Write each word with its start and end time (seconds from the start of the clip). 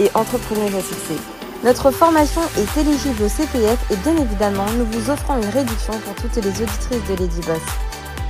et 0.00 0.10
entrepreneuse 0.14 0.74
à 0.74 0.82
succès. 0.82 1.16
Notre 1.64 1.90
formation 1.90 2.42
est 2.58 2.80
éligible 2.80 3.22
au 3.22 3.28
CPF 3.28 3.90
et 3.90 3.96
bien 3.96 4.16
évidemment, 4.16 4.70
nous 4.72 4.84
vous 4.86 5.10
offrons 5.10 5.36
une 5.40 5.48
réduction 5.48 5.98
pour 6.00 6.14
toutes 6.16 6.36
les 6.36 6.50
auditrices 6.50 7.08
de 7.08 7.14
Lady 7.14 7.40
Boss. 7.46 7.62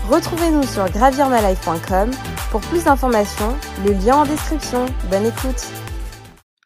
Retrouvez-nous 0.08 0.62
sur 0.64 0.88
gravirmalife.com 0.90 2.10
pour 2.50 2.60
plus 2.60 2.84
d'informations, 2.84 3.56
le 3.84 3.92
lien 3.92 4.18
en 4.18 4.24
description. 4.24 4.86
Bonne 5.10 5.26
écoute. 5.26 5.66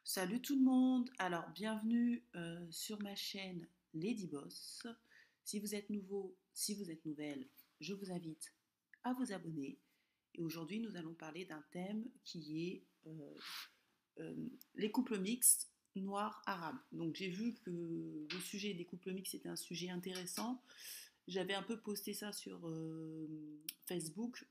Salut 0.05 0.43
tout 0.43 0.57
le 0.57 0.65
monde, 0.65 1.09
alors 1.19 1.49
bienvenue 1.55 2.25
euh, 2.35 2.67
sur 2.71 3.01
ma 3.03 3.15
chaîne 3.15 3.67
Lady 3.95 4.27
Boss. 4.27 4.87
Si 5.45 5.61
vous 5.61 5.75
êtes 5.75 5.89
nouveau, 5.89 6.37
si 6.53 6.75
vous 6.75 6.91
êtes 6.91 7.05
nouvelle, 7.07 7.49
je 7.81 7.95
vous 7.95 8.11
invite 8.13 8.53
à 9.05 9.13
vous 9.13 9.33
abonner. 9.33 9.79
Et 10.35 10.43
aujourd'hui, 10.43 10.81
nous 10.81 10.97
allons 10.97 11.15
parler 11.15 11.45
d'un 11.45 11.63
thème 11.73 12.05
qui 12.25 12.67
est 12.67 12.87
euh, 13.07 13.35
les 14.75 14.91
couples 14.91 15.19
mixtes 15.19 15.71
noirs-arabes. 15.97 16.79
Donc 16.93 17.17
j'ai 17.17 17.29
vu 17.29 17.55
que 17.65 17.71
le 17.71 18.41
sujet 18.41 18.75
des 18.75 18.85
couples 18.85 19.13
mixtes 19.13 19.35
était 19.35 19.49
un 19.49 19.57
sujet 19.57 19.91
intéressant. 19.91 20.63
J'avais 21.27 21.55
un 21.55 21.63
peu 21.63 21.79
posté 21.79 22.15
ça 22.15 22.33
sur 22.33 22.67
euh, 22.69 23.29
Facebook 23.87 24.47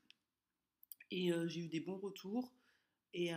et 1.10 1.32
j'ai 1.46 1.60
eu 1.60 1.68
des 1.68 1.80
bons 1.80 1.98
retours. 1.98 2.52
Et 3.14 3.32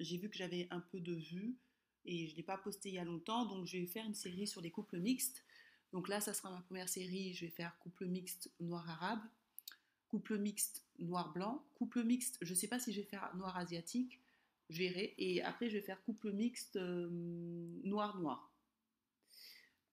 j'ai 0.00 0.18
vu 0.18 0.28
que 0.28 0.36
j'avais 0.36 0.66
un 0.70 0.80
peu 0.80 0.98
de 1.00 1.14
vues 1.14 1.56
et 2.04 2.26
je 2.26 2.32
ne 2.32 2.36
l'ai 2.36 2.42
pas 2.42 2.58
posté 2.58 2.88
il 2.88 2.96
y 2.96 2.98
a 2.98 3.04
longtemps. 3.04 3.46
Donc 3.46 3.66
je 3.66 3.78
vais 3.78 3.86
faire 3.86 4.04
une 4.04 4.14
série 4.14 4.48
sur 4.48 4.60
les 4.60 4.70
couples 4.70 4.98
mixtes. 4.98 5.44
Donc 5.92 6.08
là, 6.08 6.20
ça 6.20 6.34
sera 6.34 6.50
ma 6.50 6.60
première 6.62 6.88
série. 6.88 7.32
Je 7.34 7.44
vais 7.44 7.52
faire 7.52 7.78
couple 7.78 8.06
mixte 8.06 8.50
noir-arabe, 8.58 9.20
couple 10.08 10.38
mixte 10.38 10.84
noir-blanc, 10.98 11.64
couple 11.74 12.04
mixte, 12.04 12.38
je 12.40 12.50
ne 12.50 12.54
sais 12.56 12.68
pas 12.68 12.78
si 12.78 12.92
je 12.92 13.00
vais 13.00 13.06
faire 13.06 13.34
noir-asiatique, 13.36 14.20
verrai. 14.78 15.14
Et 15.18 15.42
après, 15.42 15.68
je 15.68 15.76
vais 15.76 15.82
faire 15.82 16.02
couple 16.04 16.32
mixte 16.32 16.76
euh, 16.76 17.08
noir-noir. 17.84 18.50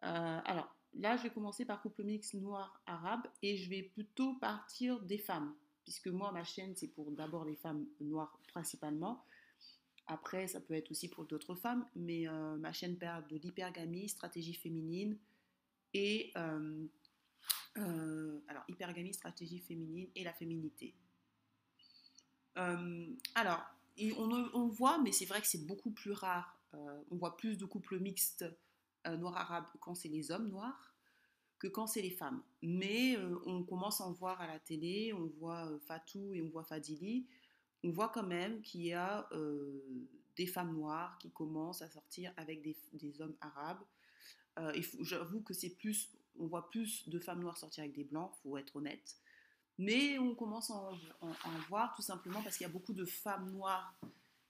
Euh, 0.03 0.39
alors, 0.45 0.75
là, 0.93 1.17
je 1.17 1.23
vais 1.23 1.29
commencer 1.29 1.65
par 1.65 1.81
couple 1.81 2.03
mixte 2.03 2.33
noir-arabe 2.33 3.27
et 3.41 3.57
je 3.57 3.69
vais 3.69 3.83
plutôt 3.83 4.35
partir 4.35 4.99
des 5.01 5.17
femmes, 5.17 5.53
puisque 5.83 6.07
moi, 6.07 6.31
ma 6.31 6.43
chaîne, 6.43 6.75
c'est 6.75 6.87
pour 6.87 7.11
d'abord 7.11 7.45
les 7.45 7.55
femmes 7.55 7.85
noires 7.99 8.39
principalement. 8.47 9.25
Après, 10.07 10.47
ça 10.47 10.59
peut 10.59 10.73
être 10.73 10.91
aussi 10.91 11.07
pour 11.07 11.25
d'autres 11.25 11.55
femmes, 11.55 11.87
mais 11.95 12.27
euh, 12.27 12.57
ma 12.57 12.73
chaîne 12.73 12.97
perd 12.97 13.27
de 13.29 13.37
l'hypergamie, 13.37 14.09
stratégie 14.09 14.55
féminine 14.55 15.17
et 15.93 16.31
alors 17.75 18.63
hypergamie, 18.67 19.13
stratégie 19.13 19.59
féminine 19.59 20.09
et 20.15 20.23
la 20.23 20.33
féminité. 20.33 20.93
alors, 22.55 23.63
on, 24.17 24.67
voit, 24.67 24.99
mais 24.99 25.11
c'est 25.11 25.25
vrai 25.25 25.41
que 25.41 25.47
c'est 25.47 25.65
beaucoup 25.65 25.91
plus 25.91 26.11
rare. 26.11 26.57
Euh, 26.73 27.01
on 27.11 27.17
voit 27.17 27.37
plus 27.37 27.57
de 27.57 27.65
couples 27.65 27.99
mixtes 27.99 28.45
euh, 29.07 29.17
noirs-arabes 29.17 29.67
quand 29.79 29.95
c'est 29.95 30.09
les 30.09 30.31
hommes 30.31 30.49
noirs 30.49 30.95
que 31.59 31.67
quand 31.67 31.85
c'est 31.85 32.01
les 32.01 32.11
femmes. 32.11 32.41
Mais 32.63 33.15
euh, 33.17 33.39
on 33.45 33.63
commence 33.63 34.01
à 34.01 34.05
en 34.05 34.13
voir 34.13 34.41
à 34.41 34.47
la 34.47 34.59
télé, 34.59 35.13
on 35.13 35.27
voit 35.27 35.69
Fatou 35.87 36.33
et 36.33 36.41
on 36.41 36.49
voit 36.49 36.63
Fadili. 36.63 37.27
On 37.83 37.91
voit 37.91 38.09
quand 38.09 38.25
même 38.25 38.61
qu'il 38.61 38.81
y 38.81 38.93
a 38.93 39.27
des 40.35 40.45
femmes 40.45 40.73
noires 40.75 41.17
qui 41.17 41.31
commencent 41.31 41.81
à 41.81 41.89
sortir 41.89 42.31
avec 42.37 42.61
des, 42.61 43.21
hommes 43.21 43.35
arabes. 43.41 43.83
J'avoue 45.01 45.41
que 45.41 45.55
c'est 45.55 45.71
plus, 45.71 46.11
on 46.39 46.45
voit 46.45 46.69
plus 46.69 47.09
de 47.09 47.17
femmes 47.17 47.41
noires 47.41 47.57
sortir 47.57 47.83
avec 47.83 47.95
des 47.95 48.03
blancs, 48.03 48.31
faut 48.43 48.55
être 48.57 48.75
honnête. 48.75 49.20
Mais 49.81 50.19
on 50.19 50.35
commence 50.35 50.69
à 50.69 50.75
en, 51.21 51.33
voir 51.67 51.95
tout 51.95 52.03
simplement 52.03 52.43
parce 52.43 52.55
qu'il 52.55 52.67
y 52.67 52.69
a 52.69 52.71
beaucoup 52.71 52.93
de 52.93 53.03
femmes 53.03 53.49
noires 53.49 53.99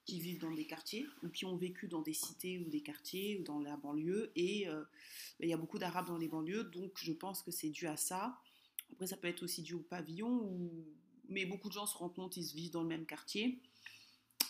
qui 0.04 0.20
vivent 0.20 0.42
dans 0.42 0.52
des 0.52 0.66
quartiers 0.68 1.06
ou 1.24 1.30
qui 1.30 1.46
ont 1.46 1.56
vécu 1.56 1.88
dans 1.88 2.02
des 2.02 2.12
cités 2.12 2.60
ou 2.60 2.70
des 2.70 2.82
quartiers 2.82 3.40
ou 3.40 3.44
dans 3.44 3.62
la 3.62 3.78
banlieue. 3.78 4.34
Et 4.36 4.68
euh, 4.68 4.84
il 5.40 5.48
y 5.48 5.54
a 5.54 5.58
beaucoup 5.58 5.80
d'Arabes 5.80 6.08
dans 6.08 6.18
les 6.18 6.28
banlieues, 6.28 6.66
donc 6.66 6.92
je 6.98 7.14
pense 7.14 7.44
que 7.44 7.52
c'est 7.52 7.70
dû 7.70 7.88
à 7.88 7.96
ça. 7.96 8.38
Après, 8.92 9.08
ça 9.08 9.16
peut 9.16 9.30
être 9.30 9.44
aussi 9.44 9.62
dû 9.62 9.74
au 9.74 9.80
pavillon, 9.80 10.70
mais 11.30 11.46
beaucoup 11.46 11.70
de 11.70 11.74
gens 11.74 11.86
se 11.86 11.98
rendent 11.98 12.14
compte, 12.14 12.36
ils 12.36 12.54
vivent 12.54 12.72
dans 12.72 12.84
le 12.84 12.90
même 12.90 13.06
quartier. 13.06 13.62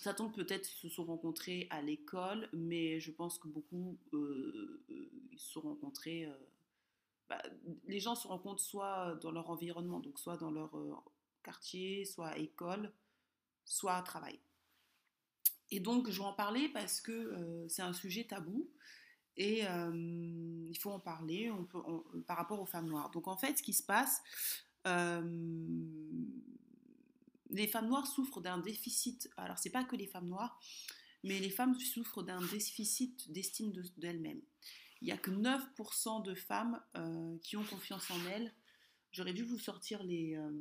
Ça 0.02 0.16
tombe 0.16 0.34
peut-être 0.34 0.66
se 0.66 0.90
sont 0.90 1.06
rencontrés 1.06 1.68
à 1.70 1.84
l'école, 1.84 2.50
mais 2.54 3.00
je 3.00 3.12
pense 3.12 3.38
que 3.38 3.48
beaucoup 3.48 4.00
euh, 4.14 4.82
euh, 4.90 5.12
ils 5.32 5.40
se 5.40 5.52
sont 5.52 5.62
rencontrés 5.62 6.28
bah, 7.32 7.42
les 7.88 8.02
gens 8.02 8.14
se 8.14 8.28
rencontrent 8.28 8.62
soit 8.62 9.16
dans 9.22 9.32
leur 9.32 9.50
environnement, 9.50 10.02
donc 10.02 10.20
soit 10.20 10.36
dans 10.36 10.52
leur 10.52 10.78
euh, 10.78 10.94
quartier, 11.44 12.04
soit 12.04 12.28
à 12.28 12.38
école, 12.38 12.92
soit 13.64 13.96
à 13.96 14.02
travail. 14.02 14.38
Et 15.70 15.80
donc, 15.80 16.10
je 16.10 16.20
vais 16.20 16.26
en 16.26 16.34
parler 16.34 16.68
parce 16.68 17.00
que 17.00 17.14
euh, 17.14 17.66
c'est 17.70 17.84
un 17.84 17.94
sujet 17.94 18.26
tabou 18.26 18.70
et 19.38 19.66
euh, 19.66 20.68
il 20.70 20.78
faut 20.78 20.92
en 20.92 21.00
parler 21.00 21.50
par 22.28 22.36
rapport 22.36 22.60
aux 22.60 22.66
femmes 22.66 22.90
noires. 22.90 23.12
Donc, 23.12 23.30
en 23.30 23.38
fait, 23.38 23.58
ce 23.58 23.64
qui 23.64 23.72
se 23.72 23.84
passe, 23.84 24.22
les 27.50 27.68
femmes 27.68 27.88
noires 27.88 28.08
souffrent 28.08 28.42
d'un 28.42 28.58
déficit. 28.58 29.30
Alors, 29.38 29.58
c'est 29.58 29.70
pas 29.70 29.86
que 29.86 29.96
les 29.96 30.08
femmes 30.08 30.28
noires, 30.28 30.60
mais 31.24 31.40
les 31.40 31.50
femmes 31.50 31.80
souffrent 31.80 32.24
d'un 32.24 32.42
déficit 32.48 33.32
d'estime 33.32 33.72
d'elles-mêmes 33.96 34.42
il 35.02 35.06
n'y 35.06 35.12
a 35.12 35.18
que 35.18 35.32
9% 35.32 36.24
de 36.24 36.36
femmes 36.36 36.80
euh, 36.96 37.38
qui 37.42 37.58
ont 37.58 37.64
confiance 37.64 38.10
en 38.12 38.26
elles. 38.28 38.54
J'aurais 39.12 39.34
dû 39.34 39.44
vous 39.44 39.58
sortir 39.58 40.04
les... 40.04 40.36
Euh, 40.38 40.52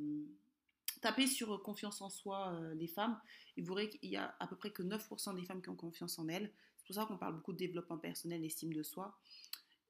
taper 1.01 1.25
sur 1.25 1.63
confiance 1.63 2.01
en 2.01 2.09
soi 2.09 2.53
euh, 2.53 2.75
les 2.75 2.87
femmes, 2.87 3.19
et 3.57 3.61
vous 3.61 3.73
verrez 3.73 3.89
qu'il 3.89 4.09
y 4.09 4.17
a 4.17 4.35
à 4.39 4.45
peu 4.45 4.55
près 4.55 4.71
que 4.71 4.83
9% 4.83 5.35
des 5.35 5.45
femmes 5.45 5.61
qui 5.61 5.69
ont 5.69 5.75
confiance 5.75 6.19
en 6.19 6.27
elles. 6.27 6.53
C'est 6.77 6.85
pour 6.85 6.95
ça 6.95 7.05
qu'on 7.05 7.17
parle 7.17 7.35
beaucoup 7.35 7.53
de 7.53 7.57
développement 7.57 7.97
personnel, 7.97 8.43
estime 8.43 8.73
de 8.73 8.83
soi. 8.83 9.17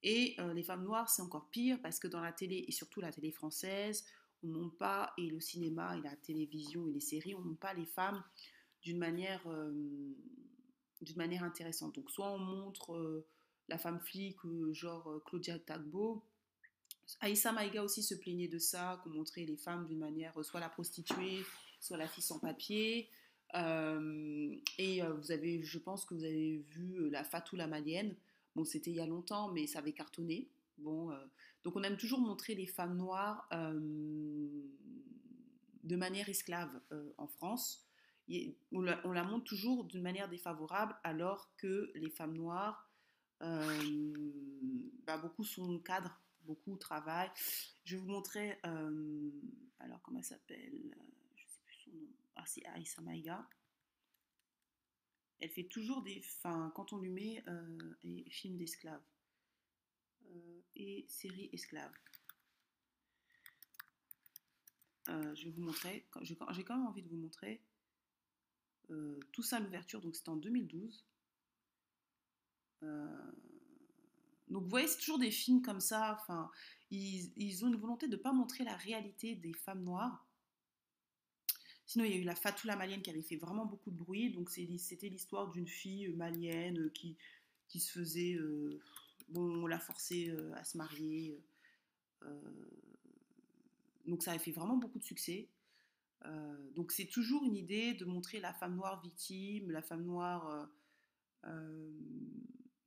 Et 0.04 0.36
les 0.56 0.64
femmes 0.64 0.84
noires, 0.84 1.10
c'est 1.10 1.22
encore 1.22 1.50
pire 1.50 1.80
parce 1.82 2.00
que 2.00 2.08
dans 2.08 2.22
la 2.22 2.32
télé, 2.32 2.66
et 2.68 2.72
surtout 2.72 3.02
la 3.02 3.12
télé 3.12 3.32
française, 3.32 4.04
on 4.42 4.48
ne 4.48 4.54
montre 4.54 4.78
pas, 4.78 5.14
et 5.18 5.30
le 5.30 5.40
cinéma, 5.40 5.96
et 5.96 6.02
la 6.02 6.16
télévision, 6.16 6.88
et 6.88 6.92
les 6.92 7.00
séries, 7.00 7.36
on 7.36 7.42
ne 7.42 7.50
montre 7.50 7.60
pas 7.60 7.74
les 7.74 7.86
femmes 7.86 8.24
d'une 8.82 8.98
manière, 8.98 9.46
d'une 11.02 11.18
manière 11.18 11.44
intéressante. 11.44 11.96
Donc 11.96 12.10
soit 12.10 12.32
on 12.32 12.40
montre 12.40 13.24
la 13.72 13.78
femme 13.78 14.00
flic, 14.00 14.38
genre 14.74 15.10
euh, 15.10 15.24
Claudia 15.26 15.58
Tagbo. 15.58 16.24
Aïssa 17.22 17.52
Maïga 17.52 17.84
aussi 17.84 18.04
se 18.04 18.14
plaignait 18.14 18.48
de 18.50 18.60
ça, 18.60 19.02
qu'on 19.04 19.10
montrait 19.10 19.46
les 19.46 19.58
femmes 19.58 19.86
d'une 19.88 20.00
manière, 20.00 20.38
euh, 20.38 20.44
soit 20.44 20.60
la 20.60 20.70
prostituée, 20.70 21.40
soit 21.80 21.98
la 21.98 22.08
fille 22.08 22.24
sans 22.24 22.40
papier. 22.40 23.10
Euh, 23.56 24.56
et 24.78 25.02
vous 25.02 25.32
avez, 25.32 25.64
je 25.64 25.80
pense 25.80 26.06
que 26.06 26.14
vous 26.14 26.24
avez 26.24 26.64
vu 26.70 27.10
la 27.10 27.24
Fatou 27.24 27.56
la 27.56 27.68
Malienne. 27.68 28.16
Bon, 28.56 28.64
c'était 28.64 28.92
il 28.92 28.98
y 28.98 29.02
a 29.02 29.08
longtemps, 29.08 29.52
mais 29.52 29.68
ça 29.68 29.80
avait 29.80 29.94
cartonné. 29.94 30.50
Bon, 30.78 31.12
donc 31.64 31.76
on 31.76 31.84
aime 31.84 31.98
toujours 31.98 32.20
montrer 32.20 32.56
les 32.56 32.66
femmes 32.66 32.96
noires 32.96 33.50
de 35.84 35.96
manière 35.98 36.30
esclave 36.30 36.80
en 37.18 37.28
France. 37.28 37.86
on, 38.72 38.82
la, 38.82 39.06
on 39.06 39.12
la 39.12 39.26
montre 39.26 39.44
toujours 39.44 39.84
d'une 39.84 40.02
manière 40.02 40.30
défavorable, 40.30 40.96
alors 41.04 41.50
que 41.58 41.92
les 41.96 42.10
femmes 42.10 42.38
noires 42.38 42.91
bah, 43.42 45.18
beaucoup 45.18 45.44
sont 45.44 45.80
cadres, 45.80 46.20
beaucoup 46.44 46.76
travaillent. 46.78 47.32
Je 47.84 47.96
vais 47.96 48.02
vous 48.02 48.10
montrer, 48.10 48.60
euh, 48.66 49.32
alors 49.80 50.02
comment 50.02 50.20
elle 50.20 50.26
s'appelle 50.26 50.96
Je 51.36 51.48
sais 51.48 51.60
plus 51.66 51.76
son 51.76 51.92
nom. 51.92 52.08
Ah, 52.36 52.46
c'est 52.46 52.66
Aïssa 52.68 53.02
Maïga. 53.02 53.48
Elle 55.40 55.50
fait 55.50 55.64
toujours 55.64 56.04
des. 56.04 56.22
Enfin, 56.38 56.72
quand 56.76 56.94
on 56.94 57.00
lui 57.00 57.10
met 57.10 57.44
euh, 57.48 57.96
films 58.30 58.58
d'esclaves 58.58 59.02
et 60.76 61.06
séries 61.10 61.50
esclaves. 61.52 61.92
je 65.08 65.44
vais 65.44 65.52
vous 65.52 65.62
montrer, 65.62 66.08
j'ai 66.22 66.36
quand 66.38 66.78
même 66.78 66.88
envie 66.88 67.02
de 67.02 67.10
vous 67.10 67.18
montrer 67.18 67.62
tout 69.32 69.44
ça 69.44 69.60
l'ouverture, 69.60 70.02
donc 70.02 70.16
c'était 70.16 70.30
en 70.30 70.38
2012. 70.38 71.06
Euh, 72.84 73.32
donc 74.50 74.64
vous 74.64 74.70
voyez, 74.70 74.88
c'est 74.88 75.00
toujours 75.00 75.20
des 75.20 75.32
films 75.32 75.62
comme 75.62 75.80
ça. 75.80 76.18
Enfin, 76.20 76.50
ils, 76.90 77.64
ont 77.64 77.68
une 77.68 77.78
volonté 77.78 78.08
de 78.08 78.16
ne 78.16 78.22
pas 78.22 78.34
montrer 78.34 78.64
la 78.64 78.76
réalité 78.76 79.36
des 79.36 79.54
femmes 79.54 79.84
noires. 79.84 80.26
Sinon, 81.86 82.06
il 82.06 82.12
y 82.12 82.14
a 82.14 82.18
eu 82.18 82.24
la 82.24 82.36
Fatoula 82.36 82.76
malienne 82.76 83.02
qui 83.02 83.10
avait 83.10 83.22
fait 83.22 83.36
vraiment 83.36 83.66
beaucoup 83.66 83.92
de 83.92 83.98
bruit. 83.98 84.32
Donc, 84.32 84.50
c'était 84.50 85.10
l'histoire 85.10 85.50
d'une 85.52 85.68
fille 85.68 86.10
malienne 86.10 86.90
qui, 86.92 87.18
qui 87.68 87.80
se 87.80 87.92
faisait. 87.92 88.38
bon, 89.30 89.64
on 89.64 89.68
l'a 89.68 89.80
forcée 89.80 90.34
à 90.56 90.64
se 90.64 90.78
marier. 90.78 91.38
donc, 94.06 94.24
ça 94.24 94.32
a 94.32 94.40
fait 94.40 94.52
vraiment 94.52 94.78
beaucoup 94.78 95.00
de 95.00 95.04
succès. 95.04 95.50
donc, 96.76 96.94
c'est 96.94 97.08
toujours 97.08 97.44
une 97.44 97.58
idée 97.58 97.94
de 97.94 98.06
montrer 98.06 98.40
la 98.40 98.54
femme 98.54 98.76
noire 98.76 99.02
victime, 99.02 99.70
la 99.72 99.82
femme 99.82 100.06
noire 100.06 100.70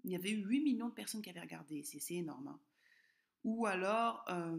il 0.05 0.11
y 0.11 0.17
avait 0.17 0.31
eu 0.31 0.45
8 0.45 0.61
millions 0.63 0.89
de 0.89 0.95
personnes 0.95 1.23
qui 1.23 1.31
avaient 1.31 1.41
regardé, 1.41 1.83
c'est 1.83 2.15
énorme. 2.15 2.49
Hein. 2.49 2.61
Ou 3.45 3.67
alors 3.67 4.25
euh, 4.29 4.57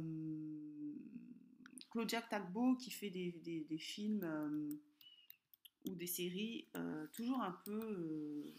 Claudia 1.92 2.21
Tagbo 2.21 2.75
qui 2.75 2.92
fait 2.92 3.09
des, 3.09 3.31
des, 3.68 3.77
films 3.77 4.24
euh, 4.24 4.69
ou 5.89 5.95
des 5.95 6.07
séries 6.07 6.68
euh, 6.75 7.07
toujours 7.13 7.42
un 7.42 7.51
peu. 7.63 8.53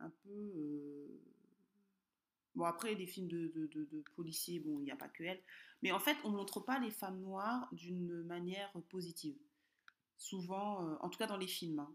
un 0.00 0.10
peu. 0.24 1.20
Bon, 2.54 2.64
après, 2.64 2.94
des 2.96 3.06
films 3.06 3.28
de, 3.28 3.48
de, 3.48 3.66
de, 3.66 4.04
policiers, 4.14 4.60
bon, 4.60 4.78
il 4.80 4.84
n'y 4.84 4.90
a 4.90 4.96
pas 4.96 5.08
que 5.08 5.24
elle. 5.24 5.40
Mais 5.82 5.90
en 5.90 5.98
fait, 5.98 6.16
on 6.24 6.30
ne 6.30 6.36
montre 6.36 6.60
pas 6.60 6.78
les 6.78 6.90
femmes 6.90 7.20
noires 7.20 7.68
d'une 7.72 8.22
manière 8.24 8.70
positive. 8.90 9.36
Souvent, 10.18 10.98
en 11.00 11.08
tout 11.08 11.18
cas 11.18 11.26
dans 11.26 11.38
les 11.38 11.46
films. 11.46 11.78
Hein. 11.78 11.94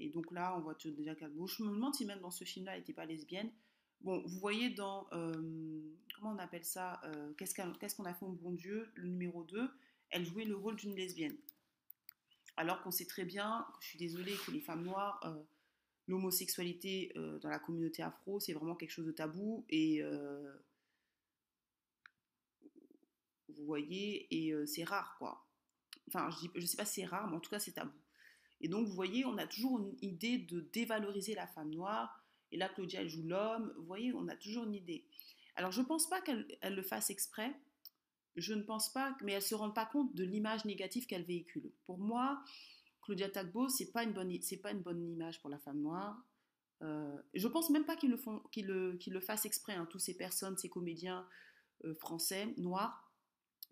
Et 0.00 0.08
donc 0.08 0.32
là, 0.32 0.56
on 0.56 0.60
voit 0.60 0.76
déjà 0.82 1.14
Calbo. 1.14 1.46
Je 1.46 1.62
me 1.62 1.70
demande 1.70 1.94
si 1.94 2.06
même 2.06 2.20
dans 2.20 2.30
ce 2.30 2.44
film-là, 2.44 2.72
elle 2.72 2.80
n'était 2.80 2.94
pas 2.94 3.04
lesbienne. 3.04 3.50
Bon, 4.00 4.22
vous 4.26 4.38
voyez 4.38 4.70
dans, 4.70 5.06
euh, 5.12 5.34
comment 6.14 6.32
on 6.32 6.38
appelle 6.38 6.64
ça, 6.64 7.00
euh, 7.04 7.32
Qu'est-ce 7.34 7.54
qu'on 7.94 8.04
a 8.06 8.14
fait 8.14 8.24
au 8.24 8.32
bon 8.32 8.52
Dieu, 8.52 8.90
le 8.94 9.08
numéro 9.08 9.44
2, 9.44 9.70
elle 10.08 10.24
jouait 10.24 10.46
le 10.46 10.56
rôle 10.56 10.76
d'une 10.76 10.96
lesbienne. 10.96 11.36
Alors 12.56 12.82
qu'on 12.82 12.90
sait 12.90 13.04
très 13.04 13.24
bien, 13.24 13.66
je 13.80 13.88
suis 13.88 13.98
désolée, 13.98 14.34
que 14.46 14.50
les 14.50 14.60
femmes 14.60 14.84
noires, 14.84 15.20
euh, 15.24 15.42
l'homosexualité 16.08 17.12
dans 17.14 17.48
la 17.48 17.58
communauté 17.58 18.02
afro, 18.02 18.40
c'est 18.40 18.54
vraiment 18.54 18.74
quelque 18.74 18.90
chose 18.90 19.06
de 19.06 19.12
tabou. 19.12 19.64
Et 19.68 20.02
vous 23.48 23.64
voyez, 23.66 24.26
et 24.34 24.66
c'est 24.66 24.84
rare, 24.84 25.16
quoi. 25.18 25.46
Enfin, 26.08 26.30
je 26.54 26.60
ne 26.60 26.66
sais 26.66 26.76
pas 26.76 26.84
si 26.84 27.02
c'est 27.02 27.06
rare, 27.06 27.28
mais 27.30 27.36
en 27.36 27.40
tout 27.40 27.50
cas, 27.50 27.60
c'est 27.60 27.72
tabou. 27.72 27.92
Et 28.60 28.68
donc, 28.68 28.86
vous 28.86 28.94
voyez, 28.94 29.24
on 29.24 29.38
a 29.38 29.46
toujours 29.46 29.78
une 29.78 29.96
idée 30.02 30.38
de 30.38 30.60
dévaloriser 30.72 31.34
la 31.34 31.46
femme 31.46 31.70
noire. 31.70 32.24
Et 32.52 32.56
là, 32.56 32.68
Claudia, 32.68 33.06
joue 33.06 33.22
l'homme. 33.22 33.72
Vous 33.76 33.84
voyez, 33.84 34.12
on 34.14 34.28
a 34.28 34.36
toujours 34.36 34.64
une 34.64 34.74
idée. 34.74 35.04
Alors, 35.56 35.72
je 35.72 35.80
ne 35.80 35.86
pense 35.86 36.08
pas 36.08 36.20
qu'elle 36.20 36.46
le 36.62 36.82
fasse 36.82 37.10
exprès. 37.10 37.54
Je 38.36 38.54
ne 38.54 38.62
pense 38.62 38.92
pas, 38.92 39.16
mais 39.22 39.32
elle 39.32 39.38
ne 39.38 39.44
se 39.44 39.54
rend 39.54 39.70
pas 39.70 39.86
compte 39.86 40.14
de 40.14 40.24
l'image 40.24 40.64
négative 40.64 41.06
qu'elle 41.06 41.24
véhicule. 41.24 41.72
Pour 41.84 41.98
moi, 41.98 42.42
Claudia 43.02 43.28
Tagbo, 43.28 43.68
ce 43.68 43.82
n'est 43.82 43.90
pas, 43.90 44.04
une 44.04 44.12
bonne, 44.12 44.32
pas 44.62 44.70
une 44.72 44.82
bonne 44.82 45.10
image 45.10 45.40
pour 45.40 45.50
la 45.50 45.58
femme 45.58 45.80
noire. 45.80 46.22
Euh, 46.82 47.16
je 47.34 47.48
pense 47.48 47.70
même 47.70 47.84
pas 47.84 47.96
qu'ils 47.96 48.10
le, 48.10 48.16
font, 48.16 48.40
qu'ils 48.52 48.66
le, 48.66 48.98
le 49.04 49.20
fassent 49.20 49.44
exprès, 49.44 49.74
hein, 49.74 49.86
toutes 49.90 50.00
ces 50.00 50.16
personnes, 50.16 50.56
ces 50.56 50.68
comédiens 50.68 51.26
euh, 51.84 51.94
français, 51.94 52.54
noirs. 52.56 53.10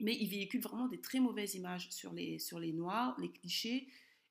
Mais 0.01 0.15
ils 0.15 0.29
véhiculent 0.29 0.63
vraiment 0.63 0.89
des 0.89 1.01
très 1.01 1.21
mauvaises 1.21 1.55
images 1.55 1.91
sur 1.91 2.13
les, 2.13 2.39
sur 2.39 2.59
les 2.59 2.73
noirs, 2.73 3.19
les 3.21 3.31
clichés. 3.31 3.89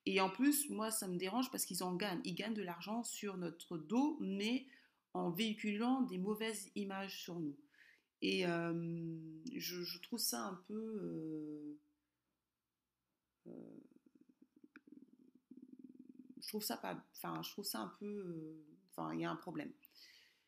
Et 0.09 0.21
en 0.21 0.30
plus, 0.30 0.69
moi, 0.69 0.89
ça 0.89 1.06
me 1.06 1.18
dérange 1.18 1.51
parce 1.51 1.65
qu'ils 1.65 1.83
en 1.83 1.94
gagnent. 1.94 2.21
Ils 2.24 2.33
gagnent 2.33 2.54
de 2.54 2.63
l'argent 2.63 3.04
sur 3.04 3.36
notre 3.36 3.77
dos, 3.77 4.18
mais 4.21 4.65
en 5.13 5.31
véhiculant 5.31 6.04
des 6.04 6.18
mauvaises 6.18 6.71
images 6.75 7.24
sur 7.24 7.38
nous. 7.38 7.57
Et 8.21 8.48
euh, 8.48 9.18
je, 9.54 10.00
trouve 10.00 10.19
ça 10.19 10.44
un 10.44 10.63
peu... 10.65 10.74
Euh, 10.74 11.80
euh, 13.48 13.80
je 16.39 16.48
trouve 16.48 16.63
ça 16.63 16.77
pas... 16.77 17.03
Enfin, 17.18 17.42
je 17.44 17.51
trouve 17.51 17.65
ça 17.65 17.81
un 17.81 17.94
peu... 18.00 18.56
Enfin, 18.92 19.13
il 19.13 19.19
y 19.19 19.25
a 19.25 19.30
un 19.30 19.36
problème. 19.36 19.74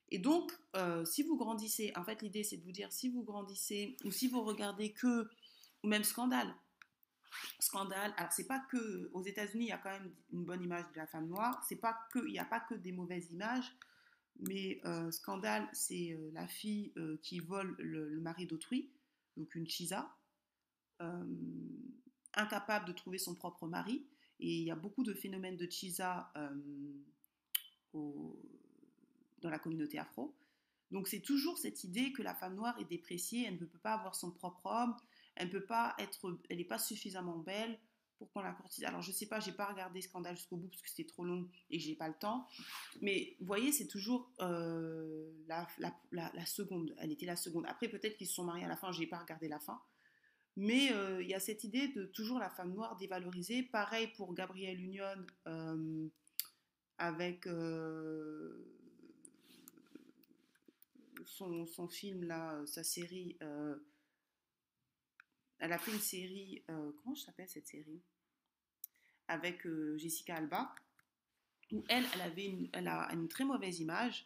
Et 0.08 0.20
donc, 0.20 0.58
si 1.04 1.22
vous 1.22 1.36
grandissez, 1.36 1.92
en 1.98 2.06
fait, 2.06 2.22
l'idée, 2.22 2.46
c'est 2.46 2.56
de 2.56 2.64
vous 2.64 2.72
dire, 2.72 2.94
si 2.94 3.10
vous 3.10 3.24
grandissez, 3.24 3.98
ou 4.06 4.12
si 4.12 4.30
vous 4.30 4.42
regardez 4.42 4.94
que, 4.94 5.30
ou 5.84 5.88
même 5.90 6.06
scandale, 6.06 6.56
scandale. 7.60 8.14
Alors, 8.18 8.32
c'est 8.32 8.48
pas 8.48 8.60
que 8.72 9.10
aux 9.14 9.24
États-Unis, 9.24 9.66
il 9.66 9.70
y 9.70 9.74
a 9.74 9.78
quand 9.78 9.92
même 9.92 10.12
une 10.32 10.46
bonne 10.46 10.64
image 10.64 10.86
de 10.94 10.98
la 10.98 11.08
femme 11.08 11.28
noire. 11.28 11.64
C'est 11.68 11.78
pas 11.78 11.98
que, 12.12 12.20
il 12.28 12.32
n'y 12.32 12.40
a 12.40 12.46
pas 12.46 12.60
que 12.60 12.76
des 12.76 12.92
mauvaises 12.92 13.32
images. 13.32 13.72
Mais 14.40 14.80
euh, 14.86 15.12
scandale, 15.12 15.68
c'est 15.74 16.14
euh, 16.14 16.32
la 16.34 16.48
fille 16.48 16.94
euh, 16.98 17.18
qui 17.22 17.40
vole 17.40 17.76
le, 17.78 18.20
mari 18.22 18.48
d'autrui, 18.48 18.90
donc 19.36 19.54
une 19.56 19.68
chisa, 19.68 20.16
incapable 22.34 22.86
de 22.86 22.92
trouver 22.92 23.18
son 23.18 23.36
propre 23.36 23.68
mari. 23.68 24.06
Et 24.40 24.60
il 24.60 24.64
y 24.64 24.72
a 24.72 24.76
beaucoup 24.76 25.04
de 25.04 25.14
phénomènes 25.14 25.56
de 25.56 25.70
chisa 25.70 26.32
dans 27.94 29.50
la 29.50 29.60
communauté 29.60 29.98
afro. 29.98 30.36
Donc 30.92 31.08
c'est 31.08 31.22
toujours 31.22 31.58
cette 31.58 31.84
idée 31.84 32.12
que 32.12 32.22
la 32.22 32.34
femme 32.34 32.56
noire 32.56 32.78
est 32.80 32.86
dépréciée, 32.86 33.46
elle 33.48 33.60
ne 33.60 33.66
peut 33.66 33.80
pas 33.80 33.94
avoir 33.94 34.16
son 34.16 34.32
propre 34.32 34.66
homme, 34.66 34.96
elle 35.40 35.50
peut 35.50 35.66
pas 35.66 35.96
être, 35.98 36.38
elle 36.50 36.58
n'est 36.58 36.66
pas 36.66 36.78
suffisamment 36.78 37.38
belle 37.38 37.80
pour 38.18 38.30
qu'on 38.32 38.42
la 38.42 38.52
courtise. 38.52 38.84
Alors 38.84 39.02
je 39.02 39.12
sais 39.12 39.26
pas, 39.26 39.40
j'ai 39.40 39.54
pas 39.54 39.66
regardé 39.66 40.02
Scandale 40.02 40.36
jusqu'au 40.36 40.58
bout 40.58 40.68
parce 40.68 40.82
que 40.82 40.90
c'était 40.90 41.08
trop 41.08 41.24
long 41.24 41.50
et 41.70 41.80
j'ai 41.80 41.96
pas 41.96 42.10
le 42.10 42.14
temps. 42.14 42.46
Mais 43.02 43.38
vous 43.40 43.48
voyez, 43.48 43.72
c'est 43.72 43.88
toujours 43.88 44.30
euh, 44.42 45.32
la, 45.48 45.66
seconde. 46.46 46.94
Elle 47.00 47.12
était 47.12 47.26
la 47.26 47.38
seconde. 47.38 47.66
Après 47.68 47.88
peut-être 47.88 48.18
qu'ils 48.18 48.28
se 48.28 48.34
sont 48.34 48.44
mariés 48.44 48.66
à 48.66 48.68
la 48.68 48.76
fin, 48.76 48.92
j'ai 48.92 49.08
pas 49.08 49.18
regardé 49.18 49.48
la 49.48 49.60
fin. 49.60 49.82
Mais 50.58 50.92
euh, 50.92 51.24
il 51.24 51.30
y 51.30 51.34
a 51.34 51.40
cette 51.40 51.64
idée 51.64 51.88
de 51.88 52.04
toujours 52.04 52.38
la 52.38 52.50
femme 52.50 52.74
noire 52.74 52.98
dévalorisée. 52.98 53.64
Pareil 53.64 54.08
pour 54.18 54.34
Gabrielle 54.34 54.82
Union 54.82 55.06
euh, 55.48 56.10
avec 56.98 57.48
son, 61.24 61.88
film 61.88 62.28
sa 62.66 62.84
série 62.84 63.38
elle 65.60 65.74
a 65.74 65.78
fait 65.78 65.92
une 65.92 66.00
série, 66.00 66.64
euh, 66.70 66.92
comment 67.04 67.16
s'appelle 67.16 67.50
cette 67.50 67.68
série? 67.68 68.02
Avec 69.28 69.66
euh, 69.68 69.98
Jessica 69.98 70.38
Alba, 70.38 70.74
où 71.72 71.84
elle, 71.90 72.06
elle, 72.14 72.22
avait 72.22 72.46
une, 72.46 72.70
elle 72.74 72.88
a 72.88 73.10
une 73.14 73.28
très 73.28 73.44
mauvaise 73.44 73.80
image. 73.80 74.26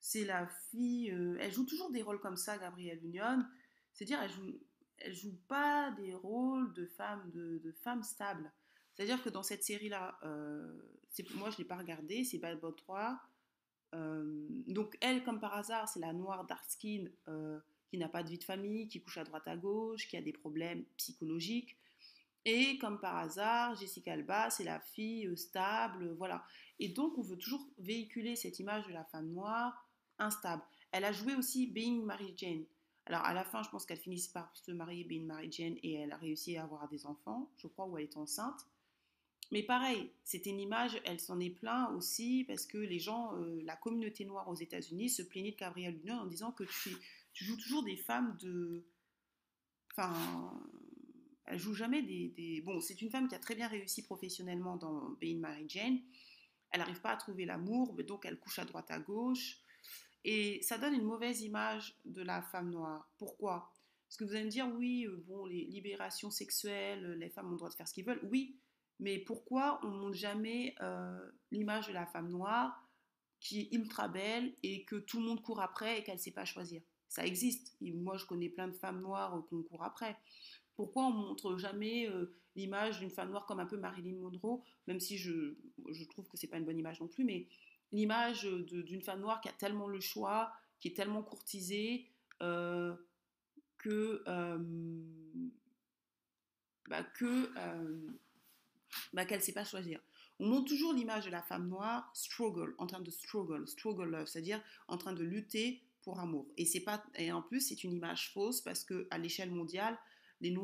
C'est 0.00 0.24
la 0.24 0.46
fille, 0.70 1.12
euh, 1.12 1.36
elle 1.40 1.52
joue 1.52 1.66
toujours 1.66 1.90
des 1.90 2.02
rôles 2.02 2.20
comme 2.20 2.36
ça, 2.36 2.56
Gabrielle 2.56 3.04
Union. 3.04 3.44
C'est-à-dire, 3.92 4.20
elle 4.22 4.30
joue, 4.30 4.58
elle 4.98 5.14
joue 5.14 5.36
pas 5.48 5.92
des 5.92 6.14
rôles 6.14 6.72
de 6.72 6.86
femmes, 6.86 7.30
de, 7.30 7.58
de 7.58 7.72
femmes 7.72 8.02
stables. 8.02 8.50
C'est-à-dire 8.94 9.22
que 9.22 9.28
dans 9.28 9.42
cette 9.44 9.62
série-là, 9.62 10.18
moi 11.34 11.50
je 11.50 11.54
ne 11.54 11.58
l'ai 11.58 11.64
pas 11.64 11.76
regardée, 11.76 12.24
c'est 12.24 12.38
Bad 12.38 12.58
Boy 12.58 12.74
3. 12.74 13.20
donc 13.92 14.98
elle, 15.00 15.22
comme 15.22 15.38
par 15.38 15.54
hasard, 15.54 15.88
c'est 15.88 16.00
la 16.00 16.12
noire 16.12 16.44
dark 16.46 16.64
skin 16.64 17.04
qui 17.90 17.98
n'a 17.98 18.08
pas 18.08 18.22
de 18.22 18.30
vie 18.30 18.38
de 18.38 18.44
famille, 18.44 18.88
qui 18.88 19.00
couche 19.00 19.18
à 19.18 19.24
droite 19.24 19.46
à 19.48 19.56
gauche, 19.56 20.08
qui 20.08 20.16
a 20.16 20.22
des 20.22 20.32
problèmes 20.32 20.84
psychologiques. 20.96 21.76
Et 22.44 22.78
comme 22.78 23.00
par 23.00 23.16
hasard, 23.16 23.76
Jessica 23.76 24.12
Alba, 24.12 24.50
c'est 24.50 24.64
la 24.64 24.80
fille 24.80 25.26
euh, 25.26 25.36
stable, 25.36 26.14
voilà. 26.16 26.44
Et 26.78 26.88
donc, 26.88 27.18
on 27.18 27.22
veut 27.22 27.36
toujours 27.36 27.66
véhiculer 27.78 28.36
cette 28.36 28.58
image 28.58 28.86
de 28.86 28.92
la 28.92 29.04
femme 29.04 29.28
noire 29.30 29.86
instable. 30.18 30.62
Elle 30.92 31.04
a 31.04 31.12
joué 31.12 31.34
aussi 31.34 31.66
Being 31.66 32.02
Mary 32.04 32.32
Jane. 32.36 32.64
Alors, 33.06 33.22
à 33.24 33.34
la 33.34 33.44
fin, 33.44 33.62
je 33.62 33.70
pense 33.70 33.86
qu'elle 33.86 33.98
finit 33.98 34.22
par 34.32 34.54
se 34.54 34.70
marier, 34.70 35.04
Being 35.04 35.26
Mary 35.26 35.50
Jane, 35.50 35.76
et 35.82 35.94
elle 35.94 36.12
a 36.12 36.16
réussi 36.16 36.56
à 36.56 36.62
avoir 36.62 36.88
des 36.88 37.06
enfants, 37.06 37.50
je 37.56 37.66
crois, 37.66 37.86
où 37.86 37.98
elle 37.98 38.04
est 38.04 38.16
enceinte. 38.16 38.66
Mais 39.50 39.62
pareil, 39.62 40.10
c'était 40.24 40.50
une 40.50 40.60
image, 40.60 41.00
elle 41.04 41.20
s'en 41.20 41.40
est 41.40 41.50
plaint 41.50 41.90
aussi 41.96 42.44
parce 42.46 42.66
que 42.66 42.76
les 42.76 42.98
gens, 42.98 43.34
euh, 43.36 43.62
la 43.64 43.76
communauté 43.76 44.26
noire 44.26 44.46
aux 44.48 44.54
États-Unis 44.54 45.08
se 45.08 45.22
plaignait 45.22 45.52
de 45.52 45.56
Gabrielle 45.56 45.98
Union 46.02 46.16
en 46.16 46.26
disant 46.26 46.52
que 46.52 46.64
tu, 46.64 46.90
tu 47.38 47.44
joues 47.44 47.56
toujours 47.56 47.84
des 47.84 47.96
femmes 47.96 48.36
de. 48.40 48.84
Enfin. 49.92 50.12
Elle 51.50 51.58
joue 51.58 51.72
jamais 51.72 52.02
des. 52.02 52.62
Bon, 52.66 52.80
c'est 52.80 53.00
une 53.00 53.10
femme 53.10 53.28
qui 53.28 53.34
a 53.34 53.38
très 53.38 53.54
bien 53.54 53.68
réussi 53.68 54.02
professionnellement 54.02 54.76
dans 54.76 55.10
Being 55.20 55.38
Mary 55.38 55.64
Jane. 55.66 55.98
Elle 56.70 56.80
n'arrive 56.80 57.00
pas 57.00 57.12
à 57.12 57.16
trouver 57.16 57.46
l'amour, 57.46 57.94
donc 58.02 58.26
elle 58.26 58.38
couche 58.38 58.58
à 58.58 58.66
droite 58.66 58.90
à 58.90 58.98
gauche. 58.98 59.56
Et 60.24 60.60
ça 60.62 60.76
donne 60.76 60.94
une 60.94 61.04
mauvaise 61.04 61.40
image 61.40 61.96
de 62.04 62.22
la 62.22 62.42
femme 62.42 62.70
noire. 62.70 63.08
Pourquoi? 63.16 63.72
Parce 64.06 64.16
que 64.18 64.24
vous 64.24 64.32
allez 64.32 64.44
me 64.44 64.50
dire, 64.50 64.68
oui, 64.74 65.06
euh, 65.06 65.24
bon, 65.26 65.46
les 65.46 65.64
libérations 65.64 66.30
sexuelles, 66.30 67.12
les 67.12 67.30
femmes 67.30 67.46
ont 67.46 67.52
le 67.52 67.56
droit 67.56 67.70
de 67.70 67.74
faire 67.74 67.88
ce 67.88 67.94
qu'ils 67.94 68.04
veulent. 68.04 68.20
Oui, 68.24 68.58
mais 68.98 69.18
pourquoi 69.18 69.80
on 69.84 69.90
ne 69.90 69.96
montre 69.96 70.16
jamais 70.16 70.74
euh, 70.82 71.30
l'image 71.50 71.86
de 71.86 71.92
la 71.92 72.04
femme 72.04 72.28
noire 72.28 72.86
qui 73.40 73.60
est 73.60 73.72
ultra 73.72 74.08
belle 74.08 74.52
et 74.62 74.84
que 74.84 74.96
tout 74.96 75.18
le 75.18 75.24
monde 75.24 75.40
court 75.40 75.62
après 75.62 75.98
et 75.98 76.04
qu'elle 76.04 76.16
ne 76.16 76.20
sait 76.20 76.32
pas 76.32 76.44
choisir? 76.44 76.82
Ça 77.08 77.24
existe. 77.24 77.76
moi, 77.80 78.16
je 78.16 78.26
connais 78.26 78.48
plein 78.48 78.68
de 78.68 78.74
femmes 78.74 79.00
noires 79.00 79.36
euh, 79.36 79.42
qu'on 79.42 79.62
court 79.62 79.82
après. 79.82 80.16
Pourquoi 80.76 81.06
on 81.06 81.12
montre 81.12 81.56
jamais 81.56 82.08
euh, 82.08 82.34
l'image 82.54 83.00
d'une 83.00 83.10
femme 83.10 83.30
noire 83.30 83.46
comme 83.46 83.60
un 83.60 83.66
peu 83.66 83.76
Marilyn 83.76 84.16
Monroe, 84.18 84.62
même 84.86 85.00
si 85.00 85.18
je, 85.18 85.54
trouve 86.10 86.28
que 86.28 86.36
c'est 86.36 86.46
pas 86.46 86.58
une 86.58 86.64
bonne 86.64 86.78
image 86.78 87.00
non 87.00 87.08
plus, 87.08 87.24
mais 87.24 87.48
l'image 87.92 88.44
d'une 88.44 89.02
femme 89.02 89.20
noire 89.20 89.40
qui 89.40 89.48
a 89.48 89.52
tellement 89.52 89.88
le 89.88 90.00
choix, 90.00 90.52
qui 90.80 90.88
est 90.88 90.94
tellement 90.94 91.22
courtisée, 91.22 92.06
euh, 92.42 92.94
que 93.78 94.22
bah, 96.88 97.04
bah, 99.12 99.24
qu'elle 99.24 99.38
ne 99.38 99.42
sait 99.42 99.52
pas 99.52 99.64
choisir. 99.64 100.00
On 100.40 100.46
montre 100.46 100.68
toujours 100.68 100.92
l'image 100.92 101.24
de 101.24 101.30
la 101.30 101.42
femme 101.42 101.68
noire 101.68 102.10
struggle, 102.14 102.74
en 102.78 102.86
train 102.86 103.00
de 103.00 103.10
struggle, 103.10 103.66
struggle 103.66 104.08
love, 104.08 104.26
c'est-à-dire 104.26 104.62
en 104.86 104.96
train 104.96 105.12
de 105.12 105.24
lutter 105.24 105.82
pour 106.02 106.20
amour. 106.20 106.46
Et 106.56 106.64
c'est 106.64 106.80
pas 106.80 107.04
et 107.16 107.32
en 107.32 107.42
plus 107.42 107.60
c'est 107.60 107.84
une 107.84 107.92
image 107.92 108.32
fausse 108.32 108.60
parce 108.60 108.84
que 108.84 109.06
à 109.10 109.18
l'échelle 109.18 109.50
mondiale, 109.50 109.98
les 110.40 110.54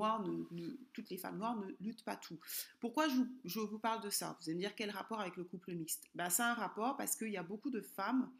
toutes 0.92 1.10
les 1.10 1.16
femmes 1.16 1.38
noires 1.38 1.56
ne 1.56 1.66
luttent 1.80 2.04
pas 2.04 2.16
tout. 2.16 2.38
Pourquoi 2.80 3.08
je, 3.08 3.58
vous 3.60 3.78
parle 3.78 4.02
de 4.02 4.10
ça? 4.10 4.36
Vous 4.40 4.48
allez 4.48 4.56
me 4.56 4.60
dire 4.60 4.74
quel 4.74 4.90
rapport 4.90 5.20
avec 5.20 5.36
le 5.36 5.44
couple 5.44 5.74
mixte? 5.74 6.04
Ben, 6.14 6.30
C'est 6.30 6.42
un 6.42 6.54
rapport 6.54 6.96
parce 6.96 7.16
qu'il 7.16 7.30
y 7.30 7.36
a 7.36 7.42
beaucoup 7.42 7.70
de 7.70 7.80
femmes 7.80 8.30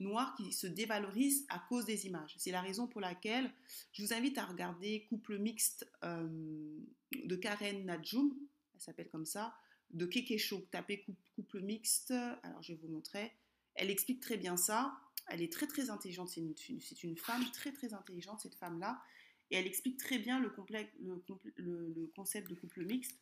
noires 0.00 0.34
qui 0.36 0.52
se 0.52 0.66
dévalorisent 0.66 1.44
à 1.48 1.58
cause 1.58 1.84
des 1.84 2.06
images. 2.06 2.34
C'est 2.38 2.52
la 2.52 2.60
raison 2.60 2.86
pour 2.86 3.00
laquelle 3.00 3.52
je 3.92 4.02
vous 4.04 4.12
invite 4.12 4.38
à 4.38 4.44
regarder 4.44 5.04
Couple 5.08 5.38
mixte 5.38 5.90
euh, 6.04 6.28
de 7.24 7.36
Karen 7.36 7.84
Nadjoum, 7.84 8.32
elle 8.74 8.80
s'appelle 8.80 9.08
comme 9.08 9.26
ça, 9.26 9.56
de 9.90 10.06
Kekesho. 10.06 10.66
Tapez 10.70 11.04
couple 11.34 11.60
mixte, 11.60 12.12
alors 12.12 12.62
je 12.62 12.72
vais 12.72 12.78
vous 12.80 12.88
montrer. 12.88 13.32
Elle 13.78 13.90
explique 13.90 14.20
très 14.20 14.36
bien 14.36 14.56
ça. 14.56 15.00
Elle 15.28 15.40
est 15.40 15.52
très 15.52 15.66
très 15.66 15.90
intelligente, 15.90 16.28
c'est 16.28 16.40
une, 17.04 17.16
femme 17.16 17.44
très 17.52 17.72
très 17.72 17.94
intelligente 17.94 18.40
cette 18.40 18.56
femme-là. 18.56 19.00
Et 19.50 19.56
elle 19.56 19.66
explique 19.66 19.98
très 19.98 20.18
bien 20.18 20.40
le, 20.40 20.50
concept 22.14 22.50
de 22.50 22.54
couple 22.54 22.84
mixte. 22.84 23.18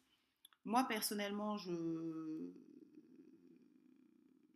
Moi 0.64 0.84
personnellement, 0.88 1.56
je, 1.58 1.72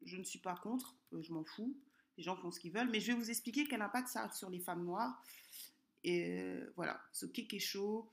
ne 0.06 0.24
suis 0.24 0.38
pas 0.38 0.56
contre, 0.56 0.96
euh, 1.12 1.22
je 1.22 1.32
m'en 1.32 1.44
fous. 1.44 1.76
Les 2.16 2.24
gens 2.24 2.36
font 2.36 2.50
ce 2.50 2.60
qu'ils 2.60 2.72
veulent, 2.72 2.90
mais 2.90 3.00
je 3.00 3.08
vais 3.08 3.18
vous 3.18 3.30
expliquer 3.30 3.66
quel 3.66 3.82
impact 3.82 4.08
ça 4.08 4.24
a 4.24 4.32
sur 4.32 4.48
les 4.48 4.60
femmes 4.60 4.84
noires. 4.84 5.22
Et 6.02 6.40
euh, 6.40 6.72
voilà, 6.76 7.02
ce 7.12 7.26
Kekesho, 7.26 8.10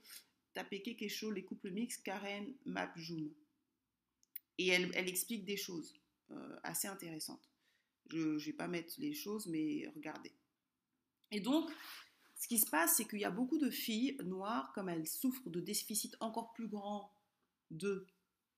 tapez 0.53 0.82
Kekesho, 0.82 1.32
les 1.32 1.44
couples 1.44 1.72
mixtes, 1.72 2.03
Karen 2.03 2.53
Mapjoum. 2.65 3.32
Et 4.58 4.67
elle, 4.67 4.91
elle, 4.96 5.08
explique 5.08 5.46
des 5.46 5.58
choses 5.58 5.94
euh, 6.32 6.60
assez 6.63 6.88
intéressantes. 6.88 7.48
Je 8.09 8.17
ne 8.17 8.37
vais 8.37 8.53
pas 8.53 8.67
mettre 8.67 8.93
les 8.97 9.13
choses, 9.13 9.47
mais 9.47 9.87
regardez. 9.95 10.31
Et 11.31 11.39
donc, 11.39 11.69
ce 12.35 12.47
qui 12.47 12.59
se 12.59 12.69
passe, 12.69 12.95
c'est 12.97 13.05
qu'il 13.05 13.19
y 13.19 13.25
a 13.25 13.31
beaucoup 13.31 13.57
de 13.57 13.69
filles 13.69 14.17
noires, 14.23 14.71
comme 14.73 14.89
elles 14.89 15.07
souffrent 15.07 15.49
de 15.49 15.59
déficits 15.59 16.15
encore 16.19 16.53
plus 16.53 16.67
grands 16.67 17.11
de... 17.71 18.05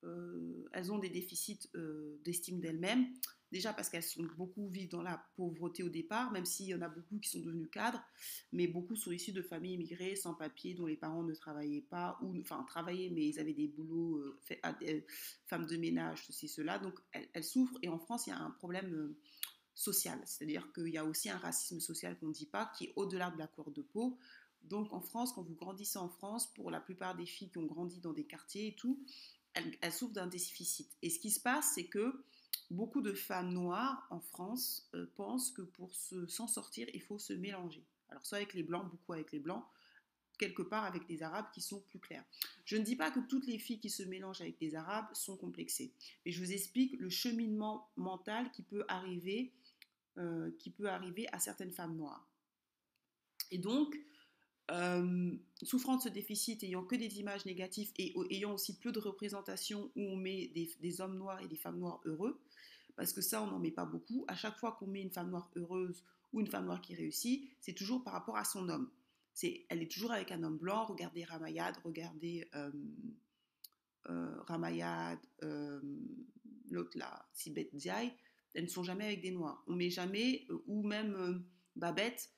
Euh, 0.06 0.65
elles 0.72 0.94
ont 0.94 1.00
des 1.00 1.10
déficits 1.10 1.70
euh, 1.75 2.20
d'estime 2.24 2.60
d'elles-mêmes. 2.62 3.08
Déjà 3.51 3.74
parce 3.74 3.89
qu'elles 3.89 4.03
sont 4.03 4.27
beaucoup 4.38 4.70
vivent 4.70 4.89
dans 4.89 5.01
la 5.01 5.25
pauvreté 5.36 5.82
au 5.82 5.89
départ, 5.89 6.32
même 6.32 6.46
s'il 6.46 6.68
y 6.68 6.75
en 6.75 6.82
a 6.82 6.88
beaucoup 6.88 7.18
qui 7.18 7.29
sont 7.29 7.39
devenus 7.39 7.70
cadres, 7.72 8.03
mais 8.51 8.68
beaucoup 8.68 8.96
sont 8.96 9.12
issus 9.12 9.32
de 9.32 9.41
familles 9.41 9.74
immigrées, 9.74 10.15
sans 10.15 10.36
papier, 10.36 10.75
dont 10.75 10.86
les 10.86 10.96
parents 10.96 11.24
ne 11.24 11.34
travaillaient 11.34 11.82
pas, 11.89 12.20
ou 12.22 12.39
enfin 12.39 12.63
travaillaient, 12.68 13.10
mais 13.10 13.27
ils 13.27 13.39
avaient 13.39 13.56
des 13.56 13.68
boulots, 13.68 14.20
euh, 14.20 15.01
femmes 15.48 15.65
de 15.65 15.77
ménage, 15.77 16.25
ceci, 16.27 16.48
cela. 16.48 16.77
Donc 16.77 17.00
elles, 17.12 17.27
elles, 17.34 17.44
souffrent, 17.44 17.79
et 17.82 17.89
en 17.89 17.98
France, 17.98 18.27
il 18.27 18.29
y 18.29 18.34
a 18.34 18.39
un 18.39 18.51
problème 18.51 19.15
social. 19.80 20.20
C'est-à-dire 20.26 20.72
qu'il 20.74 20.90
y 20.90 20.98
a 20.98 21.06
aussi 21.06 21.30
un 21.30 21.38
racisme 21.38 21.80
social 21.80 22.18
qu'on 22.20 22.28
ne 22.28 22.34
dit 22.34 22.46
pas, 22.46 22.70
qui 22.78 22.86
est 22.86 22.94
au-delà 22.98 23.32
de 23.32 23.38
la 23.38 23.48
cour 23.48 23.72
de 23.72 23.82
peau. 23.82 24.18
Donc 24.64 24.92
en 24.92 25.00
France, 25.00 25.32
quand 25.32 25.42
vous 25.42 25.56
grandissez 25.56 25.98
en 25.98 26.10
France, 26.10 26.54
pour 26.54 26.70
la 26.70 26.82
plupart 26.82 27.16
des 27.16 27.26
filles 27.26 27.50
qui 27.50 27.60
ont 27.60 27.66
grandi 27.66 28.00
dans 28.02 28.12
des 28.12 28.26
quartiers 28.26 28.68
et 28.68 28.76
tout, 28.76 29.00
elles, 29.54 29.94
souffrent 29.94 30.14
d'un 30.14 30.28
déficit. 30.28 30.90
Et 31.02 31.10
ce 31.10 31.18
qui 31.18 31.32
se 31.32 31.40
passe, 31.40 31.72
c'est 31.76 31.86
que 31.86 32.24
beaucoup 32.70 33.02
de 33.02 33.14
femmes 33.14 33.54
noires 33.54 34.06
en 34.10 34.20
France 34.20 34.90
euh, 34.96 35.06
pensent 35.16 35.52
que 35.52 35.62
pour 35.62 35.96
s'en 35.96 36.48
sortir, 36.48 36.88
il 36.94 37.02
faut 37.02 37.18
se 37.18 37.34
mélanger. 37.34 37.84
Alors 38.10 38.26
soit 38.26 38.38
avec 38.38 38.54
les 38.54 38.64
blancs, 38.64 38.90
beaucoup 38.92 39.14
avec 39.14 39.32
les 39.32 39.40
blancs, 39.40 39.64
quelque 40.38 40.62
part 40.62 40.84
avec 40.84 41.08
les 41.08 41.24
arabes 41.24 41.48
qui 41.54 41.62
sont 41.62 41.80
plus 41.80 42.00
clairs. 42.00 42.26
Je 42.66 42.76
ne 42.76 42.84
dis 42.84 42.98
pas 42.98 43.12
que 43.12 43.20
toutes 43.22 43.48
les 43.48 43.60
filles 43.60 43.80
qui 43.80 43.90
se 43.90 44.04
mélangent 44.04 44.42
avec 44.42 44.60
les 44.60 44.76
arabes 44.76 45.08
sont 45.14 45.38
complexées, 45.38 45.94
mais 46.26 46.32
je 46.32 46.44
vous 46.44 46.52
explique 46.52 47.00
le 47.00 47.10
cheminement 47.10 47.90
mental 47.96 48.52
qui 48.52 48.62
peut 48.62 48.84
arriver 48.88 49.52
euh, 50.20 50.52
qui 50.60 50.70
peut 50.70 50.90
arriver 50.90 51.28
à 51.32 51.40
certaines 51.40 51.72
femmes 51.72 51.96
noires. 51.96 52.30
Et 53.52 53.58
donc, 53.58 53.98
euh, 54.70 55.32
souffrant 55.64 55.96
de 55.96 56.02
ce 56.02 56.10
déficit, 56.10 56.62
ayant 56.64 56.84
que 56.84 56.96
des 56.96 57.20
images 57.20 57.46
négatives 57.46 57.94
et 57.98 58.14
ayant 58.30 58.54
aussi 58.54 58.78
peu 58.78 58.92
de 58.92 59.00
représentations 59.00 59.90
où 59.96 60.02
on 60.02 60.18
met 60.18 60.52
des, 60.82 61.00
hommes 61.00 61.18
noirs 61.18 61.42
et 61.42 61.48
des 61.48 61.56
femmes 61.56 61.80
noires 61.80 62.02
heureux, 62.04 62.42
parce 62.98 63.14
que 63.14 63.22
ça, 63.22 63.42
on 63.42 63.48
n'en 63.48 63.60
met 63.60 63.72
pas 63.72 63.86
beaucoup. 63.86 64.26
À 64.28 64.36
chaque 64.36 64.58
fois 64.58 64.74
qu'on 64.74 64.88
met 64.88 65.02
une 65.02 65.10
femme 65.10 65.30
noire 65.30 65.50
heureuse 65.56 66.04
ou 66.34 66.42
une 66.42 66.48
femme 66.48 66.66
noire 66.66 66.82
qui 66.82 66.96
réussit, 66.96 67.50
c'est 67.62 67.74
toujours 67.74 68.04
par 68.04 68.12
rapport 68.12 68.36
à 68.36 68.44
son 68.44 68.68
homme. 68.68 68.92
C'est, 69.34 69.66
elle 69.70 69.82
est 69.82 69.90
toujours 69.90 70.12
avec 70.12 70.34
un 70.34 70.44
homme 70.44 70.58
blanc. 70.58 70.86
Regardez 70.86 71.24
Ramayad, 71.24 71.78
regardez 71.86 72.46
euh, 72.56 72.72
Ramayad, 74.48 75.20
l'autre 76.70 76.98
là, 76.98 77.26
Sibeth 77.32 77.74
Diaye 77.74 78.12
elles 78.53 78.63
ne 78.63 78.70
sont 78.70 78.84
jamais 78.84 79.06
avec 79.06 79.22
des 79.22 79.32
noirs. 79.32 79.63
On 79.68 79.75
met 79.75 79.89
jamais, 79.89 80.46
euh, 80.50 80.63
ou 80.68 80.84
même 80.84 81.15
euh, 81.15 81.39
Babette, 81.75 82.32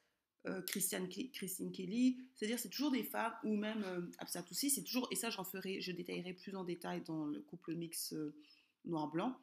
euh, 0.48 0.62
Christiane, 0.64 1.08
Christine 1.08 1.72
Kelly, 1.72 2.18
c'est-à-dire 2.34 2.58
c'est 2.60 2.70
toujours 2.70 2.92
des 2.92 3.04
femmes, 3.04 3.34
ou 3.44 3.56
même 3.56 4.12
Absat 4.18 4.44
aussi, 4.50 4.72
c'est 4.72 4.84
toujours, 4.84 5.08
et 5.12 5.16
ça 5.16 5.30
j'en 5.30 5.44
ferai, 5.44 5.82
je 5.82 5.92
détaillerai 5.92 6.34
plus 6.34 6.56
en 6.56 6.64
détail 6.64 7.04
dans 7.04 7.26
le 7.26 7.42
couple 7.42 7.76
mix 7.76 8.16
noir-blanc, 8.86 9.38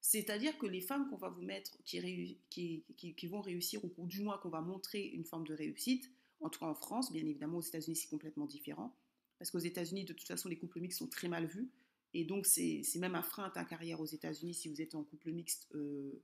c'est-à-dire 0.00 0.56
que 0.56 0.64
les 0.64 0.80
femmes 0.80 1.08
qu'on 1.10 1.18
va 1.18 1.28
vous 1.28 1.42
mettre, 1.42 1.76
qui, 1.84 2.38
qui, 2.48 2.82
qui, 2.96 3.26
vont 3.26 3.42
réussir, 3.42 3.82
ou 3.84 4.06
du 4.06 4.22
moins 4.22 4.38
qu'on 4.38 4.48
va 4.48 4.62
montrer 4.62 5.04
une 5.04 5.26
forme 5.26 5.46
de 5.46 5.52
réussite, 5.52 6.10
en 6.40 6.48
tout 6.48 6.60
cas 6.60 6.66
en 6.66 6.74
France, 6.74 7.12
bien 7.12 7.26
évidemment 7.26 7.58
aux 7.58 7.62
États-Unis 7.62 7.96
c'est 7.96 8.08
complètement 8.08 8.46
différent, 8.46 8.96
parce 9.38 9.50
qu'aux 9.50 9.58
États-Unis 9.58 10.06
de 10.06 10.14
toute 10.14 10.26
façon 10.26 10.48
les 10.48 10.56
couples 10.56 10.80
mixtes 10.80 10.98
sont 10.98 11.08
très 11.08 11.28
mal 11.28 11.44
vus, 11.44 11.70
et 12.14 12.24
donc, 12.24 12.46
c'est 12.46 12.82
même 12.96 13.14
un 13.14 13.22
frein 13.22 13.44
à 13.44 13.50
ta 13.50 13.64
carrière 13.64 14.00
aux 14.00 14.06
États-Unis 14.06 14.54
si 14.54 14.68
vous 14.68 14.82
êtes 14.82 14.94
en 14.94 15.02
couple 15.02 15.32
mixte. 15.32 15.68
Euh, 15.74 16.22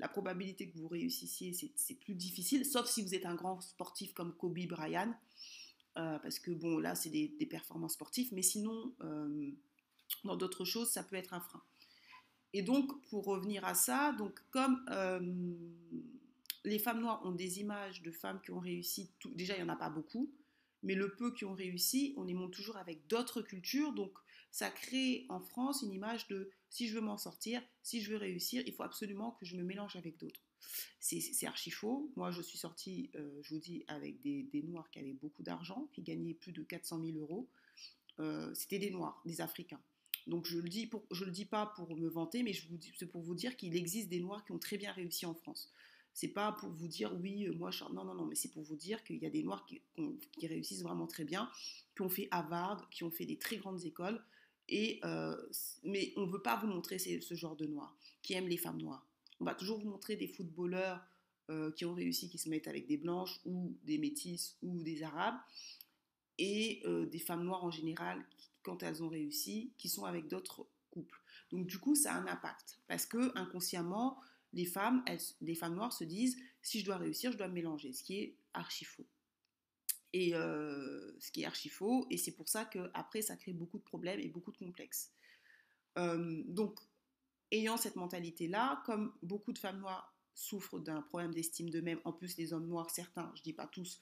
la 0.00 0.08
probabilité 0.08 0.68
que 0.68 0.76
vous 0.76 0.88
réussissiez, 0.88 1.52
c'est 1.52 1.94
plus 1.94 2.14
difficile, 2.14 2.64
sauf 2.64 2.88
si 2.88 3.02
vous 3.02 3.14
êtes 3.14 3.24
un 3.24 3.36
grand 3.36 3.60
sportif 3.60 4.12
comme 4.14 4.34
Kobe 4.34 4.58
Bryant. 4.66 5.14
Euh, 5.96 6.18
parce 6.18 6.40
que, 6.40 6.50
bon, 6.50 6.78
là, 6.78 6.94
c'est 6.96 7.10
des, 7.10 7.46
performances 7.46 7.94
sportives. 7.94 8.30
Mais 8.32 8.42
sinon, 8.42 8.92
euh, 9.02 9.50
dans 10.24 10.36
d'autres 10.36 10.64
choses, 10.64 10.90
ça 10.90 11.04
peut 11.04 11.16
être 11.16 11.34
un 11.34 11.40
frein. 11.40 11.62
Et 12.52 12.62
donc, 12.62 13.00
pour 13.08 13.24
revenir 13.24 13.64
à 13.64 13.74
ça, 13.74 14.12
donc 14.18 14.40
comme 14.50 14.84
les 16.64 16.78
femmes 16.78 17.00
noires 17.00 17.24
ont 17.24 17.32
des 17.32 17.60
images 17.60 18.02
de 18.02 18.10
femmes 18.10 18.40
qui 18.42 18.50
ont 18.50 18.58
réussi, 18.58 19.10
déjà, 19.34 19.54
il 19.54 19.62
n'y 19.62 19.70
en 19.70 19.72
a 19.72 19.76
pas 19.76 19.90
beaucoup. 19.90 20.32
Mais 20.82 20.94
le 20.94 21.14
peu 21.14 21.32
qui 21.32 21.44
ont 21.44 21.54
réussi, 21.54 22.14
on 22.16 22.24
les 22.24 22.34
montre 22.34 22.56
toujours 22.56 22.76
avec 22.76 23.06
d'autres 23.06 23.42
cultures. 23.42 23.92
Donc, 23.92 24.12
ça 24.50 24.70
crée 24.70 25.26
en 25.28 25.40
France 25.40 25.82
une 25.82 25.92
image 25.92 26.26
de 26.28 26.50
si 26.70 26.88
je 26.88 26.94
veux 26.94 27.00
m'en 27.00 27.16
sortir, 27.16 27.62
si 27.82 28.00
je 28.00 28.10
veux 28.10 28.16
réussir, 28.16 28.62
il 28.66 28.72
faut 28.72 28.82
absolument 28.82 29.32
que 29.32 29.46
je 29.46 29.56
me 29.56 29.62
mélange 29.62 29.96
avec 29.96 30.18
d'autres. 30.18 30.40
C'est 31.00 31.46
archi 31.46 31.70
faux. 31.70 32.10
Moi, 32.16 32.30
je 32.30 32.42
suis 32.42 32.58
sortie, 32.58 33.10
euh, 33.14 33.40
je 33.42 33.54
vous 33.54 33.60
dis, 33.60 33.84
avec 33.88 34.20
des, 34.20 34.62
Noirs 34.64 34.90
qui 34.90 34.98
avaient 34.98 35.14
beaucoup 35.14 35.42
d'argent, 35.42 35.88
qui 35.92 36.02
gagnaient 36.02 36.34
plus 36.34 36.52
de 36.52 36.62
400 36.62 37.00
000 37.02 37.18
euros. 37.18 37.48
Euh, 38.18 38.52
c'était 38.54 38.78
des 38.78 38.90
Noirs, 38.90 39.22
des 39.24 39.40
Africains. 39.40 39.80
Donc 40.26 40.44
je 40.44 40.58
le 40.58 40.68
dis, 40.68 40.86
pour, 40.86 41.04
je 41.10 41.24
le 41.24 41.30
dis 41.30 41.46
pas 41.46 41.72
pour 41.76 41.96
me 41.96 42.08
vanter, 42.08 42.42
mais 42.42 42.52
c'est 42.98 43.06
pour 43.06 43.22
vous 43.22 43.34
dire 43.34 43.56
qu'il 43.56 43.74
existe 43.76 44.08
des 44.08 44.20
Noirs 44.20 44.44
qui 44.44 44.52
ont 44.52 44.58
très 44.58 44.76
bien 44.76 44.92
réussi 44.92 45.24
en 45.24 45.34
France. 45.34 45.72
C'est 46.12 46.28
pas 46.28 46.52
pour 46.52 46.70
vous 46.70 46.88
dire 46.88 47.14
oui, 47.20 47.46
euh, 47.46 47.54
moi, 47.54 47.70
non, 47.92 48.04
non, 48.04 48.14
non, 48.14 48.26
mais 48.26 48.34
c'est 48.34 48.50
pour 48.50 48.62
vous 48.62 48.76
dire 48.76 49.02
qu'il 49.04 49.16
y 49.16 49.26
a 49.26 49.30
des 49.30 49.42
Noirs 49.42 49.64
qui, 49.64 49.80
qui, 50.32 50.46
réussissent 50.46 50.82
vraiment 50.82 51.06
très 51.06 51.24
bien, 51.24 51.48
qui 51.94 52.02
ont 52.02 52.10
fait 52.10 52.28
Harvard, 52.30 52.90
qui 52.90 53.04
ont 53.04 53.10
fait 53.10 53.24
des 53.24 53.38
très 53.38 53.56
grandes 53.56 53.84
écoles, 53.84 54.22
et, 54.68 55.00
euh, 55.04 55.36
mais 55.84 56.12
on 56.16 56.26
ne 56.26 56.32
veut 56.32 56.42
pas 56.42 56.56
vous 56.56 56.66
montrer 56.66 56.98
ce 56.98 57.34
genre 57.34 57.56
de 57.56 57.66
noirs, 57.66 57.96
qui 58.22 58.34
aiment 58.34 58.48
les 58.48 58.56
femmes 58.56 58.80
noires. 58.80 59.06
On 59.40 59.44
va 59.44 59.54
toujours 59.54 59.78
vous 59.78 59.88
montrer 59.88 60.16
des 60.16 60.28
footballeurs 60.28 61.00
euh, 61.50 61.72
qui 61.72 61.84
ont 61.84 61.94
réussi, 61.94 62.28
qui 62.28 62.38
se 62.38 62.48
mettent 62.48 62.68
avec 62.68 62.86
des 62.86 62.96
blanches 62.96 63.40
ou 63.44 63.76
des 63.84 63.98
métisses 63.98 64.56
ou 64.62 64.82
des 64.82 65.02
arabes, 65.02 65.38
et 66.38 66.82
euh, 66.84 67.06
des 67.06 67.18
femmes 67.18 67.44
noires 67.44 67.64
en 67.64 67.70
général, 67.70 68.24
quand 68.62 68.82
elles 68.82 69.02
ont 69.02 69.08
réussi, 69.08 69.72
qui 69.78 69.88
sont 69.88 70.04
avec 70.04 70.28
d'autres 70.28 70.66
couples. 70.90 71.20
Donc 71.50 71.66
du 71.66 71.78
coup, 71.78 71.94
ça 71.94 72.14
a 72.14 72.18
un 72.18 72.26
impact, 72.26 72.78
parce 72.86 73.06
que 73.06 73.36
inconsciemment, 73.36 74.20
les 74.52 74.66
femmes, 74.66 75.04
les 75.40 75.54
femmes 75.54 75.74
noires 75.74 75.92
se 75.92 76.04
disent, 76.04 76.36
si 76.62 76.80
je 76.80 76.84
dois 76.84 76.96
réussir, 76.96 77.32
je 77.32 77.38
dois 77.38 77.48
me 77.48 77.54
mélanger, 77.54 77.92
ce 77.92 78.02
qui 78.02 78.18
est 78.18 78.36
archi 78.54 78.84
faux 78.84 79.06
et 80.12 80.34
euh, 80.34 81.12
ce 81.20 81.30
qui 81.30 81.42
est 81.42 81.44
archi 81.44 81.68
faux, 81.68 82.06
et 82.10 82.16
c'est 82.16 82.32
pour 82.32 82.48
ça 82.48 82.64
qu'après, 82.64 83.22
ça 83.22 83.36
crée 83.36 83.52
beaucoup 83.52 83.78
de 83.78 83.82
problèmes 83.82 84.20
et 84.20 84.28
beaucoup 84.28 84.52
de 84.52 84.56
complexes. 84.56 85.12
Euh, 85.98 86.42
donc, 86.46 86.78
ayant 87.50 87.76
cette 87.76 87.96
mentalité-là, 87.96 88.82
comme 88.86 89.12
beaucoup 89.22 89.52
de 89.52 89.58
femmes 89.58 89.80
noires 89.80 90.14
souffrent 90.34 90.78
d'un 90.78 91.02
problème 91.02 91.34
d'estime 91.34 91.70
d'eux-mêmes, 91.70 92.00
en 92.04 92.12
plus 92.12 92.36
les 92.36 92.52
hommes 92.52 92.66
noirs, 92.66 92.90
certains, 92.90 93.32
je 93.36 93.42
dis 93.42 93.52
pas 93.52 93.66
tous, 93.66 94.00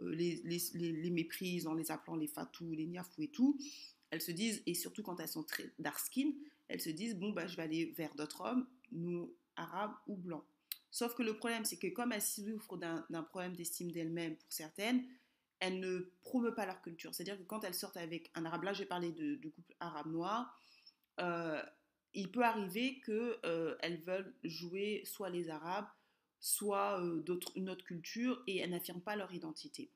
euh, 0.00 0.14
les, 0.14 0.42
les, 0.44 0.60
les, 0.74 1.10
méprisent 1.10 1.66
en 1.66 1.74
les 1.74 1.90
appelant 1.90 2.16
les 2.16 2.26
fatous, 2.26 2.74
les 2.74 2.86
niafous 2.86 3.22
et 3.22 3.28
tout, 3.28 3.58
elles 4.10 4.20
se 4.20 4.32
disent, 4.32 4.62
et 4.66 4.74
surtout 4.74 5.02
quand 5.02 5.20
elles 5.20 5.28
sont 5.28 5.44
très 5.44 5.72
dark 5.78 5.98
skin, 5.98 6.32
elles 6.68 6.80
se 6.80 6.90
disent, 6.90 7.16
bon, 7.16 7.30
bah, 7.30 7.46
je 7.46 7.56
vais 7.56 7.62
aller 7.62 7.86
vers 7.96 8.14
d'autres 8.14 8.42
hommes, 8.42 8.66
nous, 8.92 9.32
arabes 9.56 9.94
ou 10.06 10.16
blancs. 10.16 10.44
Sauf 10.90 11.14
que 11.14 11.22
le 11.22 11.36
problème, 11.36 11.64
c'est 11.64 11.76
que 11.76 11.88
comme 11.88 12.12
elles 12.12 12.22
souffrent 12.22 12.76
d'un 12.78 13.22
problème 13.22 13.54
d'estime 13.54 13.90
d'elles-mêmes 13.90 14.36
pour 14.36 14.52
certaines, 14.52 15.04
elles 15.60 15.80
ne 15.80 16.10
promeuvent 16.22 16.54
pas 16.54 16.66
leur 16.66 16.82
culture. 16.82 17.14
C'est-à-dire 17.14 17.38
que 17.38 17.44
quand 17.44 17.64
elles 17.64 17.74
sortent 17.74 17.96
avec 17.96 18.30
un 18.34 18.44
arabe, 18.44 18.64
là 18.64 18.72
j'ai 18.72 18.86
parlé 18.86 19.12
de, 19.12 19.48
couple 19.48 19.74
arabe-noir, 19.80 20.60
euh, 21.20 21.62
il 22.14 22.30
peut 22.30 22.44
arriver 22.44 23.00
qu'elles 23.00 23.38
euh, 23.44 23.98
veulent 24.06 24.34
jouer 24.44 25.02
soit 25.04 25.30
les 25.30 25.50
arabes, 25.50 25.86
soit 26.40 27.00
euh, 27.00 27.22
une 27.54 27.70
autre 27.70 27.84
culture 27.84 28.42
et 28.46 28.58
elles 28.58 28.70
n'affirment 28.70 29.02
pas 29.02 29.16
leur 29.16 29.32
identité. 29.32 29.90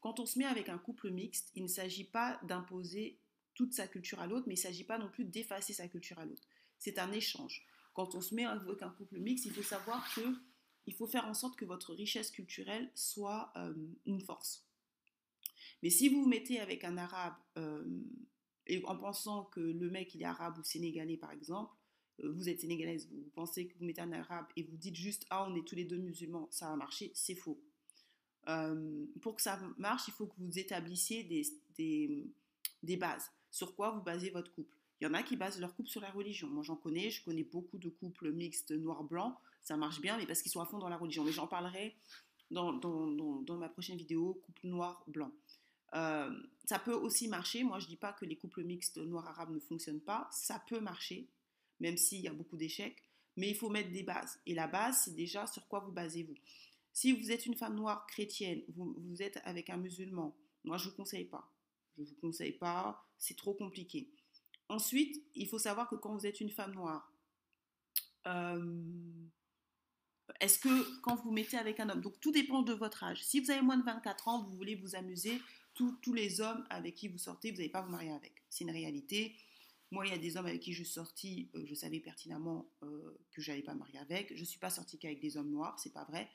Quand 0.00 0.20
on 0.20 0.26
se 0.26 0.38
met 0.38 0.44
avec 0.44 0.68
un 0.68 0.78
couple 0.78 1.10
mixte, 1.10 1.50
il 1.54 1.62
ne 1.62 1.68
s'agit 1.68 2.04
pas 2.04 2.38
d'imposer 2.44 3.18
toute 3.54 3.72
sa 3.72 3.88
culture 3.88 4.20
à 4.20 4.26
l'autre, 4.26 4.44
mais 4.46 4.54
il 4.54 4.58
ne 4.58 4.62
s'agit 4.62 4.84
pas 4.84 4.98
non 4.98 5.08
plus 5.08 5.24
d'effacer 5.24 5.72
sa 5.72 5.88
culture 5.88 6.18
à 6.18 6.24
l'autre. 6.24 6.46
C'est 6.78 6.98
un 6.98 7.10
échange. 7.12 7.66
Quand 7.94 8.14
on 8.14 8.20
se 8.20 8.34
met 8.34 8.44
avec 8.44 8.82
un 8.82 8.90
couple 8.90 9.18
mixte, 9.18 9.46
il 9.46 9.52
faut 9.52 9.62
savoir 9.62 10.14
que 10.14 10.20
il 10.86 10.94
faut 10.94 11.06
faire 11.06 11.26
en 11.26 11.34
sorte 11.34 11.56
que 11.56 11.64
votre 11.64 11.94
richesse 11.94 12.30
culturelle 12.30 12.90
soit 12.94 13.52
euh, 13.56 13.74
une 14.04 14.20
force. 14.20 14.65
Mais 15.86 15.90
si 15.90 16.08
vous 16.08 16.24
vous 16.24 16.28
mettez 16.28 16.58
avec 16.58 16.82
un 16.82 16.96
arabe 16.98 17.36
euh, 17.58 17.84
et 18.66 18.84
en 18.86 18.96
pensant 18.96 19.44
que 19.44 19.60
le 19.60 19.88
mec 19.88 20.16
il 20.16 20.22
est 20.22 20.24
arabe 20.24 20.58
ou 20.58 20.64
sénégalais 20.64 21.16
par 21.16 21.30
exemple, 21.30 21.72
euh, 22.24 22.32
vous 22.32 22.48
êtes 22.48 22.60
sénégalaise, 22.60 23.08
vous 23.08 23.30
pensez 23.36 23.68
que 23.68 23.78
vous 23.78 23.84
mettez 23.84 24.00
un 24.00 24.10
arabe 24.10 24.46
et 24.56 24.64
vous 24.64 24.76
dites 24.76 24.96
juste 24.96 25.26
ah 25.30 25.46
on 25.48 25.54
est 25.54 25.64
tous 25.64 25.76
les 25.76 25.84
deux 25.84 25.98
musulmans, 25.98 26.48
ça 26.50 26.70
va 26.70 26.74
marcher, 26.74 27.12
c'est 27.14 27.36
faux. 27.36 27.62
pour 29.22 29.36
que 29.36 29.42
ça 29.42 29.60
marche, 29.78 30.08
il 30.08 30.14
faut 30.14 30.26
que 30.26 30.34
vous 30.38 30.58
établissiez 30.58 31.22
des, 31.22 32.96
bases. 32.96 33.30
Sur 33.52 33.76
quoi 33.76 33.92
vous 33.92 34.02
basez 34.02 34.30
votre 34.30 34.50
couple? 34.50 34.76
Il 35.00 35.04
y 35.04 35.06
en 35.06 35.14
a 35.14 35.22
qui 35.22 35.36
basent 35.36 35.60
leur 35.60 35.76
couple 35.76 35.88
sur 35.88 36.00
la 36.00 36.10
religion. 36.10 36.48
Moi 36.48 36.64
j'en 36.64 36.74
connais, 36.74 37.10
je 37.10 37.24
connais 37.24 37.44
beaucoup 37.44 37.78
de 37.78 37.90
couples 37.90 38.32
mixtes 38.32 38.72
noir-blanc 38.72 39.38
ça 39.62 39.76
marche 39.76 40.00
bien, 40.00 40.18
mais 40.18 40.26
parce 40.26 40.42
qu'ils 40.42 40.50
sont 40.50 40.60
à 40.60 40.66
fond 40.66 40.78
dans 40.78 40.88
la 40.88 40.96
religion. 40.96 41.22
Mais 41.22 41.30
j'en 41.30 41.46
parlerai 41.46 41.94
dans, 42.50 42.72
ma 43.56 43.68
prochaine 43.68 43.96
vidéo, 43.96 44.40
couple 44.44 44.66
noir-blanc. 44.66 45.30
Euh, 45.94 46.30
ça 46.64 46.78
peut 46.78 46.94
aussi 46.94 47.28
marcher. 47.28 47.64
Moi, 47.64 47.78
je 47.78 47.84
ne 47.84 47.90
dis 47.90 47.96
pas 47.96 48.12
que 48.12 48.24
les 48.24 48.36
couples 48.36 48.64
mixtes 48.64 48.98
noir-arabe 48.98 49.50
ne 49.50 49.60
fonctionnent 49.60 50.00
pas. 50.00 50.28
Ça 50.32 50.62
peut 50.68 50.80
marcher, 50.80 51.28
même 51.80 51.96
s'il 51.96 52.20
y 52.20 52.28
a 52.28 52.32
beaucoup 52.32 52.56
d'échecs. 52.56 53.02
Mais 53.36 53.50
il 53.50 53.56
faut 53.56 53.68
mettre 53.68 53.90
des 53.90 54.02
bases. 54.02 54.40
Et 54.46 54.54
la 54.54 54.66
base, 54.66 55.02
c'est 55.04 55.14
déjà 55.14 55.46
sur 55.46 55.66
quoi 55.68 55.80
vous 55.80 55.92
basez-vous. 55.92 56.34
Si 56.92 57.12
vous 57.12 57.30
êtes 57.30 57.44
une 57.44 57.54
femme 57.54 57.74
noire 57.76 58.06
chrétienne, 58.06 58.62
vous, 58.74 59.22
êtes 59.22 59.38
avec 59.44 59.68
un 59.68 59.76
musulman, 59.76 60.34
moi, 60.64 60.78
je 60.78 60.86
ne 60.86 60.90
vous 60.90 60.96
conseille 60.96 61.26
pas. 61.26 61.52
Je 61.96 62.02
ne 62.02 62.06
vous 62.06 62.14
conseille 62.14 62.52
pas, 62.52 63.06
c'est 63.18 63.36
trop 63.36 63.52
compliqué. 63.52 64.10
Ensuite, 64.68 65.22
il 65.34 65.46
faut 65.46 65.58
savoir 65.58 65.88
que 65.88 65.94
quand 65.94 66.14
vous 66.14 66.26
êtes 66.26 66.40
une 66.40 66.50
femme 66.50 66.74
noire, 66.74 67.12
euh, 68.26 68.82
est-ce 70.40 70.58
que 70.58 71.00
quand 71.02 71.16
vous 71.16 71.30
mettez 71.30 71.56
avec 71.56 71.80
un 71.80 71.88
homme, 71.88 72.00
donc 72.00 72.18
tout 72.20 72.32
dépend 72.32 72.62
de 72.62 72.72
votre 72.72 73.04
âge. 73.04 73.22
Si 73.22 73.40
vous 73.40 73.50
avez 73.50 73.62
moins 73.62 73.76
de 73.76 73.84
24 73.84 74.28
ans, 74.28 74.42
vous 74.42 74.56
voulez 74.56 74.74
vous 74.74 74.96
amuser, 74.96 75.40
tous 75.76 76.12
les 76.12 76.40
hommes 76.40 76.64
avec 76.70 76.94
qui 76.94 77.08
vous 77.08 77.18
sortez, 77.18 77.50
vous 77.50 77.58
n'allez 77.58 77.68
pas 77.68 77.82
vous 77.82 77.90
marier 77.90 78.12
avec. 78.12 78.44
C'est 78.48 78.64
une 78.64 78.70
réalité. 78.70 79.36
Moi, 79.90 80.06
il 80.06 80.10
y 80.10 80.14
a 80.14 80.18
des 80.18 80.36
hommes 80.36 80.46
avec 80.46 80.60
qui 80.60 80.72
je 80.72 80.82
suis 80.82 80.92
sortie, 80.92 81.50
euh, 81.54 81.64
je 81.64 81.74
savais 81.74 82.00
pertinemment 82.00 82.68
euh, 82.82 83.18
que 83.30 83.40
je 83.40 83.50
n'allais 83.50 83.62
pas 83.62 83.74
me 83.74 83.80
marier 83.80 83.98
avec. 83.98 84.34
Je 84.34 84.40
ne 84.40 84.44
suis 84.44 84.58
pas 84.58 84.70
sortie 84.70 84.98
qu'avec 84.98 85.20
des 85.20 85.36
hommes 85.36 85.50
noirs, 85.50 85.78
c'est 85.78 85.92
pas 85.92 86.04
vrai. 86.04 86.28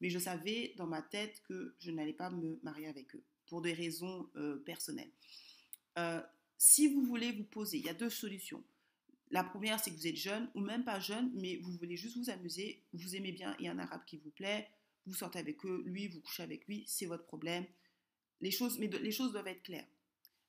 Mais 0.00 0.10
je 0.10 0.18
savais 0.18 0.74
dans 0.76 0.86
ma 0.86 1.02
tête 1.02 1.42
que 1.48 1.74
je 1.78 1.90
n'allais 1.90 2.12
pas 2.12 2.30
me 2.30 2.60
marier 2.62 2.86
avec 2.86 3.14
eux, 3.14 3.24
pour 3.46 3.62
des 3.62 3.72
raisons 3.72 4.28
euh, 4.36 4.58
personnelles. 4.58 5.10
si 6.58 6.88
vous 6.92 7.02
voulez 7.02 7.32
vous 7.32 7.44
poser, 7.44 7.78
il 7.78 7.86
y 7.86 7.88
a 7.88 7.94
deux 7.94 8.10
solutions. 8.10 8.62
La 9.30 9.44
première, 9.44 9.78
c'est 9.78 9.90
que 9.90 9.96
vous 9.96 10.06
êtes 10.06 10.16
jeune, 10.16 10.50
ou 10.54 10.60
même 10.60 10.84
pas 10.84 11.00
jeune, 11.00 11.30
mais 11.34 11.56
vous 11.56 11.72
voulez 11.72 11.96
juste 11.96 12.16
vous 12.16 12.30
amuser, 12.30 12.82
vous 12.92 13.14
aimez 13.14 13.32
bien, 13.32 13.54
il 13.58 13.66
y 13.66 13.68
a 13.68 13.72
un 13.72 13.78
arabe 13.78 14.04
qui 14.06 14.16
vous 14.16 14.30
plaît, 14.30 14.68
vous 15.06 15.14
sortez 15.14 15.38
avec 15.38 15.64
eux, 15.66 15.82
lui, 15.86 16.08
vous 16.08 16.20
couchez 16.20 16.42
avec 16.42 16.66
lui, 16.66 16.84
c'est 16.86 17.06
votre 17.06 17.24
problème. 17.24 17.66
Les 18.40 18.50
choses, 18.50 18.78
mais 18.78 18.86
les 18.86 19.10
choses 19.10 19.32
doivent 19.32 19.48
être 19.48 19.62
claires. 19.62 19.88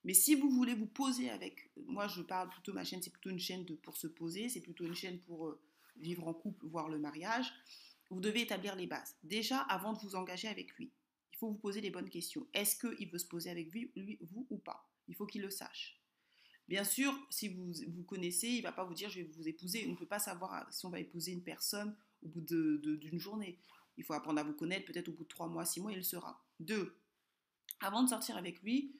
Mais 0.03 0.13
si 0.13 0.36
vous 0.36 0.50
voulez 0.50 0.75
vous 0.75 0.86
poser 0.86 1.29
avec, 1.29 1.72
moi 1.86 2.08
je 2.08 2.22
parle 2.22 2.50
plutôt, 2.50 2.74
ma 2.74 2.86
chaîne 2.86 3.01
c'est 3.01 3.10
plutôt 3.10 3.29
une 3.29 3.39
chaîne 3.39 3.65
pour 3.77 3.98
se 3.98 4.08
poser, 4.08 4.48
c'est 4.48 4.62
plutôt 4.62 4.86
une 4.86 4.96
chaîne 4.96 5.19
pour 5.19 5.48
euh, 5.48 5.62
vivre 5.98 6.27
en 6.27 6.34
couple, 6.34 6.65
voir 6.67 6.88
le 6.88 7.00
mariage, 7.00 7.51
vous 8.10 8.22
devez 8.22 8.41
établir 8.41 8.75
les 8.75 8.88
bases. 8.88 9.15
Déjà, 9.23 9.60
avant 9.60 9.93
de 9.93 9.99
vous 9.99 10.15
engager 10.15 10.47
avec 10.47 10.71
lui, 10.75 10.91
il 11.34 11.38
faut 11.38 11.49
vous 11.49 11.58
poser 11.58 11.82
les 11.82 11.89
bonnes 11.89 12.10
questions. 12.10 12.47
Est-ce 12.54 12.75
qu'il 12.75 13.10
veut 13.10 13.19
se 13.19 13.28
poser 13.28 13.49
avec 13.49 13.71
lui, 13.71 13.91
vous 14.21 14.47
ou 14.49 14.58
pas? 14.58 14.89
Il 15.08 15.15
faut 15.15 15.25
qu'il 15.25 15.41
le 15.41 15.49
sache. 15.49 15.99
Bien 16.67 16.84
sûr, 16.84 17.13
si 17.30 17.49
vous 17.49 17.73
vous 17.88 18.04
connaissez, 18.04 18.47
il 18.47 18.58
ne 18.58 18.63
va 18.63 18.71
pas 18.71 18.84
vous 18.84 18.93
dire 18.93 19.10
je 19.10 19.21
vais 19.21 19.30
vous 19.36 19.47
épouser. 19.47 19.86
On 19.88 19.91
ne 19.91 19.95
peut 19.95 20.06
pas 20.06 20.19
savoir 20.19 20.71
si 20.71 20.86
on 20.86 20.89
va 20.89 20.99
épouser 20.99 21.32
une 21.32 21.43
personne 21.43 21.95
au 22.21 22.28
bout 22.28 22.41
d'une 22.41 23.19
journée. 23.19 23.58
Il 23.97 24.04
faut 24.04 24.13
apprendre 24.13 24.39
à 24.39 24.43
vous 24.43 24.54
connaître, 24.54 24.86
peut-être 24.86 25.10
au 25.10 25.13
bout 25.13 25.23
de 25.23 25.30
trois 25.30 25.47
mois, 25.47 25.65
six 25.65 25.82
mois, 25.82 25.91
il 25.91 25.97
le 25.97 26.04
sera. 26.04 26.43
Deux, 26.60 26.95
avant 27.81 28.03
de 28.03 28.09
sortir 28.09 28.37
avec 28.37 28.61
lui, 28.61 28.95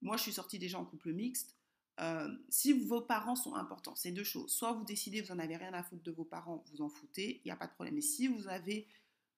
moi 0.00 0.16
je 0.16 0.22
suis 0.22 0.32
sortie 0.32 0.58
déjà 0.58 0.78
en 0.78 0.84
couple 0.84 1.12
mixte. 1.12 1.56
Euh, 2.00 2.28
si 2.48 2.72
vos 2.72 3.02
parents 3.02 3.36
sont 3.36 3.54
importants, 3.54 3.94
c'est 3.94 4.12
deux 4.12 4.24
choses. 4.24 4.50
Soit 4.50 4.72
vous 4.72 4.84
décidez, 4.84 5.20
vous 5.20 5.34
n'en 5.34 5.38
avez 5.38 5.56
rien 5.56 5.72
à 5.74 5.82
foutre 5.82 6.02
de 6.02 6.10
vos 6.10 6.24
parents, 6.24 6.64
vous 6.72 6.82
en 6.82 6.88
foutez, 6.88 7.40
il 7.44 7.48
n'y 7.48 7.50
a 7.50 7.56
pas 7.56 7.66
de 7.66 7.72
problème. 7.72 7.94
Mais 7.94 8.00
si 8.00 8.28
vous 8.28 8.48
avez, 8.48 8.88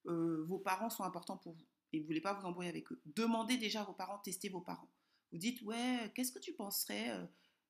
euh, 0.07 0.44
vos 0.46 0.59
parents 0.59 0.90
sont 0.90 1.02
importants 1.02 1.37
pour 1.37 1.52
vous 1.52 1.66
et 1.92 1.98
vous 1.98 2.04
ne 2.04 2.07
voulez 2.09 2.20
pas 2.20 2.33
vous 2.33 2.46
embrouiller 2.46 2.70
avec 2.70 2.90
eux, 2.92 3.00
demandez 3.07 3.57
déjà 3.57 3.83
à 3.83 3.85
vos 3.85 3.92
parents, 3.92 4.18
testez 4.18 4.48
vos 4.48 4.61
parents. 4.61 4.88
Vous 5.33 5.38
dites, 5.38 5.62
ouais, 5.62 6.12
qu'est-ce 6.14 6.30
que 6.30 6.38
tu 6.38 6.52
penserais 6.52 7.11
euh, 7.11 7.26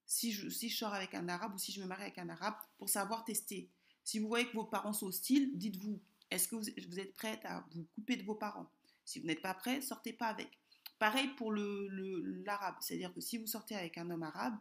si 0.06 0.32
je, 0.32 0.50
si 0.50 0.68
je 0.68 0.76
sors 0.76 0.92
avec 0.92 1.14
un 1.14 1.28
arabe 1.28 1.54
ou 1.54 1.58
si 1.58 1.72
je 1.72 1.80
me 1.80 1.87
marie 1.87 2.02
avec 2.02 2.18
un 2.18 2.28
arabe 2.28 2.54
pour 2.76 2.90
savoir 2.90 3.24
tester? 3.24 3.70
Si 4.04 4.18
vous 4.18 4.28
voyez 4.28 4.46
que 4.46 4.52
vos 4.52 4.64
parents 4.64 4.92
sont 4.92 5.06
hostiles, 5.06 5.56
dites-vous, 5.56 5.98
est-ce 6.30 6.48
que 6.48 6.56
vous, 6.56 6.68
êtes 7.00 7.14
prête 7.14 7.44
à 7.44 7.64
vous 7.70 7.84
couper 7.94 8.16
de 8.16 8.22
vos 8.22 8.34
parents? 8.34 8.70
Si 9.04 9.18
vous 9.18 9.26
n'êtes 9.26 9.40
pas 9.40 9.54
prêt, 9.54 9.80
sortez 9.80 10.12
pas 10.12 10.26
avec. 10.26 10.58
Pareil 11.05 11.29
pour 11.37 11.53
l'arabe, 11.53 12.77
le, 12.77 12.81
c'est-à-dire 12.81 13.12
que 13.12 13.21
si 13.21 13.37
vous 13.37 13.47
sortez 13.47 13.77
avec 13.77 13.99
un 13.99 14.09
homme 14.09 14.23
arabe, 14.23 14.55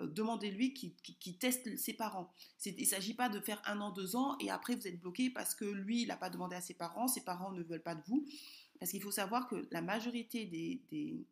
euh, 0.00 0.06
demandez-lui 0.06 0.72
qu'il 0.72 1.36
teste 1.36 1.76
ses 1.76 1.92
parents. 1.92 2.32
Il 2.64 2.80
ne 2.80 2.84
s'agit 2.86 3.12
pas 3.12 3.28
de 3.28 3.38
faire 3.40 3.60
un 3.66 3.78
an, 3.82 3.90
deux 3.90 4.16
ans 4.16 4.38
et 4.40 4.48
après 4.48 4.74
vous 4.74 4.88
êtes 4.88 4.98
bloqué 4.98 5.28
parce 5.28 5.54
que 5.54 5.66
lui, 5.66 6.00
il 6.00 6.08
n'a 6.08 6.16
pas 6.16 6.30
demandé 6.30 6.56
à 6.56 6.62
ses 6.62 6.72
parents, 6.72 7.08
ses 7.08 7.20
parents 7.20 7.52
ne 7.52 7.62
veulent 7.62 7.82
pas 7.82 7.94
de 7.94 8.00
vous. 8.06 8.26
Parce 8.80 8.90
qu'il 8.90 9.02
faut 9.02 9.10
savoir 9.10 9.48
que 9.48 9.68
la 9.70 9.82
majorité 9.82 10.46
des, 10.46 11.26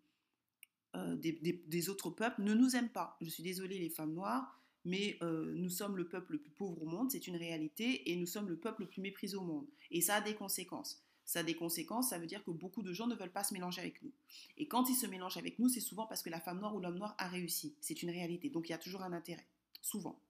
euh, 0.94 1.16
des, 1.16 1.88
autres 1.88 2.11
peuples 2.11 2.42
ne 2.42 2.53
nous 2.53 2.77
aiment 2.77 2.92
pas. 2.92 3.16
Je 3.23 3.31
suis 3.31 3.42
désolée 3.42 3.79
les 3.79 3.88
femmes 3.88 4.12
noires, 4.12 4.61
mais 4.85 5.16
euh, 5.23 5.55
nous 5.57 5.70
sommes 5.70 5.96
le 5.96 6.07
peuple 6.07 6.33
le 6.33 6.38
plus 6.38 6.53
pauvre 6.53 6.83
au 6.83 6.87
monde, 6.87 7.11
c'est 7.11 7.27
une 7.27 7.37
réalité, 7.37 8.11
et 8.11 8.16
nous 8.16 8.27
sommes 8.27 8.51
le 8.51 8.59
peuple 8.59 8.83
le 8.83 8.88
plus 8.88 9.01
méprisé 9.01 9.37
au 9.37 9.42
monde. 9.42 9.64
Et 9.90 10.03
ça 10.03 10.16
a 10.16 10.20
des 10.20 10.35
conséquences. 10.35 11.03
Ça 11.30 11.38
a 11.38 11.42
des 11.44 11.54
conséquences, 11.54 12.10
ça 12.10 12.18
veut 12.18 12.26
dire 12.26 12.42
que 12.42 12.50
beaucoup 12.50 12.82
de 12.82 12.92
gens 12.92 13.06
ne 13.06 13.14
veulent 13.14 13.30
pas 13.30 13.44
se 13.44 13.54
mélanger 13.54 13.80
avec 13.80 14.02
nous. 14.02 14.10
Et 14.58 14.66
quand 14.66 14.88
ils 14.88 14.96
se 14.96 15.06
mélangent 15.06 15.36
avec 15.36 15.60
nous, 15.60 15.68
c'est 15.68 15.78
souvent 15.78 16.04
parce 16.04 16.24
que 16.24 16.28
la 16.28 16.40
femme 16.40 16.58
noire 16.58 16.74
ou 16.74 16.80
l'homme 16.80 16.98
noir 16.98 17.14
a 17.18 17.28
réussi. 17.28 17.76
C'est 17.80 18.02
une 18.02 18.10
réalité. 18.10 18.50
Donc 18.50 18.68
il 18.68 18.72
y 18.72 18.74
a 18.74 18.78
toujours 18.78 19.02
un 19.02 19.12
intérêt. 19.12 19.46
Souvent. 19.80 20.20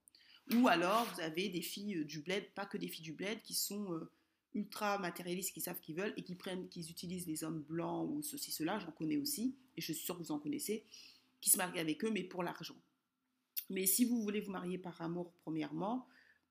Ou 0.53 0.69
alors, 0.69 1.07
vous 1.07 1.23
avez 1.23 1.49
des 1.49 1.63
filles 1.63 1.97
euh, 1.97 2.05
du 2.05 2.21
bled, 2.21 2.53
pas 2.55 2.67
que 2.67 2.77
des 2.77 2.87
filles 2.87 3.03
du 3.03 3.15
bled, 3.15 3.41
qui 3.41 3.55
sont 3.55 3.99
ultra 4.53 4.99
matérialistes 4.99 5.55
qui 5.55 5.63
savent 5.63 5.81
qu'ils 5.81 5.95
veulent 5.95 6.13
et 6.19 6.23
qui 6.23 6.35
prennent, 6.35 6.69
qui 6.69 6.81
utilisent 6.91 7.27
les 7.27 7.45
hommes 7.45 7.63
blancs 7.63 8.07
ou 8.11 8.21
ceci, 8.21 8.51
cela, 8.51 8.79
j'en 8.79 8.93
connais 8.93 9.17
aussi, 9.17 9.57
et 9.79 9.81
je 9.81 9.95
suis 9.95 10.05
sûre 10.05 10.19
que 10.19 10.23
vous 10.23 10.33
en 10.33 10.39
connaissez, 10.39 10.85
qui 11.41 11.49
se 11.49 11.57
marient 11.57 11.81
avec 11.81 12.05
eux, 12.05 12.11
mais 12.11 12.25
pour 12.25 12.43
l'argent. 12.43 12.77
Mais 13.71 13.87
si 13.87 14.05
vous 14.05 14.21
voulez 14.21 14.43
vous 14.43 14.51
marier 14.51 14.77
par 14.77 15.01
amour, 15.01 15.33
premièrement, 15.45 16.07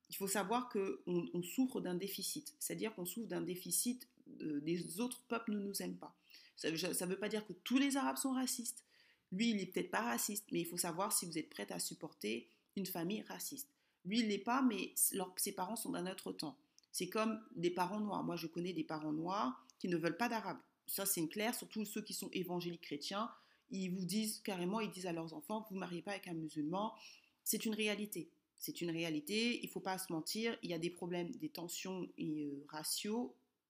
il 0.10 0.16
faut 0.16 0.28
savoir 0.28 0.70
qu'on 0.70 1.30
on 1.36 1.44
souffre 1.44 1.82
d'un 1.82 1.94
déficit, 1.94 2.56
c'est-à-dire 2.58 2.96
qu'on 2.96 3.06
souffre 3.06 3.28
d'un 3.28 3.42
déficit 3.42 4.08
des 4.40 5.00
autres 5.00 5.22
peuples 5.28 5.52
ne 5.52 5.60
nous 5.60 5.82
aiment 5.82 5.98
pas. 5.98 6.16
Ça 6.56 6.72
ne 6.72 7.06
veut 7.06 7.20
pas 7.20 7.30
dire 7.30 7.46
que 7.46 7.54
tous 7.54 7.78
les 7.78 7.98
Arabes 7.98 8.18
sont 8.18 8.32
racistes. 8.32 8.84
Lui, 9.32 9.52
il 9.52 9.58
n'est 9.58 9.66
peut-être 9.66 9.92
pas 9.92 10.02
raciste, 10.02 10.46
mais 10.52 10.62
il 10.62 10.66
faut 10.66 10.78
savoir 10.78 11.14
si 11.14 11.26
vous 11.26 11.38
êtes 11.38 11.50
prête 11.50 11.72
à 11.72 11.80
supporter 11.80 12.50
une 12.76 12.86
famille 12.86 13.22
raciste. 13.24 13.70
Lui, 14.06 14.20
il 14.20 14.28
n'est 14.28 14.40
pas, 14.40 14.62
mais 14.62 14.94
ses 14.96 15.52
parents 15.52 15.76
sont 15.76 15.92
d'un 15.92 16.10
autre 16.12 16.32
temps. 16.32 16.58
C'est 16.92 17.10
comme 17.10 17.40
des 17.56 17.70
parents 17.70 18.00
noirs. 18.00 18.24
Moi, 18.24 18.36
je 18.36 18.48
connais 18.48 18.74
des 18.74 18.84
parents 18.84 19.14
noirs 19.14 19.66
qui 19.78 19.88
ne 19.88 19.98
veulent 19.98 20.18
pas 20.18 20.30
d'arabe. 20.30 20.58
Ça, 20.88 21.06
c'est 21.06 21.26
clair, 21.28 21.54
surtout 21.54 21.86
ceux 21.86 22.02
qui 22.02 22.14
sont 22.14 22.30
évangéliques 22.32 22.82
chrétiens. 22.82 23.30
Ils 23.70 23.90
vous 23.90 24.06
disent 24.06 24.42
carrément, 24.42 24.80
ils 24.80 24.90
disent 24.90 25.06
à 25.06 25.14
leurs 25.14 25.34
enfants, 25.34 25.66
vous 25.70 25.76
ne 25.76 25.80
mariez 25.80 26.02
pas 26.02 26.12
avec 26.12 26.28
un 26.28 26.34
musulman. 26.34 26.96
C'est 27.44 27.66
une 27.66 27.76
réalité. 27.76 28.32
C'est 28.58 28.82
une 28.82 28.90
réalité, 28.90 29.60
il 29.62 29.68
ne 29.68 29.72
faut 29.72 29.80
pas 29.80 29.98
se 29.98 30.12
mentir. 30.12 30.58
Il 30.64 30.70
y 30.70 30.74
a 30.74 30.80
des 30.80 30.90
problèmes, 30.90 31.32
des 31.36 31.50
tensions 31.50 32.10
euh, 32.20 32.64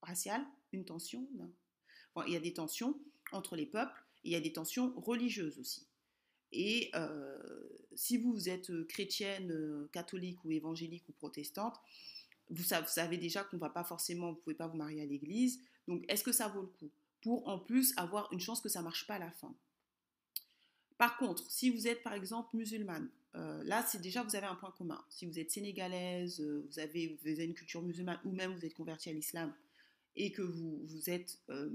raciales, 0.02 0.46
une 0.72 0.86
tension, 0.86 1.28
il 2.28 2.34
y 2.34 2.36
a 2.36 2.40
des 2.40 2.54
tensions 2.54 3.00
entre 3.32 3.56
les 3.56 3.66
peuples, 3.66 4.04
il 4.24 4.32
y 4.32 4.36
a 4.36 4.42
des 4.42 4.54
tensions 4.54 4.94
religieuses 4.98 5.58
aussi. 5.60 5.88
Et 6.52 6.90
euh, 6.96 7.38
si 7.96 8.18
vous 8.18 8.50
êtes 8.50 8.72
chrétienne, 8.88 9.52
euh, 9.52 9.90
catholique 9.94 10.44
ou 10.44 10.52
évangélique 10.52 11.08
ou 11.08 11.12
protestante, 11.14 11.80
vous 12.50 12.64
savez 12.64 13.18
déjà 13.18 13.44
qu'on 13.44 13.58
va 13.58 13.70
pas 13.70 13.84
forcément, 13.84 14.32
vous 14.32 14.40
pouvez 14.40 14.56
pas 14.56 14.68
vous 14.68 14.78
marier 14.78 15.02
à 15.02 15.06
l'église. 15.06 15.60
Donc, 15.88 16.04
est-ce 16.08 16.24
que 16.24 16.32
ça 16.32 16.48
vaut 16.48 16.62
le 16.62 16.68
coup 16.68 16.90
Pour 17.22 17.48
en 17.48 17.60
plus 17.60 17.94
avoir 17.98 18.32
une 18.34 18.40
chance 18.40 18.62
que 18.62 18.70
ça 18.70 18.82
marche 18.82 19.06
pas 19.06 19.16
à 19.16 19.20
la 19.20 19.32
fin? 19.32 19.56
Par 20.98 21.18
contre, 21.18 21.50
si 21.50 21.70
vous 21.70 21.88
êtes 21.88 22.04
par 22.04 22.14
exemple 22.14 22.56
musulmane, 22.58 23.10
euh, 23.36 23.64
là 23.64 23.86
c'est 23.86 24.02
déjà 24.02 24.22
vous 24.24 24.36
avez 24.36 24.48
un 24.48 24.56
point 24.56 24.74
commun. 24.78 25.02
Si 25.10 25.26
vous 25.26 25.40
êtes 25.40 25.50
sénégalaise, 25.50 26.42
euh, 26.42 26.68
vous, 26.70 26.80
avez, 26.80 27.18
une 27.26 27.54
culture 27.54 27.82
musulmane 27.82 28.20
ou 28.26 28.32
même 28.32 28.54
vous 28.54 28.66
êtes 28.66 28.74
converti 28.74 29.10
à 29.10 29.14
l'islam 29.14 29.54
et 30.20 30.32
que 30.32 30.44
vous, 30.44 30.82
vous 30.86 31.10
êtes 31.10 31.40
euh, 31.50 31.70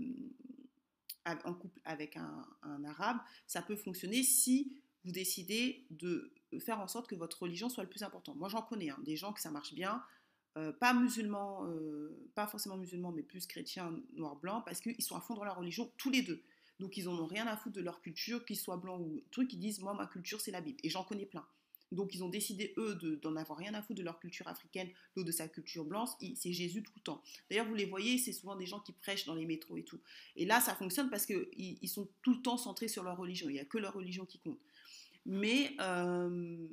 en 1.25 1.55
couple 1.55 1.81
avec 1.85 2.17
un, 2.17 2.85
arabe, 2.85 3.17
ça 3.47 3.63
peut 3.63 3.75
fonctionner 3.75 4.23
si 4.23 4.77
vous 5.05 5.11
décidez 5.11 5.87
de 5.91 6.31
faire 6.61 6.81
en 6.81 6.87
sorte 6.87 7.09
que 7.09 7.15
votre 7.15 7.43
religion 7.43 7.69
soit 7.69 7.83
le 7.83 7.89
plus 7.89 8.03
important. 8.03 8.35
Moi, 8.35 8.49
j'en 8.49 8.63
connais 8.63 8.91
hein, 8.91 8.99
des 9.05 9.17
gens 9.17 9.33
que 9.33 9.41
ça 9.41 9.51
marche 9.51 9.75
bien, 9.75 10.03
euh, 10.57 10.73
pas 10.73 10.95
musulmans, 10.95 11.67
euh, 11.67 12.31
pas 12.35 12.47
forcément 12.47 12.77
musulmans, 12.77 13.11
mais 13.11 13.23
plus 13.23 13.47
chrétiens, 13.47 13.93
noir-blanc, 14.15 14.63
parce 14.63 14.81
qu'ils 14.81 15.03
sont 15.03 15.17
à 15.17 15.21
fond 15.21 15.35
dans 15.35 15.45
leur 15.45 15.57
religion, 15.57 15.91
tous 15.97 16.11
les 16.11 16.23
deux. 16.23 16.43
Donc, 16.79 16.97
ils 16.97 17.05
n'en 17.07 17.19
ont 17.19 17.27
rien 17.27 17.47
à 17.47 17.57
foutre 17.57 17.77
de 17.77 17.81
leur 17.81 18.03
culture, 18.03 18.45
qu'ils 18.45 18.59
soient 18.59 18.77
blancs 18.77 19.01
ou 19.01 19.23
trucs, 19.31 19.53
ils 19.53 19.59
disent, 19.59 19.81
moi, 19.81 19.95
ma 19.95 20.07
culture, 20.07 20.41
c'est 20.41 20.51
la 20.51 20.61
Bible. 20.61 20.79
Et 20.83 20.91
j'en 20.91 21.05
connais 21.05 21.27
plein. 21.27 21.47
Donc, 21.95 22.15
ils 22.15 22.23
ont 22.23 22.29
décidé, 22.29 22.75
eux, 22.77 22.95
d'en 23.23 23.37
avoir 23.37 23.59
rien 23.59 23.75
à 23.75 23.83
foutre 23.83 23.99
de 23.99 24.05
leur 24.05 24.19
culture 24.19 24.49
africaine, 24.49 24.89
de 25.17 25.31
sa 25.33 25.49
culture 25.49 25.85
blanche. 25.85 26.11
C'est 26.35 26.53
Jésus 26.53 26.83
tout 26.83 26.93
le 26.97 27.03
temps. 27.03 27.23
D'ailleurs, 27.49 27.67
vous 27.67 27.75
les 27.75 27.87
voyez, 27.87 28.19
c'est 28.19 28.33
souvent 28.33 28.57
des 28.57 28.67
gens 28.67 28.81
qui 28.81 28.93
prêchent 28.93 29.27
dans 29.27 29.35
les 29.35 29.47
métros 29.47 29.77
et 29.77 29.85
tout. 29.85 30.01
Et 30.37 30.45
là, 30.45 30.61
ça 30.61 30.75
fonctionne 30.75 31.11
parce 31.11 31.27
qu'ils 31.27 31.47
ils 31.57 31.89
sont 31.89 32.09
tout 32.23 32.35
le 32.35 32.43
temps 32.43 32.57
centrés 32.57 32.89
sur 32.89 33.03
leur 33.03 33.17
religion. 33.17 33.49
Il 33.49 33.55
n'y 33.55 33.61
a 33.61 33.65
que 33.65 33.79
leur 33.79 33.95
religion 33.95 34.27
qui 34.27 34.39
compte. 34.39 34.59
Mais, 35.27 35.75
euh, 35.81 36.69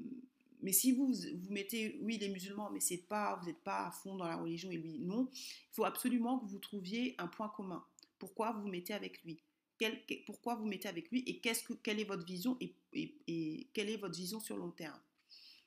si 0.71 0.91
vous, 0.91 1.13
mettez, 1.49 1.99
oui, 2.01 2.17
les 2.17 2.29
musulmans, 2.29 2.69
mais 2.71 2.97
pas, 2.97 3.37
vous 3.41 3.47
n'êtes 3.47 3.63
pas 3.63 3.87
à 3.87 3.91
fond 3.91 4.15
dans 4.15 4.27
la 4.27 4.35
religion 4.35 4.69
et 4.71 4.77
lui, 4.77 4.99
non, 4.99 5.29
il 5.33 5.73
faut 5.73 5.85
absolument 5.85 6.39
que 6.39 6.45
vous 6.45 6.59
trouviez 6.59 7.15
un 7.17 7.27
point 7.27 7.49
commun. 7.49 7.83
Pourquoi 8.19 8.51
vous 8.51 8.67
mettez 8.67 8.93
avec 8.93 9.23
lui? 9.23 9.39
Pourquoi 10.25 10.55
vous 10.55 10.65
mettez 10.65 10.87
avec 10.87 11.09
lui? 11.09 11.23
Et 11.25 11.39
qu'est-ce 11.39 11.63
que, 11.63 11.73
quelle 11.73 11.99
est 11.99 12.05
votre 12.05 12.25
vision 12.25 12.57
et, 12.61 12.75
quelle 13.73 13.89
est 13.89 13.97
votre 13.97 14.15
vision 14.15 14.39
sur 14.39 14.57
long 14.57 14.71
terme? 14.71 14.99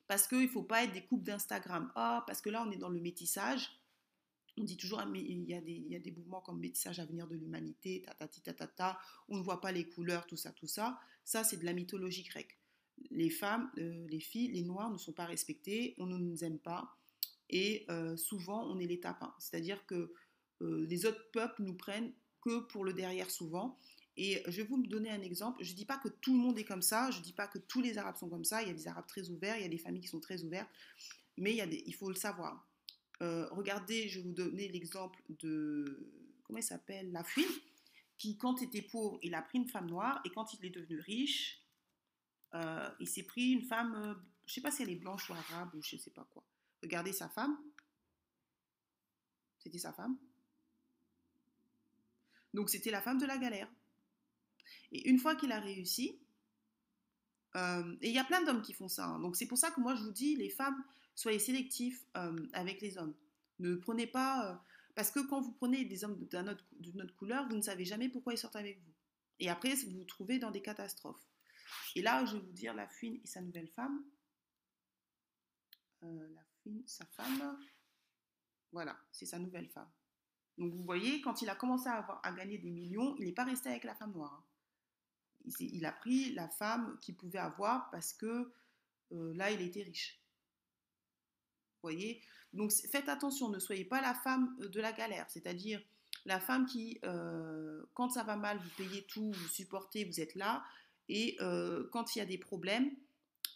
Parce 0.06 0.26
qu'il 0.26 0.42
ne 0.42 0.48
faut 0.48 0.62
pas 0.62 0.84
être 0.84 0.92
des 0.92 1.04
couples 1.04 1.24
d'Instagram. 1.24 1.90
Ah, 1.94 2.24
parce 2.26 2.40
que 2.40 2.50
là, 2.50 2.64
on 2.66 2.70
est 2.70 2.76
dans 2.76 2.90
le 2.90 3.00
métissage. 3.00 3.80
On 4.56 4.64
dit 4.64 4.76
toujours, 4.76 5.00
ah, 5.00 5.08
il, 5.14 5.44
y 5.44 5.54
a 5.54 5.60
des, 5.60 5.72
il 5.72 5.88
y 5.88 5.96
a 5.96 5.98
des 5.98 6.12
mouvements 6.12 6.40
comme 6.40 6.60
métissage 6.60 7.00
à 7.00 7.04
venir 7.04 7.26
de 7.26 7.34
l'humanité, 7.34 8.04
ta, 8.18 8.28
ta, 8.28 8.40
ta, 8.40 8.52
ta, 8.52 8.66
ta, 8.66 8.98
on 9.28 9.38
ne 9.38 9.42
voit 9.42 9.60
pas 9.60 9.72
les 9.72 9.88
couleurs, 9.88 10.26
tout 10.26 10.36
ça, 10.36 10.52
tout 10.52 10.68
ça. 10.68 11.00
Ça, 11.24 11.42
c'est 11.42 11.56
de 11.56 11.64
la 11.64 11.72
mythologie 11.72 12.22
grecque. 12.22 12.56
Les 13.10 13.30
femmes, 13.30 13.70
euh, 13.78 14.06
les 14.08 14.20
filles, 14.20 14.52
les 14.52 14.62
noirs 14.62 14.90
ne 14.90 14.98
sont 14.98 15.12
pas 15.12 15.24
respectées, 15.24 15.94
on 15.98 16.06
ne 16.06 16.18
nous 16.18 16.44
aime 16.44 16.58
pas. 16.58 16.96
Et 17.50 17.84
euh, 17.90 18.16
souvent, 18.16 18.64
on 18.70 18.78
est 18.78 18.86
les 18.86 19.00
tapins. 19.00 19.34
C'est-à-dire 19.38 19.84
que 19.86 20.12
euh, 20.62 20.86
les 20.86 21.06
autres 21.06 21.30
peuples 21.32 21.62
nous 21.62 21.74
prennent 21.74 22.12
que 22.40 22.60
pour 22.60 22.84
le 22.84 22.92
derrière 22.92 23.30
souvent. 23.30 23.78
Et 24.16 24.42
je 24.46 24.58
vais 24.58 24.62
vous 24.62 24.80
donner 24.86 25.10
un 25.10 25.22
exemple. 25.22 25.64
Je 25.64 25.72
ne 25.72 25.76
dis 25.76 25.84
pas 25.84 25.98
que 25.98 26.08
tout 26.08 26.32
le 26.32 26.38
monde 26.38 26.58
est 26.58 26.64
comme 26.64 26.82
ça, 26.82 27.10
je 27.10 27.18
ne 27.18 27.22
dis 27.22 27.32
pas 27.32 27.48
que 27.48 27.58
tous 27.58 27.80
les 27.80 27.98
Arabes 27.98 28.16
sont 28.16 28.28
comme 28.28 28.44
ça. 28.44 28.62
Il 28.62 28.68
y 28.68 28.70
a 28.70 28.74
des 28.74 28.86
Arabes 28.86 29.06
très 29.06 29.28
ouverts, 29.28 29.56
il 29.56 29.62
y 29.62 29.66
a 29.66 29.68
des 29.68 29.78
familles 29.78 30.02
qui 30.02 30.08
sont 30.08 30.20
très 30.20 30.42
ouvertes, 30.44 30.70
mais 31.36 31.56
il, 31.56 31.94
faut 31.94 32.08
le 32.08 32.14
savoir. 32.14 32.66
Euh, 33.22 33.48
regardez, 33.50 34.08
je 34.08 34.20
vais 34.20 34.26
vous 34.26 34.32
donner 34.32 34.68
l'exemple 34.68 35.20
de, 35.28 36.10
comment 36.44 36.58
il 36.58 36.62
s'appelle, 36.62 37.10
La 37.10 37.24
Fouine, 37.24 37.44
qui 38.16 38.36
quand 38.36 38.60
il 38.60 38.68
était 38.68 38.82
pauvre, 38.82 39.18
il 39.22 39.34
a 39.34 39.42
pris 39.42 39.58
une 39.58 39.68
femme 39.68 39.90
noire, 39.90 40.20
et 40.24 40.30
quand 40.30 40.54
il 40.54 40.64
est 40.64 40.70
devenu 40.70 41.00
riche, 41.00 41.60
euh, 42.54 42.88
il 43.00 43.08
s'est 43.08 43.24
pris 43.24 43.50
une 43.50 43.62
femme, 43.62 43.94
euh, 43.96 44.14
je 44.46 44.52
ne 44.52 44.54
sais 44.54 44.60
pas 44.60 44.70
si 44.70 44.82
elle 44.82 44.90
est 44.90 44.96
blanche 44.96 45.28
ou 45.28 45.32
arabe, 45.32 45.74
ou 45.74 45.82
je 45.82 45.96
ne 45.96 46.00
sais 46.00 46.10
pas 46.10 46.26
quoi. 46.30 46.44
Regardez 46.82 47.12
sa 47.12 47.28
femme. 47.28 47.58
C'était 49.58 49.78
sa 49.78 49.92
femme. 49.92 50.16
Donc 52.52 52.70
c'était 52.70 52.90
la 52.90 53.00
femme 53.00 53.18
de 53.18 53.26
la 53.26 53.38
galère. 53.38 53.68
Et 54.92 55.08
une 55.08 55.18
fois 55.18 55.36
qu'il 55.36 55.52
a 55.52 55.60
réussi, 55.60 56.20
euh, 57.56 57.96
et 58.00 58.08
il 58.08 58.14
y 58.14 58.18
a 58.18 58.24
plein 58.24 58.42
d'hommes 58.42 58.62
qui 58.62 58.72
font 58.72 58.88
ça. 58.88 59.06
Hein. 59.06 59.20
donc 59.20 59.36
c'est 59.36 59.46
pour 59.46 59.58
ça 59.58 59.70
que 59.70 59.80
moi 59.80 59.94
je 59.94 60.02
vous 60.02 60.12
dis, 60.12 60.36
les 60.36 60.50
femmes, 60.50 60.82
soyez 61.14 61.38
sélectifs 61.38 62.04
euh, 62.16 62.46
avec 62.52 62.80
les 62.80 62.98
hommes. 62.98 63.14
Ne 63.58 63.76
prenez 63.76 64.06
pas... 64.06 64.50
Euh, 64.50 64.56
parce 64.96 65.10
que 65.10 65.20
quand 65.20 65.40
vous 65.40 65.52
prenez 65.52 65.84
des 65.84 66.04
hommes 66.04 66.24
d'une 66.28 67.00
autre, 67.02 67.16
couleur, 67.16 67.48
vous 67.48 67.56
ne 67.56 67.62
savez 67.62 67.84
jamais 67.84 68.08
pourquoi 68.08 68.32
ils 68.32 68.38
sortent 68.38 68.56
avec 68.56 68.80
vous. 68.80 68.92
Et 69.40 69.50
après, 69.50 69.74
vous 69.74 69.90
vous 69.90 70.04
trouvez 70.04 70.38
dans 70.38 70.52
des 70.52 70.62
catastrophes. 70.62 71.26
Et 71.96 72.02
là, 72.02 72.24
je 72.24 72.36
vais 72.36 72.42
vous 72.42 72.52
dire 72.52 72.74
la 72.74 72.86
fouine 72.86 73.18
et 73.24 73.26
sa 73.26 73.40
nouvelle 73.40 73.66
femme. 73.66 74.04
la 76.02 76.44
fouine, 76.62 76.84
sa 76.86 77.04
femme. 77.06 77.58
Voilà, 78.70 78.96
c'est 79.10 79.26
sa 79.26 79.40
nouvelle 79.40 79.68
femme. 79.68 79.90
Donc 80.58 80.72
vous 80.72 80.84
voyez, 80.84 81.20
quand 81.20 81.42
il 81.42 81.48
a 81.48 81.56
commencé 81.56 81.88
à 81.88 82.32
gagner 82.32 82.58
des 82.58 82.70
millions, 82.70 83.16
il 83.18 83.24
n'est 83.24 83.32
pas 83.32 83.44
resté 83.44 83.70
avec 83.70 83.82
la 83.82 83.96
femme 83.96 84.12
noire. 84.12 84.32
Hein 84.32 84.53
il, 85.60 85.84
a 85.86 85.92
pris 85.92 86.32
la 86.34 86.48
femme 86.48 86.98
qu'il 87.00 87.16
pouvait 87.16 87.38
avoir 87.38 87.90
parce 87.90 88.12
que 88.12 88.52
euh, 89.12 89.34
là, 89.34 89.50
il 89.50 89.60
était 89.60 89.82
riche. 89.82 90.20
Vous 91.82 91.90
voyez? 91.90 92.22
Donc 92.52 92.72
faites 92.72 93.08
attention, 93.08 93.48
ne 93.48 93.58
soyez 93.58 93.84
pas 93.84 94.00
la 94.00 94.14
femme 94.14 94.56
euh, 94.60 94.68
de 94.68 94.80
la 94.80 94.92
galère, 94.92 95.28
c'est-à-dire 95.28 95.82
la 96.24 96.40
femme 96.40 96.66
qui, 96.66 96.98
euh, 97.04 97.84
quand 97.92 98.10
ça 98.10 98.22
va 98.22 98.36
mal, 98.36 98.58
vous 98.58 98.70
payez 98.76 99.04
tout, 99.04 99.30
vous 99.32 99.48
supportez, 99.48 100.04
vous 100.04 100.20
êtes 100.20 100.34
là, 100.34 100.64
et 101.08 101.36
quand 101.92 102.16
il 102.16 102.20
y 102.20 102.22
a 102.22 102.24
des 102.24 102.38
problèmes, 102.38 102.90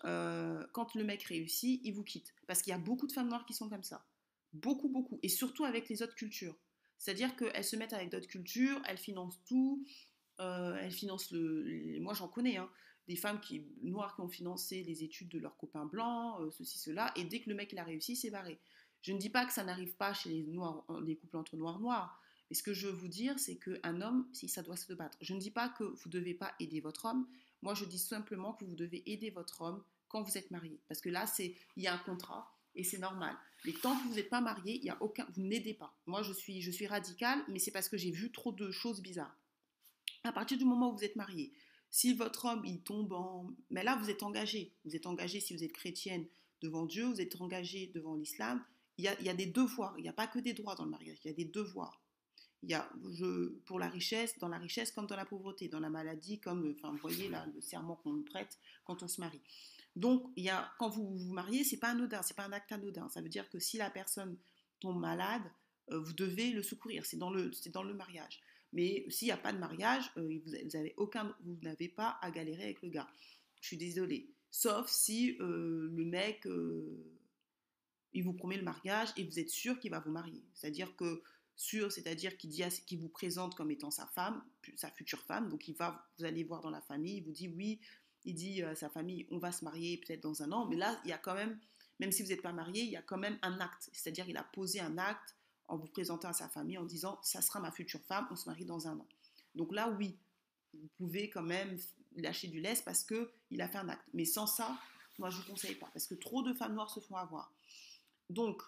quand 0.03 0.95
le 0.95 1.03
mec 1.03 1.23
réussit, 1.23 1.81
il 1.83 1.93
vous 1.93 2.05
quitte. 2.05 2.35
Parce 2.47 2.61
qu'il 2.61 2.73
y 2.73 2.75
a 2.75 2.79
beaucoup 2.79 3.07
de 3.07 3.13
femmes 3.13 3.29
noires 3.29 3.47
qui 3.47 3.55
sont 3.55 3.71
comme 3.71 3.85
ça. 3.85 4.05
Beaucoup, 4.53 4.91
beaucoup. 4.91 5.19
Et 5.23 5.31
surtout 5.31 5.65
avec 5.65 5.89
les 5.89 6.03
autres 6.03 6.15
cultures. 6.15 6.55
C'est-à-dire 6.99 7.35
qu'elles 7.37 7.65
se 7.65 7.77
mettent 7.77 7.95
avec 7.95 8.11
d'autres 8.11 8.27
cultures, 8.27 8.83
elles 8.87 8.99
financent 8.99 9.41
tout, 9.47 9.83
euh, 10.41 10.77
elles 10.81 10.93
financent 10.93 11.31
le. 11.31 11.99
Moi, 12.01 12.15
j'en 12.15 12.29
connais, 12.29 12.57
hein, 12.57 12.69
des 13.09 13.17
femmes 13.17 13.41
qui, 13.41 13.65
noires 13.83 14.15
qui 14.15 14.21
ont 14.21 14.29
financé 14.29 14.83
les 14.85 15.03
études 15.03 15.29
de 15.29 15.39
leurs 15.39 15.57
copains 15.57 15.87
blancs, 15.87 16.41
euh, 16.41 16.51
ceci, 16.51 16.79
cela, 16.79 17.13
et 17.17 17.25
dès 17.25 17.41
que 17.41 17.49
le 17.49 17.57
mec 17.57 17.73
il 17.73 17.79
a 17.79 17.85
réussi, 17.85 18.17
c'est 18.17 18.31
barré. 18.31 18.59
Je 19.03 19.13
ne 19.13 19.19
dis 19.19 19.31
pas 19.31 19.47
que 19.47 19.53
ça 19.53 19.65
n'arrive 19.65 19.95
pas 19.95 20.13
chez 20.13 20.29
les, 20.29 20.43
noirs, 20.43 20.85
les 21.05 21.17
couples 21.17 21.37
entre 21.37 21.57
noirs 21.57 21.79
noirs, 21.81 22.21
mais 22.51 22.57
ce 22.57 22.63
que 22.63 22.73
je 22.73 22.87
veux 22.87 22.93
vous 22.93 23.09
dire, 23.09 23.39
c'est 23.39 23.57
qu'un 23.57 24.01
homme, 24.01 24.29
si 24.33 24.49
ça 24.49 24.63
doit 24.63 24.77
se 24.77 24.93
battre. 24.93 25.19
Je 25.21 25.35
ne 25.35 25.41
dis 25.41 25.51
pas 25.51 25.69
que 25.69 25.85
vous 25.85 26.09
ne 26.09 26.13
devez 26.13 26.35
pas 26.35 26.55
aider 26.61 26.81
votre 26.81 27.07
homme. 27.07 27.27
Moi, 27.63 27.75
je 27.75 27.85
dis 27.85 27.99
simplement 27.99 28.55
que 28.55 28.65
vous 28.65 28.77
devez 28.77 29.03
aider 29.11 29.31
votre 29.31 29.63
homme 29.63 29.83
quand 30.09 30.23
vous 30.23 30.39
êtes 30.39 30.51
marié. 30.51 30.81
Parce 30.89 31.01
que 31.01 31.11
là, 31.11 31.27
c'est 31.27 31.55
il 31.77 31.83
y 31.83 31.87
a 31.87 31.95
un 31.95 31.99
contrat 31.99 32.51
et 32.75 32.85
c'est 32.85 32.99
normal. 32.99 33.37
Mais 33.65 33.73
tant 33.73 33.97
que 33.97 34.09
vous 34.09 34.15
n'êtes 34.15 34.31
pas 34.31 34.41
marié, 34.41 34.77
il 34.77 34.85
y 34.85 34.91
a 34.91 34.97
aucun, 35.01 35.27
vous 35.35 35.43
n'aidez 35.43 35.75
pas. 35.75 35.95
Moi, 36.07 36.23
je 36.23 36.33
suis, 36.33 36.63
je 36.63 36.71
suis 36.71 36.87
radicale, 36.87 37.43
mais 37.49 37.59
c'est 37.59 37.71
parce 37.71 37.89
que 37.89 37.97
j'ai 37.97 38.11
vu 38.11 38.31
trop 38.33 38.53
de 38.53 38.71
choses 38.71 39.03
bizarres 39.03 39.37
à 40.25 40.33
partir 40.33 40.59
du 40.59 40.65
moment 40.65 40.93
où 40.93 40.97
vous 40.97 41.05
êtes 41.05 41.17
marié, 41.17 41.53
si 41.91 42.13
votre 42.15 42.45
homme, 42.45 42.65
il 42.65 42.81
tombe 42.83 43.13
en... 43.13 43.51
Mais 43.71 43.83
là, 43.83 43.97
vous 43.97 44.11
êtes 44.11 44.23
engagé. 44.23 44.75
Vous 44.85 44.95
êtes 44.95 45.07
engagé 45.07 45.41
si 45.41 45.55
vous 45.55 45.65
êtes 45.65 45.73
chrétienne 45.73 46.27
devant 46.61 46.87
Dieu, 46.87 47.07
vous 47.07 47.21
êtes 47.21 47.41
engagé 47.41 47.87
devant 47.95 48.15
l'islam. 48.15 48.63
Il 48.99 49.05
y, 49.05 49.09
a, 49.09 49.19
il 49.21 49.27
y 49.27 49.31
a 49.31 49.35
des 49.35 49.47
devoirs. 49.47 49.95
Il 49.97 50.03
n'y 50.03 50.09
a 50.09 50.13
pas 50.13 50.27
que 50.27 50.39
des 50.39 50.53
droits 50.53 50.75
dans 50.75 50.85
le 50.85 50.91
mariage. 50.91 51.19
Il 51.25 51.29
y 51.29 51.31
a 51.31 51.35
des 51.35 51.45
devoirs. 51.45 52.03
Il 52.63 52.71
y 52.71 52.75
a, 52.75 52.91
pour 53.65 53.79
la 53.79 53.89
richesse, 53.89 54.37
dans 54.39 54.49
la 54.49 54.59
richesse 54.59 54.91
comme 54.91 55.07
dans 55.07 55.17
la 55.17 55.25
pauvreté, 55.25 55.69
dans 55.69 55.79
la 55.79 55.91
maladie, 55.91 56.41
comme, 56.41 56.75
enfin, 56.77 56.91
vous 56.91 56.99
voyez 56.99 57.29
là, 57.29 57.47
le 57.55 57.61
serment 57.61 57.95
qu'on 57.97 58.23
prête 58.23 58.59
quand 58.85 59.03
on 59.05 59.09
se 59.09 59.21
marie. 59.21 59.41
Donc, 59.95 60.25
il 60.37 60.45
y 60.45 60.51
a, 60.51 60.73
quand 60.79 60.89
vous 60.89 61.17
vous 61.17 61.33
mariez, 61.33 61.63
c'est 61.63 61.77
pas 61.77 61.91
anodin, 61.91 62.21
c'est 62.23 62.37
pas 62.37 62.45
un 62.45 62.53
acte 62.53 62.73
anodin. 62.73 63.09
Ça 63.09 63.21
veut 63.21 63.29
dire 63.29 63.49
que 63.49 63.61
si 63.61 63.79
la 63.79 63.91
personne 63.91 64.37
tombe 64.81 64.99
malade, 64.99 65.43
euh, 65.91 66.01
vous 66.01 66.13
devez 66.13 66.51
le 66.51 66.63
secourir. 66.63 67.07
C'est 67.07 67.17
dans 67.17 67.33
c'est 67.53 67.71
dans 67.71 67.85
le 67.85 67.95
mariage. 67.95 68.41
Mais 68.73 69.07
s'il 69.09 69.27
n'y 69.27 69.33
a 69.33 69.39
pas 69.39 69.53
de 69.53 69.59
mariage, 69.59 70.11
euh, 70.17 70.41
vous, 70.45 70.77
avez 70.77 70.95
aucun, 70.97 71.35
vous 71.45 71.59
n'avez 71.63 71.89
pas 71.89 72.19
à 72.21 72.31
galérer 72.31 72.65
avec 72.65 72.83
le 72.83 72.91
gars. 72.91 73.09
Je 73.61 73.69
suis 73.69 73.77
désolée. 73.77 74.31
Sauf 74.51 74.89
si 74.91 75.37
euh, 75.41 75.91
le 75.93 76.05
mec, 76.05 76.47
euh, 76.47 77.05
il 78.13 78.25
vous 78.25 78.33
promet 78.33 78.57
le 78.57 78.63
mariage 78.63 79.09
et 79.17 79.25
vous 79.25 79.39
êtes 79.39 79.51
sûr 79.51 79.79
qu'il 79.79 79.91
va 79.91 80.01
vous 80.01 80.11
marier. 80.11 80.43
C'est-à-dire 80.55 80.95
que 80.97 81.23
sûr, 81.57 81.91
c'est-à-dire 81.91 82.37
qu'il 82.37 82.51
dit, 82.51 82.63
qu'il 82.87 82.99
vous 82.99 83.09
présente 83.09 83.55
comme 83.55 83.71
étant 83.71 83.91
sa 83.91 84.07
femme, 84.07 84.43
sa 84.77 84.91
future 84.91 85.23
femme. 85.23 85.49
Donc 85.49 85.67
il 85.69 85.75
va, 85.75 86.07
vous 86.19 86.25
allez 86.25 86.45
voir 86.45 86.61
dans 86.61 86.71
la 86.71 86.81
famille, 86.81 87.17
il 87.17 87.25
vous 87.25 87.33
dit 87.33 87.49
oui, 87.49 87.81
il 88.25 88.35
dit 88.35 88.63
à 88.63 88.75
sa 88.75 88.89
famille, 88.89 89.27
on 89.31 89.39
va 89.39 89.51
se 89.51 89.65
marier 89.65 89.99
peut-être 89.99 90.23
dans 90.23 90.43
un 90.43 90.53
an. 90.53 90.67
Mais 90.67 90.77
là, 90.77 91.01
il 91.05 91.11
y 91.11 91.13
a 91.13 91.19
quand 91.19 91.35
même, 91.35 91.59
même 91.99 92.13
si 92.13 92.23
vous 92.23 92.29
n'êtes 92.29 92.43
pas 92.43 92.53
marié, 92.53 92.83
il 92.83 92.91
y 92.91 92.97
a 92.97 93.03
quand 93.03 93.19
même 93.19 93.39
un 93.43 93.59
acte. 93.61 93.91
C'est-à-dire 93.93 94.29
il 94.29 94.37
a 94.37 94.45
posé 94.45 94.81
un 94.81 94.99
acte 94.99 95.38
en 95.69 95.77
vous 95.77 95.87
présentant 95.87 96.29
à 96.29 96.33
sa 96.33 96.49
famille 96.49 96.79
en 96.79 96.85
disant 96.85 97.19
ça 97.23 97.43
sera 97.43 97.61
ma 97.61 97.71
future 97.71 98.01
femme, 98.09 98.27
on 98.31 98.37
se 98.37 98.49
marie 98.49 98.65
dans 98.65 98.89
un 98.89 98.99
an. 98.99 99.07
Donc 99.55 99.73
là, 99.73 99.91
oui, 99.91 100.17
vous 100.75 100.89
pouvez 100.97 101.31
quand 101.31 101.43
même 101.43 101.79
lâcher 102.17 102.49
du 102.49 102.61
lest 102.61 102.85
parce 102.85 103.05
qu'il 103.05 103.61
a 103.61 103.69
fait 103.69 103.79
un 103.79 103.89
acte. 103.89 104.05
Mais 104.15 104.25
sans 104.25 104.47
ça, 104.47 104.77
moi, 105.19 105.31
je 105.31 105.37
ne 105.37 105.43
vous 105.43 105.51
conseille 105.51 105.75
pas 105.75 105.89
parce 105.93 106.07
que 106.07 106.15
trop 106.15 106.43
de 106.43 106.53
femmes 106.53 106.75
noires 106.75 106.91
se 106.91 107.01
font 107.01 107.17
avoir. 107.17 107.53
Donc, 108.31 108.63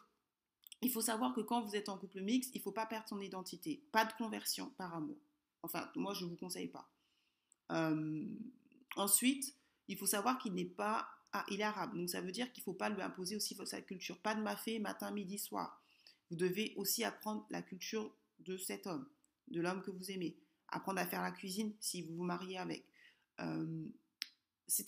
il 0.82 0.90
faut 0.90 1.00
savoir 1.00 1.34
que 1.34 1.40
quand 1.40 1.62
vous 1.62 1.76
êtes 1.76 1.88
en 1.88 1.98
couple 1.98 2.20
mixte, 2.20 2.54
il 2.54 2.58
ne 2.58 2.62
faut 2.62 2.72
pas 2.72 2.86
perdre 2.86 3.08
son 3.08 3.20
identité. 3.20 3.82
Pas 3.92 4.04
de 4.04 4.12
conversion 4.14 4.70
par 4.76 4.94
amour. 4.94 5.18
Enfin, 5.62 5.90
moi, 5.94 6.14
je 6.14 6.24
ne 6.24 6.30
vous 6.30 6.36
conseille 6.36 6.68
pas. 6.68 6.88
Euh, 7.70 8.24
ensuite, 8.96 9.54
il 9.88 9.98
faut 9.98 10.06
savoir 10.06 10.38
qu'il 10.38 10.54
n'est 10.54 10.64
pas. 10.64 11.08
Ah, 11.32 11.44
il 11.48 11.60
est 11.60 11.64
arabe. 11.64 11.94
Donc, 11.94 12.08
ça 12.08 12.20
veut 12.20 12.32
dire 12.32 12.50
qu'il 12.52 12.62
ne 12.62 12.64
faut 12.64 12.72
pas 12.72 12.88
lui 12.88 13.02
imposer 13.02 13.36
aussi 13.36 13.56
sa 13.64 13.80
culture. 13.82 14.18
Pas 14.18 14.34
de 14.34 14.42
mafé 14.42 14.78
matin, 14.78 15.10
midi, 15.10 15.38
soir. 15.38 15.80
Vous 16.30 16.36
devez 16.36 16.74
aussi 16.76 17.04
apprendre 17.04 17.46
la 17.50 17.62
culture 17.62 18.12
de 18.40 18.56
cet 18.56 18.86
homme, 18.86 19.06
de 19.48 19.60
l'homme 19.60 19.82
que 19.82 19.90
vous 19.90 20.10
aimez. 20.10 20.36
Apprendre 20.68 21.00
à 21.00 21.06
faire 21.06 21.22
la 21.22 21.32
cuisine 21.32 21.72
si 21.80 22.02
vous 22.02 22.16
vous 22.16 22.24
mariez 22.24 22.58
avec. 22.58 22.84
Euh, 23.40 23.84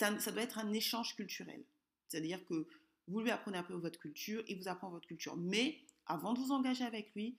un, 0.01 0.19
ça 0.19 0.31
doit 0.31 0.41
être 0.41 0.59
un 0.59 0.71
échange 0.71 1.15
culturel. 1.15 1.63
C'est-à-dire 2.07 2.45
que 2.45 2.67
vous 3.07 3.19
lui 3.19 3.31
apprenez 3.31 3.57
un 3.57 3.63
peu 3.63 3.73
votre 3.73 3.99
culture, 3.99 4.43
et 4.47 4.55
vous 4.55 4.67
apprend 4.67 4.89
votre 4.89 5.07
culture. 5.07 5.35
Mais 5.35 5.81
avant 6.05 6.33
de 6.33 6.39
vous 6.39 6.51
engager 6.51 6.85
avec 6.85 7.13
lui, 7.15 7.37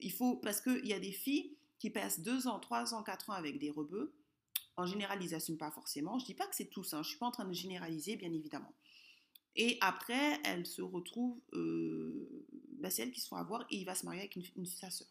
il 0.00 0.12
faut, 0.12 0.36
parce 0.36 0.60
qu'il 0.60 0.86
y 0.86 0.92
a 0.92 1.00
des 1.00 1.12
filles 1.12 1.56
qui 1.78 1.90
passent 1.90 2.20
deux 2.20 2.46
ans, 2.46 2.60
trois 2.60 2.94
ans, 2.94 3.02
quatre 3.02 3.30
ans 3.30 3.34
avec 3.34 3.58
des 3.58 3.70
rebeux, 3.70 4.14
en 4.76 4.86
général, 4.86 5.22
ils 5.22 5.32
n'assument 5.32 5.58
pas 5.58 5.70
forcément. 5.70 6.18
Je 6.18 6.24
ne 6.24 6.26
dis 6.28 6.34
pas 6.34 6.46
que 6.46 6.54
c'est 6.54 6.70
tous, 6.70 6.94
hein. 6.94 7.02
je 7.02 7.08
ne 7.08 7.10
suis 7.10 7.18
pas 7.18 7.26
en 7.26 7.30
train 7.30 7.44
de 7.44 7.52
généraliser, 7.52 8.16
bien 8.16 8.32
évidemment. 8.32 8.72
Et 9.54 9.76
après, 9.80 10.40
elles 10.44 10.64
se 10.64 10.80
retrouvent, 10.80 11.40
euh, 11.52 12.41
bah, 12.82 12.90
c'est 12.90 13.02
elles 13.02 13.12
qui 13.12 13.20
se 13.20 13.28
font 13.28 13.36
avoir 13.36 13.62
et 13.70 13.76
il 13.76 13.84
va 13.84 13.94
se 13.94 14.04
marier 14.04 14.20
avec 14.20 14.38
sa 14.66 14.90
sœur. 14.90 15.08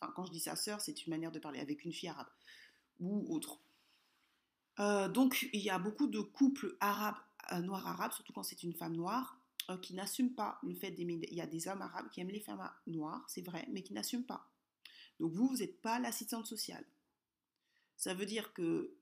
Enfin, 0.00 0.12
quand 0.14 0.24
je 0.26 0.32
dis 0.32 0.40
sa 0.40 0.56
sœur, 0.56 0.80
c'est 0.80 1.06
une 1.06 1.10
manière 1.10 1.32
de 1.32 1.38
parler, 1.38 1.60
avec 1.60 1.84
une 1.84 1.92
fille 1.92 2.08
arabe 2.08 2.28
ou 3.00 3.34
autre. 3.34 3.58
Euh, 4.80 5.08
donc, 5.08 5.48
il 5.52 5.60
y 5.60 5.70
a 5.70 5.78
beaucoup 5.78 6.06
de 6.06 6.20
couples 6.20 6.76
arabes, 6.80 7.16
euh, 7.52 7.60
noirs 7.60 7.86
arabes, 7.86 8.12
surtout 8.12 8.32
quand 8.32 8.44
c'est 8.44 8.62
une 8.62 8.74
femme 8.74 8.94
noire, 8.94 9.36
qui 9.82 9.92
n'assument 9.92 10.32
pas 10.32 10.58
le 10.62 10.74
fait 10.74 10.92
d'aimer. 10.92 11.20
Il 11.30 11.36
y 11.36 11.42
a 11.42 11.46
des 11.46 11.68
hommes 11.68 11.82
arabes 11.82 12.08
qui 12.10 12.22
aiment 12.22 12.30
les 12.30 12.40
femmes 12.40 12.66
noires, 12.86 13.22
c'est 13.28 13.42
vrai, 13.42 13.68
mais 13.70 13.82
qui 13.82 13.92
n'assument 13.92 14.24
pas. 14.24 14.50
Donc, 15.20 15.32
vous, 15.32 15.46
vous 15.46 15.56
n'êtes 15.58 15.82
pas 15.82 15.98
l'assistante 15.98 16.46
sociale. 16.46 16.86
Ça 17.96 18.14
veut 18.14 18.24
dire 18.24 18.54
que 18.54 18.96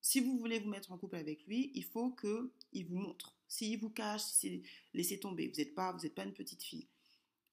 si 0.00 0.20
vous 0.20 0.38
voulez 0.38 0.60
vous 0.60 0.70
mettre 0.70 0.92
en 0.92 0.98
couple 0.98 1.16
avec 1.16 1.46
lui, 1.46 1.72
il 1.74 1.84
faut 1.84 2.12
qu'il 2.12 2.86
vous 2.86 2.96
montre. 2.96 3.34
S'il 3.48 3.78
vous 3.80 3.90
cache, 3.90 4.22
laissez 4.94 5.20
tomber. 5.20 5.48
Vous 5.48 5.56
n'êtes 5.56 5.74
pas, 5.74 5.94
pas 6.14 6.24
une 6.24 6.32
petite 6.32 6.62
fille. 6.62 6.86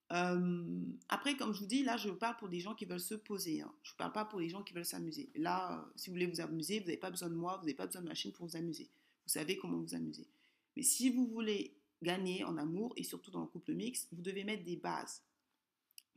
Après, 0.09 1.35
comme 1.35 1.53
je 1.53 1.59
vous 1.59 1.65
dis, 1.65 1.83
là, 1.83 1.97
je 1.97 2.09
parle 2.09 2.37
pour 2.37 2.49
des 2.49 2.59
gens 2.59 2.75
qui 2.75 2.85
veulent 2.85 2.99
se 2.99 3.15
poser. 3.15 3.61
Hein. 3.61 3.73
Je 3.83 3.93
ne 3.93 3.97
parle 3.97 4.11
pas 4.11 4.25
pour 4.25 4.39
les 4.39 4.49
gens 4.49 4.63
qui 4.63 4.73
veulent 4.73 4.85
s'amuser. 4.85 5.29
Là, 5.35 5.79
euh, 5.79 5.91
si 5.95 6.09
vous 6.09 6.13
voulez 6.13 6.27
vous 6.27 6.41
amuser, 6.41 6.79
vous 6.79 6.85
n'avez 6.85 6.97
pas 6.97 7.09
besoin 7.09 7.29
de 7.29 7.35
moi, 7.35 7.57
vous 7.57 7.63
n'avez 7.63 7.73
pas 7.73 7.87
besoin 7.87 8.01
de 8.01 8.07
machine 8.07 8.31
pour 8.31 8.45
vous 8.45 8.55
amuser. 8.55 8.89
Vous 9.25 9.31
savez 9.31 9.57
comment 9.57 9.79
vous 9.79 9.95
amuser. 9.95 10.27
Mais 10.75 10.83
si 10.83 11.09
vous 11.09 11.27
voulez 11.27 11.75
gagner 12.03 12.43
en 12.43 12.57
amour, 12.57 12.93
et 12.97 13.03
surtout 13.03 13.31
dans 13.31 13.41
le 13.41 13.47
couple 13.47 13.73
mixte, 13.73 14.09
vous 14.11 14.21
devez 14.21 14.43
mettre 14.43 14.63
des 14.63 14.75
bases. 14.75 15.23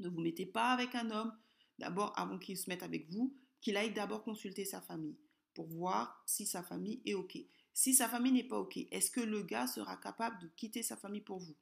Ne 0.01 0.09
vous 0.09 0.21
mettez 0.21 0.47
pas 0.47 0.73
avec 0.73 0.95
un 0.95 1.11
homme, 1.11 1.33
d'abord, 1.79 2.13
avant 2.17 2.39
qu'il 2.39 2.59
se 2.59 2.69
mette 2.69 2.83
avec 2.83 3.11
vous, 3.11 3.35
qu'il 3.61 3.77
aille 3.77 3.93
d'abord 3.93 4.23
consulter 4.23 4.65
sa 4.65 4.81
famille 4.81 5.17
pour 5.55 5.67
voir 5.67 6.23
si 6.27 6.47
sa 6.47 6.63
famille 6.63 7.01
est 7.07 7.15
OK. 7.15 7.39
Si 7.73 7.95
sa 7.95 8.09
famille 8.09 8.33
n'est 8.33 8.45
pas 8.45 8.59
OK, 8.59 8.77
est-ce 8.77 9.11
que 9.11 9.21
le 9.21 9.43
gars 9.43 9.67
sera 9.67 9.97
capable 9.97 10.41
de 10.41 10.49
quitter 10.57 10.83
sa 10.83 10.97
famille 10.97 11.21
pour 11.21 11.39
vous? 11.39 11.57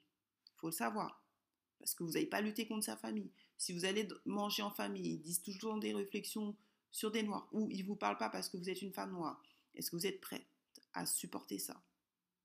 Il 0.49 0.59
faut 0.59 0.69
le 0.69 0.73
savoir. 0.73 1.26
Parce 1.79 1.95
que 1.95 2.03
vous 2.03 2.13
n'avez 2.13 2.27
pas 2.27 2.41
lutté 2.41 2.67
contre 2.67 2.85
sa 2.85 2.97
famille. 2.97 3.31
Si 3.59 3.73
vous 3.73 3.85
allez 3.85 4.09
manger 4.25 4.63
en 4.63 4.71
famille, 4.71 5.15
ils 5.15 5.21
disent 5.21 5.43
toujours 5.43 5.79
des 5.79 5.95
réflexions 5.95 6.57
sur 6.91 7.11
des 7.11 7.23
noirs, 7.23 7.49
ou 7.53 7.69
ils 7.71 7.83
ne 7.83 7.87
vous 7.87 7.97
parlent 7.97 8.17
pas 8.17 8.31
parce 8.31 8.49
que 8.49 8.57
vous 8.57 8.71
êtes 8.71 8.83
une 8.83 8.93
femme 8.93 9.13
noire. 9.13 9.43
Est-ce 9.75 9.91
que 9.91 9.97
vous 9.97 10.07
êtes 10.07 10.21
prête 10.21 10.47
à 10.95 11.05
supporter 11.05 11.59
ça 11.59 11.81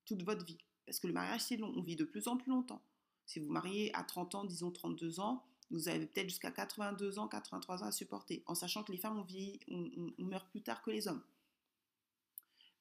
toute 0.06 0.24
votre 0.24 0.46
vie? 0.46 0.58
Parce 0.86 1.00
que 1.00 1.08
le 1.08 1.13
mariage, 1.13 1.41
c'est 1.41 1.58
long. 1.58 1.74
On 1.76 1.82
vit 1.82 1.96
de 1.96 2.04
plus 2.04 2.28
en 2.28 2.38
plus 2.38 2.50
longtemps. 2.50 2.82
Si 3.26 3.39
vous 3.39 3.50
mariez 3.50 3.96
à 3.96 4.04
30 4.04 4.36
ans, 4.36 4.44
disons 4.44 4.72
32 4.72 5.22
ans, 5.22 5.46
vous 5.70 5.88
avez 5.88 6.06
peut-être 6.06 6.28
jusqu'à 6.28 6.52
82 6.52 7.17
ans, 7.17 7.28
83 7.28 7.84
ans 7.84 7.88
à 7.88 7.91
supporter, 7.91 8.44
en 8.46 8.56
sachant 8.56 8.84
que 8.84 8.91
les 8.91 8.98
femmes, 8.98 9.24
on, 9.70 10.13
meurt 10.20 10.50
plus 10.50 10.62
tard 10.62 10.82
que 10.82 10.91
les 10.91 11.08
hommes. 11.08 11.24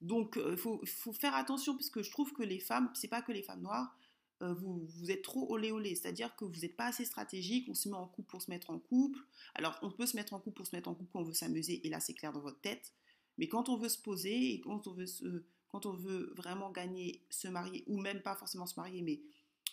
Donc, 0.00 0.34
il 0.36 0.42
euh, 0.42 0.56
faut, 0.56 1.12
faire 1.12 1.34
attention, 1.36 1.76
puisque 1.76 2.02
je 2.02 2.10
trouve 2.10 2.32
que 2.32 2.42
les 2.42 2.58
femmes, 2.58 2.90
c'est 2.94 3.08
pas 3.08 3.22
que 3.22 3.32
les 3.32 3.42
femmes 3.42 3.62
noires, 3.62 3.96
euh, 4.42 4.54
vous, 4.54 5.10
êtes 5.10 5.22
trop 5.22 5.52
olé 5.52 5.70
olé, 5.70 5.94
c'est-à-dire 5.94 6.34
que 6.34 6.44
vous 6.44 6.60
n'êtes 6.60 6.76
pas 6.76 6.86
assez 6.86 7.04
stratégique, 7.04 7.68
on 7.68 7.74
se 7.74 7.88
met 7.88 7.96
en 7.96 8.06
couple 8.06 8.30
pour 8.30 8.42
se 8.42 8.50
mettre 8.50 8.70
en 8.70 8.78
couple. 8.78 9.20
Alors, 9.54 9.78
on 9.82 9.90
peut 9.90 10.06
se 10.06 10.16
mettre 10.16 10.32
en 10.32 10.40
couple 10.40 10.56
pour 10.56 10.66
se 10.66 10.74
mettre 10.74 10.88
en 10.88 10.94
couple 10.94 11.10
quand 11.12 11.20
on 11.20 11.24
veut 11.24 11.34
s'amuser, 11.34 11.86
et 11.86 11.90
là, 11.90 12.00
c'est 12.00 12.14
clair 12.14 12.32
dans 12.32 12.40
votre 12.40 12.60
tête. 12.60 12.92
Mais 13.38 13.48
quand 13.48 13.68
on 13.68 13.76
veut 13.76 13.88
se 13.88 13.98
poser, 13.98 14.54
et 14.54 14.60
quand 14.60 14.86
on 14.86 14.92
veut, 14.92 15.06
quand 15.68 15.86
on 15.86 15.92
veut 15.92 16.32
vraiment 16.36 16.70
gagner, 16.70 17.22
se 17.30 17.48
marier, 17.48 17.84
ou 17.86 18.00
même 18.00 18.22
pas 18.22 18.34
forcément 18.34 18.66
se 18.66 18.78
marier, 18.78 19.02
mais 19.02 19.20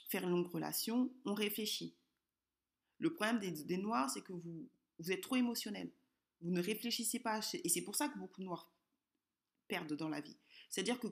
faire 0.09 0.23
une 0.23 0.31
longue 0.31 0.47
relation, 0.47 1.11
on 1.25 1.33
réfléchit. 1.33 1.95
Le 2.99 3.13
problème 3.13 3.39
des, 3.39 3.77
Noirs, 3.77 4.09
c'est 4.09 4.21
que 4.21 4.33
vous, 4.33 4.67
vous 4.99 5.11
êtes 5.11 5.21
trop 5.21 5.35
émotionnel. 5.35 5.91
Vous 6.41 6.51
ne 6.51 6.61
réfléchissez 6.61 7.19
pas. 7.19 7.39
Et 7.63 7.69
c'est 7.69 7.81
pour 7.81 7.95
ça 7.95 8.09
que 8.09 8.17
beaucoup 8.17 8.41
de 8.41 8.45
Noirs 8.45 8.71
perdent 9.67 9.93
dans 9.93 10.09
la 10.09 10.21
vie. 10.21 10.37
C'est-à-dire 10.69 10.99
que 10.99 11.07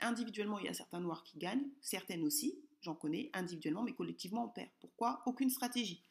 individuellement, 0.00 0.58
il 0.58 0.66
y 0.66 0.68
a 0.68 0.74
certains 0.74 1.00
Noirs 1.00 1.24
qui 1.24 1.38
gagnent, 1.38 1.68
certaines 1.80 2.22
aussi, 2.22 2.60
j'en 2.82 2.94
connais 2.94 3.30
individuellement, 3.32 3.82
mais 3.82 3.92
collectivement, 3.92 4.44
on 4.44 4.48
perd. 4.48 4.68
Pourquoi? 4.80 5.22
Aucune 5.26 5.50
stratégie. 5.50 6.02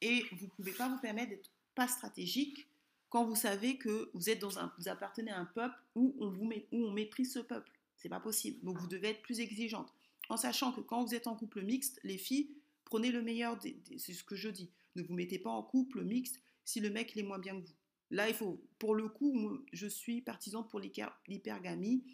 Et 0.00 0.24
vous 0.32 0.46
ne 0.46 0.50
pouvez 0.50 0.72
pas 0.72 0.88
vous 0.88 0.98
permettre 0.98 1.30
d'être 1.30 1.50
pas 1.74 1.88
stratégique 1.88 2.66
quand 3.08 3.24
vous 3.24 3.36
savez 3.36 3.78
que 3.78 4.10
vous 4.12 4.28
êtes 4.28 4.40
dans 4.40 4.58
un, 4.58 4.72
vous 4.78 4.88
appartenez 4.88 5.30
à 5.30 5.38
un 5.38 5.44
peuple 5.44 5.76
où 5.94 6.16
on 6.18 6.30
vous 6.30 6.44
met, 6.44 6.66
où 6.72 6.84
on 6.84 6.90
méprise 6.90 7.32
ce 7.32 7.38
peuple. 7.38 7.70
C'est 7.96 8.08
pas 8.08 8.20
possible. 8.20 8.64
Donc 8.64 8.78
vous 8.78 8.88
devez 8.88 9.10
être 9.10 9.22
plus 9.22 9.40
exigeante, 9.40 9.92
en 10.28 10.36
sachant 10.36 10.72
que 10.72 10.80
quand 10.80 11.04
vous 11.04 11.14
êtes 11.14 11.26
en 11.26 11.36
couple 11.36 11.62
mixte, 11.62 12.00
les 12.02 12.18
filles 12.18 12.50
Prenez 12.84 13.10
le 13.10 13.22
meilleur, 13.22 13.58
c'est 13.96 14.12
ce 14.12 14.22
que 14.22 14.36
je 14.36 14.48
dis. 14.48 14.70
Ne 14.94 15.02
vous 15.02 15.14
mettez 15.14 15.38
pas 15.38 15.50
en 15.50 15.62
couple 15.62 16.04
mixte 16.04 16.40
si 16.64 16.80
le 16.80 16.90
mec 16.90 17.12
il 17.14 17.20
est 17.20 17.26
moins 17.26 17.38
bien 17.38 17.60
que 17.60 17.66
vous. 17.66 17.74
Là, 18.10 18.28
il 18.28 18.34
faut, 18.34 18.62
pour 18.78 18.94
le 18.94 19.08
coup, 19.08 19.58
je 19.72 19.86
suis 19.86 20.20
partisan 20.20 20.62
pour 20.62 20.78
l'hypergamie, 20.80 22.04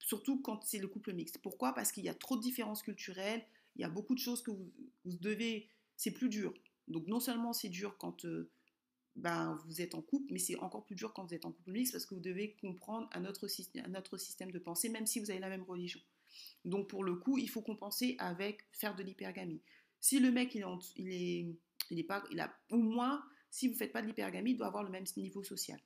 surtout 0.00 0.40
quand 0.40 0.64
c'est 0.64 0.78
le 0.78 0.88
couple 0.88 1.12
mixte. 1.12 1.38
Pourquoi? 1.38 1.74
Parce 1.74 1.92
qu'il 1.92 2.04
y 2.04 2.08
a 2.08 2.14
trop 2.14 2.36
de 2.36 2.42
différences 2.42 2.82
culturelles, 2.82 3.44
il 3.76 3.82
y 3.82 3.84
a 3.84 3.88
beaucoup 3.88 4.14
de 4.14 4.20
choses 4.20 4.42
que 4.42 4.50
vous, 4.50 4.72
devez, 5.04 5.68
c'est 5.96 6.10
plus 6.10 6.28
dur. 6.28 6.52
Donc 6.88 7.06
non 7.06 7.20
seulement 7.20 7.52
c'est 7.52 7.68
dur 7.68 7.96
quand 7.98 8.24
euh, 8.24 8.50
ben, 9.16 9.60
vous 9.66 9.80
êtes 9.80 9.94
en 9.94 10.02
couple, 10.02 10.32
mais 10.32 10.38
c'est 10.38 10.56
encore 10.56 10.84
plus 10.84 10.96
dur 10.96 11.12
quand 11.12 11.24
vous 11.24 11.34
êtes 11.34 11.44
en 11.44 11.52
couple 11.52 11.70
mixte 11.70 11.92
parce 11.92 12.06
que 12.06 12.14
vous 12.14 12.20
devez 12.20 12.56
comprendre 12.60 13.08
un 13.12 13.24
autre, 13.24 13.46
un 13.76 13.94
autre 13.94 14.16
système 14.16 14.50
de 14.50 14.58
pensée, 14.58 14.88
même 14.88 15.06
si 15.06 15.20
vous 15.20 15.30
avez 15.30 15.40
la 15.40 15.48
même 15.48 15.62
religion. 15.62 16.00
Donc 16.64 16.88
pour 16.88 17.04
le 17.04 17.14
coup, 17.14 17.38
il 17.38 17.48
faut 17.48 17.62
compenser 17.62 18.16
avec 18.18 18.64
faire 18.72 18.96
de 18.96 19.02
l'hypergamie. 19.02 19.62
Si 20.00 20.18
le 20.18 20.30
mec 20.30 20.54
il 20.54 20.62
est, 21.12 21.46
il 21.90 21.98
est, 21.98 22.04
pas, 22.04 22.24
il 22.30 22.40
a 22.40 22.52
au 22.70 22.78
moins, 22.78 23.22
si 23.50 23.68
vous 23.68 23.74
faites 23.74 23.92
pas 23.92 24.02
de 24.02 24.06
l'hypergamie, 24.06 24.52
il 24.52 24.56
doit 24.56 24.68
avoir 24.68 24.82
le 24.82 24.90
même 24.90 25.04
niveau 25.16 25.42
social. 25.42 25.80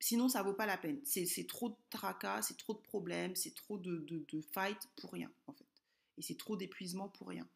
Sinon, 0.00 0.28
ça 0.28 0.42
vaut 0.42 0.52
pas 0.52 0.66
la 0.66 0.78
peine. 0.78 1.00
C'est 1.04 1.46
trop 1.46 1.70
de 1.70 1.76
tracas, 1.90 2.42
c'est 2.42 2.56
trop 2.56 2.74
de 2.74 2.78
problèmes, 2.78 3.34
c'est 3.34 3.54
trop 3.54 3.78
de, 3.78 4.06
de, 4.08 4.40
fight 4.52 4.78
pour 4.96 5.12
rien 5.12 5.30
en 5.46 5.52
fait. 5.52 5.66
Et 6.16 6.22
c'est 6.22 6.36
trop 6.36 6.56
d'épuisement 6.56 7.08
pour 7.08 7.28
rien. 7.28 7.46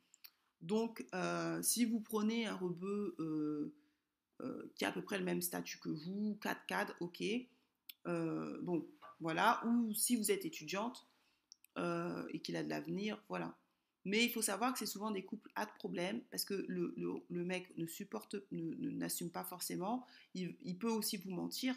Donc, 0.60 1.04
euh, 1.14 1.62
si 1.62 1.84
vous 1.84 2.00
prenez 2.00 2.46
un 2.46 2.54
rebeu 2.54 3.16
euh, 3.18 3.72
euh, 4.40 4.72
qui 4.76 4.84
a 4.84 4.88
à 4.88 4.92
peu 4.92 5.02
près 5.02 5.18
le 5.18 5.24
même 5.24 5.42
statut 5.42 5.78
que 5.78 5.88
vous, 5.88 6.38
4 6.40 6.66
cadres, 6.66 6.94
ok. 7.00 7.22
bon, 8.04 8.86
voilà. 9.20 9.64
Ou 9.66 9.94
si 9.94 10.16
vous 10.16 10.30
êtes 10.30 10.44
étudiante, 10.44 11.06
et 11.76 12.40
qu'il 12.40 12.56
a 12.56 12.62
de 12.62 12.68
l'avenir, 12.68 13.22
voilà. 13.28 13.56
Mais 14.04 14.24
il 14.24 14.30
faut 14.30 14.42
savoir 14.42 14.72
que 14.72 14.78
c'est 14.78 14.86
souvent 14.86 15.10
des 15.10 15.24
couples 15.24 15.50
à 15.54 15.64
de 15.64 15.70
problèmes 15.72 16.20
parce 16.30 16.44
que 16.44 16.64
le, 16.68 16.94
le, 16.96 17.44
mec 17.44 17.72
ne 17.76 17.86
supporte, 17.86 18.36
n'assume 18.50 19.30
pas 19.30 19.44
forcément. 19.44 20.06
Il, 20.34 20.76
peut 20.78 20.90
aussi 20.90 21.18
vous 21.18 21.30
mentir, 21.30 21.76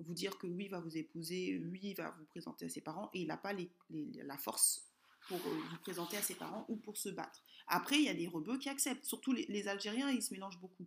vous 0.00 0.14
dire 0.14 0.38
que 0.38 0.46
il 0.46 0.68
va 0.68 0.80
vous 0.80 0.96
épouser, 0.96 1.60
il 1.82 1.94
va 1.94 2.10
vous 2.18 2.24
présenter 2.26 2.66
à 2.66 2.68
ses 2.68 2.80
parents 2.80 3.10
et 3.14 3.20
il 3.20 3.26
n'a 3.26 3.36
pas 3.36 3.52
la 3.90 4.38
force 4.38 4.84
pour 5.28 5.38
euh, 5.38 5.60
vous 5.70 5.78
présenter 5.78 6.16
à 6.16 6.22
ses 6.22 6.34
parents 6.34 6.64
ou 6.68 6.76
pour 6.76 6.96
se 6.96 7.08
battre. 7.08 7.42
Après, 7.66 7.96
il 7.96 8.04
y 8.04 8.08
a 8.08 8.14
des 8.14 8.28
rebeux 8.28 8.58
qui 8.58 8.68
acceptent, 8.68 9.04
surtout 9.04 9.32
les, 9.32 9.68
Algériens, 9.68 10.10
ils 10.10 10.22
se 10.22 10.32
mélangent 10.32 10.60
beaucoup. 10.60 10.86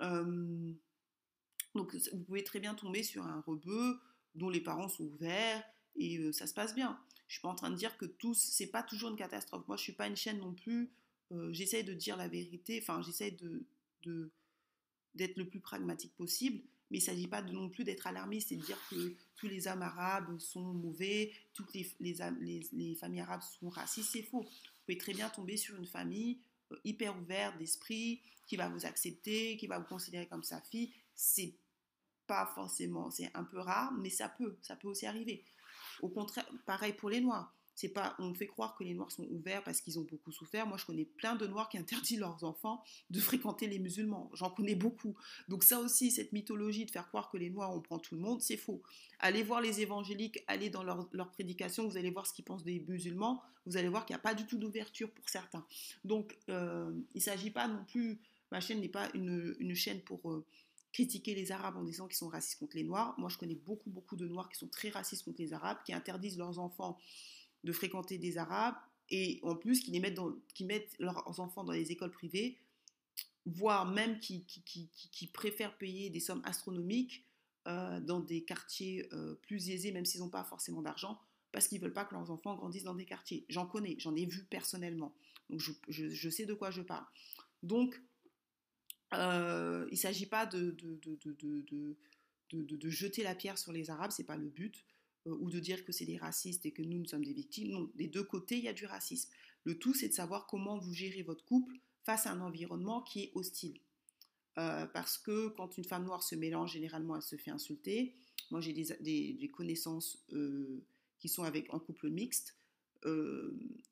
Euh, 0.00 0.72
donc, 1.74 1.94
vous 2.12 2.20
pouvez 2.20 2.44
très 2.44 2.60
bien 2.60 2.74
tomber 2.74 3.02
sur 3.02 3.24
un 3.24 3.40
rebeu 3.40 3.98
dont 4.34 4.50
les 4.50 4.60
parents 4.60 4.88
sont 4.88 5.04
ouverts 5.04 5.64
et 5.96 6.32
ça 6.32 6.46
se 6.46 6.54
passe 6.54 6.74
bien. 6.74 7.00
Je 7.26 7.34
suis 7.34 7.42
pas 7.42 7.48
en 7.48 7.54
train 7.54 7.70
de 7.70 7.76
dire 7.76 7.96
que 7.96 8.04
tous, 8.04 8.38
c'est 8.38 8.66
pas 8.66 8.82
toujours 8.82 9.10
une 9.10 9.16
catastrophe. 9.16 9.66
Moi, 9.66 9.76
je 9.76 9.82
suis 9.82 9.92
pas 9.92 10.06
une 10.06 10.16
chaîne 10.16 10.38
non 10.38 10.54
plus. 10.54 10.90
Euh, 11.32 11.52
j'essaie 11.52 11.82
de 11.82 11.94
dire 11.94 12.16
la 12.16 12.28
vérité. 12.28 12.78
Enfin, 12.80 13.02
j'essaie 13.02 13.30
de, 13.32 13.66
d'être 15.14 15.36
le 15.36 15.48
plus 15.48 15.60
pragmatique 15.60 16.14
possible. 16.16 16.62
Mais 16.90 16.98
il 16.98 17.00
ne 17.00 17.06
s'agit 17.06 17.26
pas 17.26 17.42
non 17.42 17.68
plus 17.68 17.84
d'être 17.84 18.06
alarmiste 18.06 18.52
et 18.52 18.56
de 18.56 18.64
dire 18.64 18.78
que 18.90 19.14
tous 19.36 19.48
les 19.48 19.66
hommes 19.66 19.82
arabes 19.82 20.38
sont 20.38 20.74
mauvais, 20.74 21.32
toutes 21.52 21.72
les, 21.74 21.90
les, 22.00 22.66
les, 22.72 22.94
familles 22.94 23.20
arabes 23.20 23.42
sont 23.42 23.68
racistes. 23.68 24.10
C'est 24.12 24.22
faux. 24.22 24.42
Vous 24.42 24.84
pouvez 24.86 24.98
très 24.98 25.14
bien 25.14 25.28
tomber 25.30 25.56
sur 25.56 25.76
une 25.76 25.86
famille 25.86 26.38
euh, 26.72 26.76
hyper 26.84 27.16
ouverte 27.18 27.58
d'esprit, 27.58 28.20
qui 28.46 28.56
va 28.56 28.68
vous 28.68 28.84
accepter, 28.86 29.56
qui 29.56 29.66
va 29.66 29.78
vous 29.78 29.86
considérer 29.86 30.26
comme 30.26 30.42
sa 30.44 30.60
fille. 30.60 30.92
C'est 31.14 31.54
pas 32.26 32.50
forcément, 32.54 33.10
c'est 33.10 33.30
un 33.34 33.44
peu 33.44 33.58
rare, 33.58 33.92
mais 33.92 34.10
ça 34.10 34.28
peut, 34.28 34.56
ça 34.62 34.76
peut 34.76 34.88
aussi 34.88 35.06
arriver. 35.06 35.44
Au 36.00 36.08
contraire, 36.08 36.46
pareil 36.66 36.92
pour 36.92 37.10
les 37.10 37.20
Noirs. 37.20 37.54
C'est 37.74 37.88
pas, 37.88 38.14
on 38.18 38.34
fait 38.34 38.46
croire 38.46 38.76
que 38.76 38.84
les 38.84 38.94
Noirs 38.94 39.10
sont 39.10 39.26
ouverts 39.30 39.62
parce 39.64 39.80
qu'ils 39.80 39.98
ont 39.98 40.04
beaucoup 40.04 40.32
souffert. 40.32 40.66
Moi, 40.66 40.76
je 40.78 40.84
connais 40.84 41.04
plein 41.04 41.34
de 41.34 41.46
Noirs 41.46 41.68
qui 41.68 41.78
interdisent 41.84 42.18
leurs 42.20 42.44
enfants 42.44 42.82
de 43.10 43.20
fréquenter 43.20 43.66
les 43.66 43.78
musulmans. 43.78 44.30
J'en 44.34 44.50
connais 44.50 44.74
beaucoup. 44.74 45.16
Donc 45.48 45.64
ça 45.64 45.80
aussi, 45.80 46.10
cette 46.10 46.32
mythologie 46.32 46.86
de 46.86 46.90
faire 46.90 47.08
croire 47.08 47.30
que 47.30 47.36
les 47.36 47.50
Noirs, 47.50 47.74
on 47.74 47.80
prend 47.80 47.98
tout 47.98 48.14
le 48.14 48.20
monde, 48.20 48.40
c'est 48.40 48.56
faux. 48.56 48.82
Allez 49.18 49.42
voir 49.42 49.60
les 49.60 49.80
évangéliques, 49.80 50.42
allez 50.46 50.70
dans 50.70 50.82
leur, 50.82 51.08
leur 51.12 51.30
prédication, 51.30 51.88
vous 51.88 51.96
allez 51.96 52.10
voir 52.10 52.26
ce 52.26 52.32
qu'ils 52.32 52.44
pensent 52.44 52.64
des 52.64 52.84
musulmans. 52.88 53.42
Vous 53.66 53.76
allez 53.76 53.88
voir 53.88 54.04
qu'il 54.04 54.14
n'y 54.14 54.20
a 54.20 54.22
pas 54.22 54.34
du 54.34 54.46
tout 54.46 54.58
d'ouverture 54.58 55.10
pour 55.10 55.28
certains. 55.28 55.64
Donc, 56.04 56.36
euh, 56.50 56.92
il 57.14 57.18
ne 57.18 57.22
s'agit 57.22 57.50
pas 57.50 57.66
non 57.66 57.84
plus, 57.84 58.20
ma 58.52 58.60
chaîne 58.60 58.80
n'est 58.80 58.88
pas 58.88 59.08
une, 59.14 59.56
une 59.58 59.74
chaîne 59.74 60.00
pour... 60.00 60.30
Euh, 60.30 60.44
critiquer 60.94 61.34
les 61.34 61.50
Arabes 61.50 61.76
en 61.76 61.82
disant 61.82 62.06
qu'ils 62.06 62.16
sont 62.16 62.28
racistes 62.28 62.60
contre 62.60 62.76
les 62.76 62.84
Noirs. 62.84 63.14
Moi, 63.18 63.28
je 63.28 63.36
connais 63.36 63.56
beaucoup, 63.56 63.90
beaucoup 63.90 64.14
de 64.14 64.28
Noirs 64.28 64.48
qui 64.48 64.56
sont 64.56 64.68
très 64.68 64.90
racistes 64.90 65.24
contre 65.24 65.42
les 65.42 65.52
Arabes, 65.52 65.78
qui 65.84 65.92
interdisent 65.92 66.38
leurs 66.38 66.60
enfants 66.60 66.96
de 67.64 67.72
fréquenter 67.72 68.18
des 68.18 68.38
Arabes 68.38 68.76
et 69.10 69.40
en 69.42 69.56
plus 69.56 69.80
qui, 69.80 69.90
les 69.90 70.00
mettent, 70.00 70.20
qui 70.54 70.64
mettent 70.64 70.94
leurs 70.98 71.40
enfants 71.40 71.64
dans 71.64 71.72
les 71.72 71.90
écoles 71.90 72.12
privées 72.12 72.58
voire 73.46 73.86
même 73.86 74.18
qui, 74.20 74.44
qui, 74.44 75.26
préfèrent 75.28 75.76
payer 75.76 76.10
des 76.10 76.20
sommes 76.20 76.42
astronomiques 76.44 77.24
dans 77.66 78.20
des 78.20 78.44
quartiers 78.44 79.08
plus 79.42 79.70
aisés, 79.70 79.92
même 79.92 80.04
s'ils 80.04 80.20
n'ont 80.20 80.28
pas 80.28 80.44
forcément 80.44 80.82
d'argent, 80.82 81.20
parce 81.52 81.68
qu'ils 81.68 81.78
ne 81.78 81.84
veulent 81.84 81.92
pas 81.92 82.04
que 82.04 82.14
leurs 82.14 82.30
enfants 82.30 82.56
grandissent 82.56 82.84
dans 82.84 82.94
des 82.94 83.04
quartiers. 83.04 83.44
J'en 83.48 83.66
connais, 83.66 83.96
j'en 83.98 84.14
ai 84.14 84.26
vu 84.26 84.44
personnellement. 84.44 85.14
Donc 85.50 85.60
je, 85.60 85.72
je, 85.88 86.28
sais 86.30 86.46
de 86.46 86.54
quoi 86.54 86.70
je 86.70 86.82
parle. 86.82 87.04
Donc, 87.62 88.00
il 89.12 89.18
ne 89.18 89.96
s'agit 89.96 90.26
pas 90.26 90.46
de 90.46 90.70
de, 90.72 90.98
de, 91.02 91.16
de, 92.50 92.76
de, 92.76 92.88
jeter 92.88 93.22
la 93.22 93.34
pierre 93.34 93.58
sur 93.58 93.72
les 93.72 93.90
Arabes, 93.90 94.10
c'est 94.10 94.24
pas 94.24 94.36
le 94.36 94.48
but, 94.48 94.84
ou 95.26 95.50
de 95.50 95.58
dire 95.58 95.84
que 95.84 95.92
c'est 95.92 96.04
des 96.04 96.18
racistes 96.18 96.66
et 96.66 96.72
que 96.72 96.82
nous, 96.82 96.98
nous 96.98 97.06
sommes 97.06 97.24
des 97.24 97.32
victimes. 97.32 97.70
Non, 97.70 97.90
des 97.94 98.08
deux 98.08 98.24
côtés, 98.24 98.58
il 98.58 98.64
y 98.64 98.68
a 98.68 98.72
du 98.72 98.86
racisme. 98.86 99.30
Le 99.64 99.78
tout, 99.78 99.94
c'est 99.94 100.08
de 100.08 100.14
savoir 100.14 100.46
comment 100.46 100.78
vous 100.78 100.92
gérez 100.92 101.22
votre 101.22 101.44
couple 101.44 101.76
face 102.04 102.26
à 102.26 102.32
un 102.32 102.40
environnement 102.40 103.00
qui 103.02 103.24
est 103.24 103.30
hostile. 103.34 103.80
parce 104.54 105.18
que 105.18 105.48
quand 105.48 105.76
une 105.78 105.84
femme 105.84 106.04
noire 106.04 106.22
se 106.22 106.34
mélange, 106.34 106.72
généralement, 106.74 107.16
elle 107.16 107.22
se 107.22 107.36
fait 107.36 107.50
insulter. 107.50 108.14
Moi, 108.50 108.60
j'ai 108.60 108.72
des, 108.72 109.50
connaissances 109.52 110.24
qui 111.18 111.28
sont 111.28 111.42
avec, 111.42 111.72
en 111.72 111.80
couple 111.80 112.10
mixte, 112.10 112.56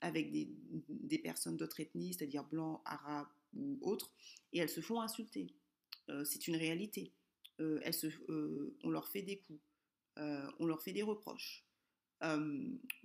avec 0.01 0.31
des, 0.31 1.19
personnes 1.19 1.57
d'autres 1.57 1.81
ethnies, 1.81 2.15
c'est-à-dire 2.15 2.45
blancs, 2.45 2.81
arabes 2.85 3.29
ou 3.55 3.79
autres, 3.83 4.13
et 4.53 4.59
elles 4.59 4.69
se 4.69 4.81
font 4.81 5.01
insulter. 5.01 5.49
c'est 6.25 6.47
une 6.47 6.57
réalité. 6.57 7.13
on 7.59 8.91
leur 8.91 9.09
fait 9.09 9.23
des 9.23 9.39
coups, 9.39 9.61
on 10.17 10.67
leur 10.67 10.83
fait 10.83 10.93
des 10.93 11.03
reproches. 11.03 11.65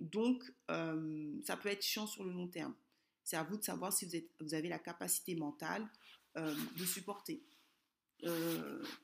donc, 0.00 0.44
ça 0.68 1.56
peut 1.56 1.68
être 1.68 1.82
chiant 1.84 2.06
sur 2.06 2.24
le 2.24 2.32
long 2.32 2.48
terme. 2.48 2.74
C'est 3.24 3.36
à 3.36 3.42
vous 3.42 3.58
de 3.58 3.62
savoir 3.62 3.92
si 3.92 4.06
vous, 4.06 4.16
êtes, 4.16 4.30
vous 4.40 4.54
avez 4.54 4.68
la 4.68 4.78
capacité 4.78 5.34
mentale 5.34 5.86
de 6.36 6.84
supporter. 6.84 7.42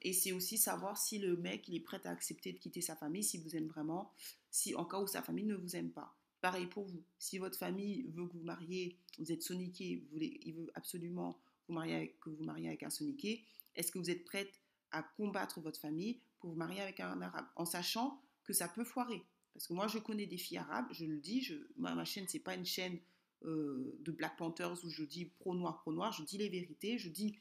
et 0.02 0.12
c'est 0.12 0.32
aussi 0.32 0.58
savoir 0.58 0.98
si 0.98 1.18
le 1.18 1.36
mec 1.36 1.68
est 1.68 1.80
prêt 1.80 2.00
à 2.04 2.10
accepter 2.10 2.52
de 2.52 2.58
quitter 2.58 2.80
sa 2.80 2.96
famille, 2.96 3.24
s'il 3.24 3.42
vous 3.42 3.56
aime 3.56 3.68
vraiment, 3.68 4.12
si 4.50 4.74
en 4.74 4.84
cas 4.84 5.00
où 5.00 5.06
sa 5.06 5.22
famille 5.22 5.44
ne 5.44 5.56
vous 5.56 5.76
aime 5.76 5.90
pas. 5.90 6.16
Pareil 6.40 6.66
pour 6.66 6.84
vous. 6.84 7.02
Si 7.18 7.38
votre 7.38 7.58
famille 7.58 8.02
veut 8.14 8.26
que 8.26 8.34
vous 8.34 8.42
mariez, 8.42 8.98
vous 9.18 9.32
êtes 9.32 9.42
soniqué, 9.42 10.04
vous 10.10 10.18
il 10.20 10.54
veut 10.54 10.70
absolument 10.74 11.40
vous 11.68 11.74
que 12.20 12.30
vous 12.30 12.44
mariez 12.44 12.68
avec 12.68 12.82
un 12.82 12.90
soniqué, 12.90 13.42
est-ce 13.74 13.90
que 13.90 13.98
vous 13.98 14.10
êtes 14.10 14.24
prête 14.24 14.60
à 14.90 15.02
combattre 15.02 15.60
votre 15.60 15.80
famille 15.80 16.20
vous 16.46 16.54
marier 16.54 16.80
avec 16.80 17.00
un 17.00 17.20
arabe 17.20 17.46
En 17.56 17.64
sachant 17.64 18.22
que 18.44 18.52
ça 18.52 18.68
peut 18.68 18.84
foirer. 18.84 19.24
Parce 19.52 19.66
que 19.66 19.72
moi, 19.72 19.86
je 19.86 19.98
connais 19.98 20.26
des 20.26 20.36
filles 20.36 20.58
arabes, 20.58 20.86
je 20.90 21.04
le 21.04 21.18
dis, 21.18 21.40
je, 21.42 21.54
ma 21.76 22.04
chaîne, 22.04 22.26
c'est 22.28 22.40
pas 22.40 22.54
une 22.54 22.66
chaîne 22.66 22.98
euh, 23.44 23.96
de 24.00 24.10
Black 24.10 24.36
Panthers 24.36 24.84
où 24.84 24.88
je 24.88 25.04
dis 25.04 25.26
pro-noir, 25.26 25.80
pro-noir, 25.80 26.12
je 26.12 26.22
dis 26.22 26.38
les 26.38 26.48
vérités, 26.48 26.98
je 26.98 27.08
dis 27.08 27.38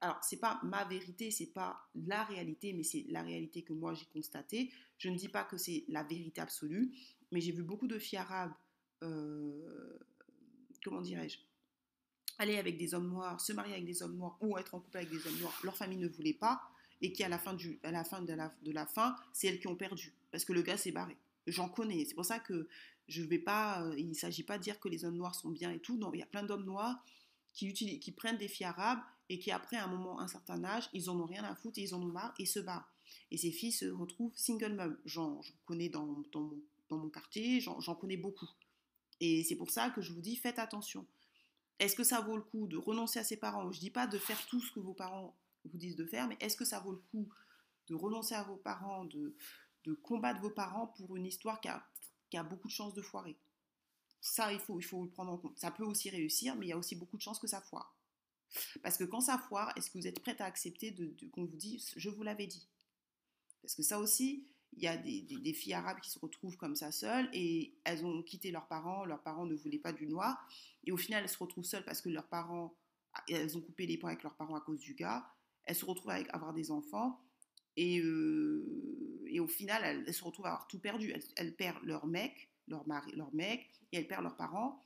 alors 0.00 0.18
c'est 0.22 0.36
pas 0.36 0.60
ma 0.62 0.84
vérité, 0.84 1.30
c'est 1.30 1.52
pas 1.52 1.88
la 1.94 2.22
réalité, 2.24 2.72
mais 2.72 2.82
c'est 2.82 3.06
la 3.08 3.22
réalité 3.22 3.62
que 3.62 3.72
moi 3.72 3.94
j'ai 3.94 4.04
constatée. 4.06 4.70
Je 4.98 5.08
ne 5.08 5.16
dis 5.16 5.28
pas 5.28 5.42
que 5.44 5.56
c'est 5.56 5.84
la 5.88 6.02
vérité 6.02 6.40
absolue, 6.40 6.92
mais 7.32 7.40
j'ai 7.40 7.52
vu 7.52 7.62
beaucoup 7.62 7.88
de 7.88 7.98
filles 7.98 8.18
arabes, 8.18 8.52
euh, 9.02 9.98
comment 10.84 11.00
dirais-je, 11.00 11.38
aller 12.38 12.58
avec 12.58 12.76
des 12.76 12.94
hommes 12.94 13.08
noirs, 13.08 13.40
se 13.40 13.52
marier 13.52 13.72
avec 13.72 13.86
des 13.86 14.02
hommes 14.02 14.16
noirs 14.16 14.36
ou 14.40 14.58
être 14.58 14.74
en 14.74 14.80
couple 14.80 14.98
avec 14.98 15.10
des 15.10 15.26
hommes 15.26 15.38
noirs, 15.38 15.58
leur 15.64 15.76
famille 15.76 15.98
ne 15.98 16.08
voulait 16.08 16.34
pas, 16.34 16.60
et 17.02 17.12
qui 17.12 17.22
à 17.24 17.28
la 17.28 17.38
fin, 17.38 17.54
du, 17.54 17.78
à 17.82 17.90
la 17.90 18.04
fin 18.04 18.22
de 18.22 18.32
la, 18.32 18.52
de 18.62 18.72
la 18.72 18.86
fin, 18.86 19.16
c'est 19.32 19.48
elles 19.48 19.60
qui 19.60 19.68
ont 19.68 19.76
perdu, 19.76 20.14
parce 20.30 20.44
que 20.44 20.52
le 20.52 20.62
gars 20.62 20.76
s'est 20.76 20.92
barré. 20.92 21.16
J'en 21.46 21.68
connais, 21.68 22.04
c'est 22.04 22.14
pour 22.14 22.24
ça 22.24 22.38
que 22.38 22.68
je 23.08 23.22
vais 23.22 23.38
pas, 23.38 23.82
euh, 23.82 23.94
il 23.98 24.08
ne 24.08 24.14
s'agit 24.14 24.42
pas 24.42 24.58
de 24.58 24.62
dire 24.62 24.80
que 24.80 24.88
les 24.88 25.04
hommes 25.04 25.16
noirs 25.16 25.34
sont 25.34 25.50
bien 25.50 25.70
et 25.70 25.78
tout, 25.78 25.96
non, 25.96 26.12
il 26.12 26.18
y 26.18 26.22
a 26.22 26.26
plein 26.26 26.42
d'hommes 26.42 26.64
noirs 26.64 27.04
qui, 27.52 27.66
utilisent, 27.68 28.00
qui 28.00 28.12
prennent 28.12 28.38
des 28.38 28.48
filles 28.48 28.66
arabes 28.66 29.00
et 29.28 29.38
qui 29.38 29.50
après 29.50 29.76
un 29.76 29.86
moment, 29.86 30.20
un 30.20 30.28
certain 30.28 30.62
âge, 30.64 30.88
ils 30.92 31.08
en 31.10 31.18
ont 31.20 31.26
rien 31.26 31.44
à 31.44 31.54
foutre 31.54 31.78
et 31.78 31.82
ils 31.82 31.94
en 31.94 32.02
ont 32.02 32.06
marre 32.06 32.34
et 32.38 32.46
se 32.46 32.60
barrent. 32.60 32.90
Et 33.30 33.36
ces 33.36 33.50
filles 33.50 33.72
se 33.72 33.86
retrouvent 33.86 34.36
single 34.36 34.74
mom. 34.74 34.96
J'en 35.04 35.40
connais 35.64 35.88
dans, 35.88 36.22
dans, 36.32 36.40
mon, 36.40 36.60
dans 36.88 36.98
mon 36.98 37.08
quartier, 37.08 37.60
j'en 37.60 37.94
connais 37.94 38.16
beaucoup. 38.16 38.48
Et 39.20 39.44
c'est 39.44 39.56
pour 39.56 39.70
ça 39.70 39.90
que 39.90 40.00
je 40.00 40.12
vous 40.12 40.20
dis, 40.20 40.36
faites 40.36 40.58
attention. 40.58 41.06
Est-ce 41.78 41.94
que 41.94 42.04
ça 42.04 42.20
vaut 42.20 42.36
le 42.36 42.42
coup 42.42 42.66
de 42.66 42.76
renoncer 42.76 43.18
à 43.18 43.24
ses 43.24 43.36
parents? 43.36 43.70
Je 43.72 43.78
ne 43.78 43.80
dis 43.80 43.90
pas 43.90 44.06
de 44.06 44.18
faire 44.18 44.44
tout 44.46 44.60
ce 44.60 44.72
que 44.72 44.80
vos 44.80 44.94
parents 44.94 45.36
vous 45.66 45.78
disent 45.78 45.96
de 45.96 46.06
faire, 46.06 46.28
mais 46.28 46.36
est-ce 46.40 46.56
que 46.56 46.64
ça 46.64 46.80
vaut 46.80 46.92
le 46.92 47.02
coup 47.10 47.28
de 47.88 47.94
renoncer 47.94 48.34
à 48.34 48.42
vos 48.42 48.56
parents, 48.56 49.04
de, 49.04 49.36
de 49.84 49.94
combattre 49.94 50.40
vos 50.40 50.50
parents 50.50 50.88
pour 50.88 51.16
une 51.16 51.26
histoire 51.26 51.60
qui 51.60 51.68
a, 51.68 51.86
qui 52.30 52.36
a 52.36 52.42
beaucoup 52.42 52.68
de 52.68 52.72
chances 52.72 52.94
de 52.94 53.02
foirer? 53.02 53.36
Ça, 54.20 54.52
il 54.52 54.58
faut, 54.58 54.80
il 54.80 54.82
faut 54.82 55.04
le 55.04 55.10
prendre 55.10 55.32
en 55.32 55.38
compte. 55.38 55.58
Ça 55.58 55.70
peut 55.70 55.84
aussi 55.84 56.10
réussir, 56.10 56.56
mais 56.56 56.66
il 56.66 56.68
y 56.70 56.72
a 56.72 56.78
aussi 56.78 56.96
beaucoup 56.96 57.16
de 57.16 57.22
chances 57.22 57.38
que 57.38 57.46
ça 57.46 57.60
foire. 57.60 57.96
Parce 58.82 58.96
que 58.96 59.04
quand 59.04 59.20
ça 59.20 59.38
foire, 59.38 59.72
est-ce 59.76 59.90
que 59.90 59.98
vous 59.98 60.06
êtes 60.06 60.20
prête 60.20 60.40
à 60.40 60.46
accepter 60.46 60.90
de, 60.90 61.14
qu'on 61.30 61.44
vous 61.44 61.56
dise 61.56 61.92
je 61.96 62.10
vous 62.10 62.22
l'avais 62.22 62.46
dit? 62.46 62.68
Parce 63.62 63.74
que 63.74 63.82
ça 63.82 63.98
aussi, 63.98 64.46
il 64.76 64.82
y 64.82 64.88
a 64.88 64.96
des, 64.96 65.52
filles 65.52 65.74
arabes 65.74 66.00
qui 66.00 66.10
se 66.10 66.18
retrouvent 66.18 66.56
comme 66.56 66.76
ça 66.76 66.92
seules 66.92 67.28
et 67.32 67.74
elles 67.84 68.04
ont 68.04 68.22
quitté 68.22 68.50
leurs 68.50 68.68
parents, 68.68 69.04
leurs 69.04 69.22
parents 69.22 69.46
ne 69.46 69.54
voulaient 69.54 69.78
pas 69.78 69.92
du 69.92 70.06
noir 70.06 70.46
et 70.84 70.92
au 70.92 70.96
final 70.96 71.22
elles 71.22 71.28
se 71.28 71.38
retrouvent 71.38 71.64
seules 71.64 71.84
parce 71.84 72.00
que 72.00 72.08
leurs 72.08 72.28
parents, 72.28 72.76
elles 73.28 73.56
ont 73.56 73.60
coupé 73.60 73.86
les 73.86 73.96
ponts 73.96 74.08
avec 74.08 74.22
leurs 74.22 74.36
parents 74.36 74.54
à 74.54 74.60
cause 74.60 74.80
du 74.80 74.94
gars, 74.94 75.26
elles 75.66 75.76
se 75.76 75.84
retrouvent 75.84 76.10
avec 76.10 76.32
avoir 76.32 76.52
des 76.52 76.70
enfants 76.70 77.20
et, 77.76 78.00
euh, 78.00 79.24
et 79.26 79.40
au 79.40 79.46
final 79.46 79.82
elles, 79.84 80.14
se 80.14 80.24
retrouvent 80.24 80.46
à 80.46 80.50
avoir 80.50 80.66
tout 80.68 80.78
perdu. 80.78 81.14
Elles, 81.36 81.54
perdent 81.54 81.84
leur 81.84 82.06
mec, 82.06 82.50
leur 82.68 82.86
mari, 82.86 83.12
leur 83.14 83.34
mec 83.34 83.70
et 83.92 83.98
elles 83.98 84.08
perdent 84.08 84.24
leurs 84.24 84.36
parents 84.36 84.82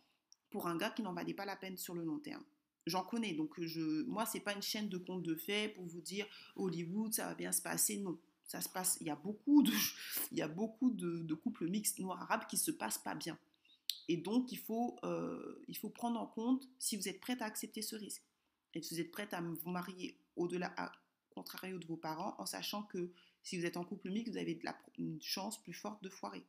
pour 0.50 0.66
un 0.66 0.76
gars 0.76 0.90
qui 0.90 1.02
n'en 1.02 1.12
valait 1.12 1.34
pas 1.34 1.44
la 1.44 1.56
peine 1.56 1.76
sur 1.76 1.94
le 1.94 2.02
long 2.02 2.18
terme. 2.18 2.42
J'en 2.86 3.04
connais, 3.04 3.34
donc 3.34 3.60
je, 3.60 4.04
moi, 4.04 4.26
c'est 4.26 4.40
pas 4.40 4.54
une 4.54 4.62
chaîne 4.62 4.88
de 4.88 4.98
contes 4.98 5.22
de 5.22 5.34
faits 5.34 5.74
pour 5.74 5.86
vous 5.86 6.00
dire 6.00 6.26
Hollywood, 6.56 7.12
ça 7.12 7.26
va 7.26 7.34
bien 7.34 7.52
se 7.52 7.62
passer. 7.62 7.98
Non, 7.98 8.18
ça 8.44 8.60
se 8.60 8.68
passe. 8.68 8.98
Il 9.00 9.06
y 9.06 9.10
a 9.10 9.16
beaucoup 9.16 9.62
de, 9.62 9.72
il 10.32 10.38
y 10.38 10.42
a 10.42 10.48
beaucoup 10.48 10.90
de, 10.90 11.34
couples 11.34 11.68
mixtes 11.68 11.98
noirs-arabes 11.98 12.46
qui 12.48 12.56
se 12.56 12.70
passent 12.70 12.98
pas 12.98 13.14
bien. 13.14 13.38
Et 14.08 14.16
donc, 14.16 14.50
il 14.50 14.58
faut, 14.58 14.98
euh, 15.04 15.62
il 15.68 15.76
faut 15.76 15.90
prendre 15.90 16.18
en 16.18 16.26
compte 16.26 16.68
si 16.78 16.96
vous 16.96 17.08
êtes 17.08 17.20
prête 17.20 17.42
à 17.42 17.44
accepter 17.44 17.82
ce 17.82 17.96
risque. 17.96 18.24
Et 18.74 18.82
si 18.82 18.94
vous 18.94 19.00
êtes 19.00 19.12
prête 19.12 19.34
à 19.34 19.40
vous 19.40 19.70
marier 19.70 20.18
au-delà, 20.36 20.72
à 20.76 20.92
contrario 21.30 21.78
de 21.78 21.86
vos 21.86 21.96
parents, 21.96 22.34
en 22.38 22.46
sachant 22.46 22.82
que 22.82 23.12
si 23.42 23.58
vous 23.58 23.64
êtes 23.64 23.76
en 23.76 23.84
couple 23.84 24.10
mixte, 24.10 24.32
vous 24.32 24.38
avez 24.38 24.60
une 24.98 25.20
chance 25.22 25.62
plus 25.62 25.72
forte 25.72 26.02
de 26.02 26.08
foirer. 26.08 26.44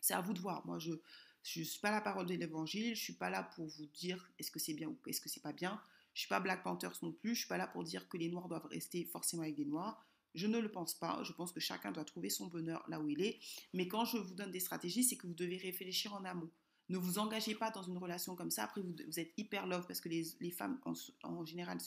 C'est 0.00 0.14
à 0.14 0.20
vous 0.20 0.32
de 0.32 0.40
voir. 0.40 0.64
Moi, 0.66 0.78
je, 0.78 0.92
ne 0.92 1.64
suis 1.64 1.80
pas 1.80 1.90
la 1.90 2.00
parole 2.00 2.26
de 2.26 2.34
l'évangile, 2.34 2.86
je 2.86 3.00
ne 3.00 3.04
suis 3.04 3.12
pas 3.12 3.30
là 3.30 3.42
pour 3.42 3.66
vous 3.66 3.86
dire 3.86 4.30
est-ce 4.38 4.50
que 4.50 4.58
c'est 4.58 4.74
bien 4.74 4.88
ou 4.88 4.98
est-ce 5.06 5.20
que 5.20 5.28
c'est 5.28 5.42
pas 5.42 5.52
bien. 5.52 5.80
Je 6.14 6.18
ne 6.18 6.20
suis 6.20 6.28
pas 6.28 6.40
Black 6.40 6.64
Panthers 6.64 6.96
non 7.02 7.12
plus, 7.12 7.30
je 7.30 7.34
ne 7.34 7.38
suis 7.38 7.48
pas 7.48 7.58
là 7.58 7.66
pour 7.66 7.84
dire 7.84 8.08
que 8.08 8.16
les 8.16 8.28
Noirs 8.28 8.48
doivent 8.48 8.66
rester 8.66 9.04
forcément 9.04 9.42
avec 9.42 9.54
des 9.54 9.64
Noirs. 9.64 10.04
Je 10.34 10.46
ne 10.46 10.58
le 10.58 10.70
pense 10.70 10.94
pas. 10.94 11.22
Je 11.24 11.32
pense 11.32 11.52
que 11.52 11.60
chacun 11.60 11.92
doit 11.92 12.04
trouver 12.04 12.30
son 12.30 12.46
bonheur 12.46 12.84
là 12.88 13.00
où 13.00 13.08
il 13.08 13.20
est. 13.20 13.38
Mais 13.72 13.88
quand 13.88 14.04
je 14.04 14.18
vous 14.18 14.34
donne 14.34 14.50
des 14.50 14.60
stratégies, 14.60 15.04
c'est 15.04 15.16
que 15.16 15.26
vous 15.26 15.34
devez 15.34 15.56
réfléchir 15.56 16.14
en 16.14 16.24
amont. 16.24 16.50
Ne 16.88 16.98
vous 16.98 17.18
engagez 17.18 17.54
pas 17.54 17.70
dans 17.70 17.82
une 17.82 17.98
relation 17.98 18.34
comme 18.34 18.50
ça. 18.50 18.64
Après, 18.64 18.80
vous, 18.80 19.20
êtes 19.20 19.32
hyper 19.36 19.66
love 19.66 19.86
parce 19.86 20.00
que 20.00 20.08
les, 20.08 20.50
femmes, 20.50 20.80
en, 21.22 21.44
général, 21.44 21.78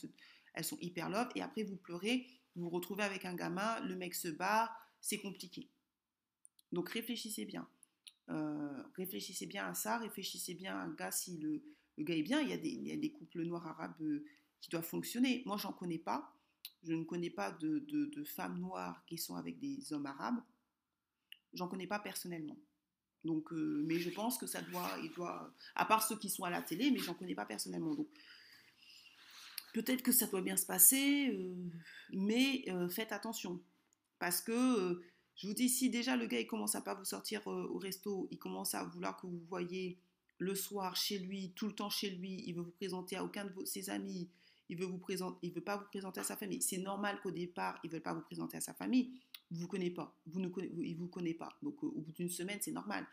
elles 0.54 0.64
sont 0.64 0.78
hyper 0.82 1.10
love. 1.10 1.30
Et 1.36 1.42
après, 1.42 1.64
vous 1.64 1.78
pleurez, 1.78 2.28
vous 2.56 2.64
vous 2.64 2.70
retrouvez 2.70 3.04
avec 3.04 3.26
un 3.26 3.36
gamin, 3.36 3.80
le 3.82 3.96
mec 3.96 4.16
se 4.16 4.28
barre, 4.28 4.76
c'est 5.02 5.20
compliqué. 5.20 5.70
Donc 6.72 6.90
réfléchissez 6.90 7.46
bien. 7.46 7.68
Euh, 8.30 8.84
réfléchissez 8.96 9.46
bien 9.46 9.68
à 9.68 9.74
ça, 9.74 9.98
réfléchissez 9.98 10.54
bien 10.54 10.76
à 10.76 10.84
un 10.84 10.90
gars 10.90 11.12
si 11.12 11.38
le, 11.38 11.62
gars 12.00 12.16
est 12.16 12.24
bien. 12.24 12.42
Il 12.42 12.50
y, 12.50 12.92
a 12.92 12.98
des, 12.98 13.12
couples 13.12 13.44
noirs 13.44 13.68
arabes 13.68 14.02
euh, 14.02 14.26
qui 14.62 14.70
doivent 14.70 14.86
fonctionner. 14.86 15.44
Moi, 15.46 15.58
j'en 15.58 15.74
connais 15.74 16.00
pas. 16.00 16.34
Je 16.84 16.94
ne 16.94 17.04
connais 17.04 17.30
pas 17.30 17.52
de, 17.52 17.80
de, 17.80 18.24
femmes 18.24 18.60
noires 18.60 19.04
qui 19.06 19.18
sont 19.18 19.36
avec 19.36 19.60
des 19.60 19.94
hommes 19.94 20.06
arabes. 20.06 20.42
J'en 21.54 21.68
connais 21.68 21.88
pas 21.88 22.00
personnellement. 22.00 22.58
Donc, 23.24 23.54
euh, 23.54 23.84
mais 23.86 24.00
je 24.00 24.10
pense 24.10 24.38
que 24.38 24.48
ça 24.48 24.62
doit, 24.62 24.90
il 25.02 25.12
doit, 25.14 25.54
à 25.76 25.86
part 25.86 26.06
ceux 26.06 26.18
qui 26.18 26.30
sont 26.30 26.44
à 26.44 26.50
la 26.50 26.62
télé, 26.62 26.92
mais 26.92 27.00
j'en 27.00 27.14
connais 27.14 27.36
pas 27.36 27.46
personnellement. 27.46 27.96
Donc, 27.96 28.08
peut-être 29.74 30.04
que 30.04 30.12
ça 30.12 30.28
doit 30.28 30.42
bien 30.42 30.58
se 30.58 30.66
passer, 30.66 31.38
mais 32.12 32.66
faites 32.90 33.12
attention 33.12 33.60
parce 34.20 34.42
que 34.42 35.02
je 35.36 35.48
vous 35.48 35.54
dis, 35.54 35.70
si 35.70 35.90
déjà 35.90 36.16
le 36.16 36.28
gars 36.28 36.40
il 36.40 36.48
commence 36.48 36.76
à 36.76 36.82
pas 36.82 36.94
vous 36.94 37.06
sortir 37.06 37.42
euh, 37.48 37.68
au 37.68 37.78
resto, 37.78 38.28
il 38.32 38.38
commence 38.38 38.76
à 38.76 38.84
vouloir 38.84 39.18
que 39.18 39.28
vous 39.28 39.42
voyez 39.50 39.98
le 40.38 40.56
soir 40.56 40.96
chez 40.96 41.20
lui, 41.20 41.52
tout 41.56 41.68
le 41.68 41.74
temps 41.74 41.90
chez 41.90 42.10
lui, 42.10 42.44
il 42.46 42.54
veut 42.54 42.62
vous 42.62 42.72
présenter 42.72 43.16
à 43.16 43.24
aucun 43.24 43.46
de 43.46 43.66
ses 43.66 43.90
amis, 43.90 44.30
il 44.70 44.78
veut 44.78 44.86
vous 44.86 44.98
présenter, 44.98 45.50
veut 45.50 45.62
pas 45.62 45.78
vous 45.78 45.86
présenter 45.86 46.20
à 46.20 46.24
sa 46.24 46.36
famille. 46.36 46.62
C'est 46.62 46.78
normal 46.78 47.20
qu'au 47.22 47.32
départ, 47.32 47.80
il 47.84 47.90
veut 47.90 48.00
pas 48.00 48.14
vous 48.14 48.22
présenter 48.22 48.58
à 48.58 48.62
sa 48.62 48.74
famille. 48.74 49.12
Vous 49.52 49.68
connaissez 49.68 49.92
pas, 49.92 50.16
vous 50.26 50.40
ne 50.40 50.48
connaissez, 50.48 50.96
vous 50.98 51.08
connaît 51.08 51.34
pas. 51.34 51.58
Donc 51.62 51.84
euh, 51.84 51.88
au 51.88 52.02
bout 52.02 52.12
d'une 52.12 52.30
semaine, 52.30 52.60
c'est 52.62 52.72
normal. 52.72 53.06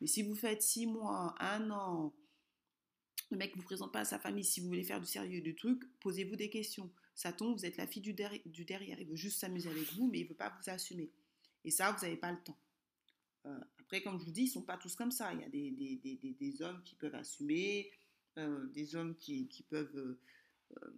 Mais 0.00 0.06
si 0.06 0.22
vous 0.22 0.34
faites 0.34 0.62
six 0.62 0.86
mois, 0.86 1.34
un 1.40 1.70
an, 1.70 2.12
le 3.32 3.38
mec 3.38 3.56
vous 3.56 3.62
présente 3.62 3.92
pas 3.92 4.00
à 4.00 4.04
sa 4.04 4.18
famille, 4.18 4.44
si 4.44 4.60
vous 4.60 4.68
voulez 4.68 4.84
faire 4.84 5.00
du 5.00 5.06
sérieux 5.06 5.40
du 5.40 5.54
truc, 5.54 5.82
posez-vous 6.00 6.36
des 6.36 6.50
questions. 6.50 6.90
Ça 7.14 7.32
tombe, 7.32 7.56
vous 7.56 7.64
êtes 7.64 7.78
la 7.78 7.86
fille 7.86 8.02
du, 8.02 8.12
derrière. 8.12 9.00
Il 9.00 9.06
veut 9.06 9.16
juste 9.16 9.40
s'amuser 9.40 9.70
avec 9.70 9.90
vous, 9.94 10.06
mais 10.06 10.20
il 10.20 10.28
veut 10.28 10.34
pas 10.34 10.50
vous 10.50 10.70
assumer. 10.70 11.10
Et 11.64 11.70
ça, 11.70 11.92
vous 11.92 12.02
n'avez 12.02 12.16
pas 12.16 12.30
le 12.30 12.38
temps. 12.42 12.58
Euh, 13.46 13.58
après, 13.80 14.02
comme 14.02 14.18
je 14.18 14.24
vous 14.24 14.30
dis, 14.30 14.42
ils 14.42 14.48
sont 14.48 14.62
pas 14.62 14.76
tous 14.76 14.94
comme 14.94 15.10
ça. 15.10 15.32
Il 15.32 15.40
y 15.40 15.44
a 15.44 15.48
des, 15.48 16.62
hommes 16.62 16.82
qui 16.84 16.94
peuvent 16.94 17.14
assumer, 17.14 17.90
euh, 18.38 18.66
des 18.68 18.94
hommes 18.94 19.16
qui, 19.16 19.48
peuvent 19.68 20.18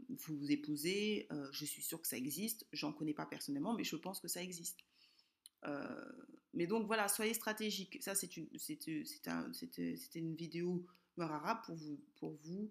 vous 0.09 0.39
vous 0.39 0.53
épousez, 0.53 1.28
je 1.51 1.64
suis 1.64 1.82
sûre 1.82 2.01
que 2.01 2.07
ça 2.07 2.16
existe, 2.16 2.64
j'en 2.72 2.93
connais 2.93 3.14
pas 3.14 3.26
personnellement, 3.26 3.74
mais 3.74 3.82
je 3.82 3.97
pense 3.97 4.20
que 4.20 4.28
ça 4.28 4.41
existe. 4.41 4.78
mais 6.53 6.66
donc 6.66 6.87
voilà, 6.87 7.09
soyez 7.09 7.35
stratégique. 7.35 8.01
Ça, 8.01 8.14
c'est 8.14 8.37
une, 8.37 8.49
une 10.14 10.37
vidéo 10.37 10.87
pour 11.17 12.33
vous, 12.43 12.71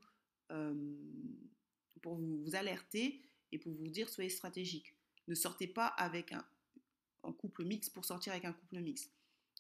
vous, 2.04 2.56
alerter 2.56 3.22
et 3.52 3.58
pour 3.58 3.74
vous 3.74 3.88
dire 3.88 4.10
soyez 4.10 4.30
stratégique. 4.30 4.96
Ne 5.28 5.36
sortez 5.36 5.68
pas 5.68 5.88
avec 5.88 6.32
un, 6.34 6.46
couple 7.38 7.64
mixte 7.64 7.94
pour 7.94 8.06
sortir 8.06 8.34
avec 8.34 8.46
un 8.46 8.54
couple 8.54 8.80
mixte. 8.80 9.12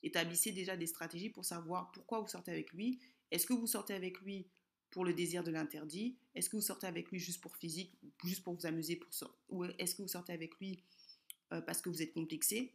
Établissez 0.03 0.51
déjà 0.51 0.75
des 0.75 0.87
stratégies 0.87 1.29
pour 1.29 1.45
savoir 1.45 1.91
pourquoi 1.93 2.19
vous 2.19 2.27
sortez 2.27 2.51
avec 2.51 2.73
lui. 2.73 2.99
Est-ce 3.31 3.45
que 3.45 3.53
vous 3.53 3.67
sortez 3.67 3.93
avec 3.93 4.19
lui 4.19 4.45
pour 4.91 5.05
le 5.05 5.13
désir 5.13 5.43
de 5.43 5.51
l'interdit? 5.51 6.17
Est-ce 6.35 6.49
que 6.49 6.57
vous 6.57 6.61
sortez 6.61 6.87
avec 6.87 7.09
lui 7.09 7.19
juste 7.19 7.41
pour 7.41 7.55
physique, 7.55 7.93
juste 8.23 8.43
pour 8.43 8.53
vous 8.53 8.65
amuser 8.65 8.99
Ou 9.49 9.63
est-ce 9.79 9.95
que 9.95 10.01
vous 10.01 10.09
sortez 10.09 10.33
avec 10.33 10.59
lui 10.59 10.83
parce 11.49 11.81
que 11.81 11.89
vous 11.89 12.01
êtes 12.01 12.13
complexé? 12.13 12.73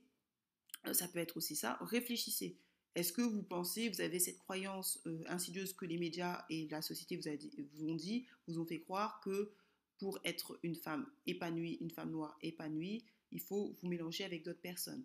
Ça 0.92 1.06
peut 1.08 1.18
être 1.18 1.36
aussi 1.36 1.54
ça. 1.54 1.76
Réfléchissez. 1.82 2.56
Est-ce 2.94 3.12
que 3.12 3.22
vous 3.22 3.42
pensez, 3.42 3.88
vous 3.88 4.00
avez 4.00 4.18
cette 4.18 4.38
croyance 4.38 5.00
euh, 5.06 5.22
insidieuse 5.28 5.72
que 5.72 5.84
les 5.84 5.98
médias 5.98 6.44
et 6.50 6.66
la 6.68 6.82
société 6.82 7.16
vous, 7.16 7.88
ont 7.88 7.94
dit, 7.94 8.26
vous 8.46 8.58
ont 8.58 8.66
fait 8.66 8.80
croire 8.80 9.20
que 9.20 9.52
pour 9.98 10.18
être 10.24 10.58
une 10.62 10.74
femme 10.74 11.06
épanouie, 11.26 11.78
une 11.80 11.90
femme 11.90 12.10
noire 12.10 12.38
épanouie, 12.42 13.04
il 13.30 13.40
faut 13.40 13.76
vous 13.80 13.88
mélanger 13.88 14.24
avec 14.24 14.44
d'autres 14.44 14.60
personnes? 14.60 15.04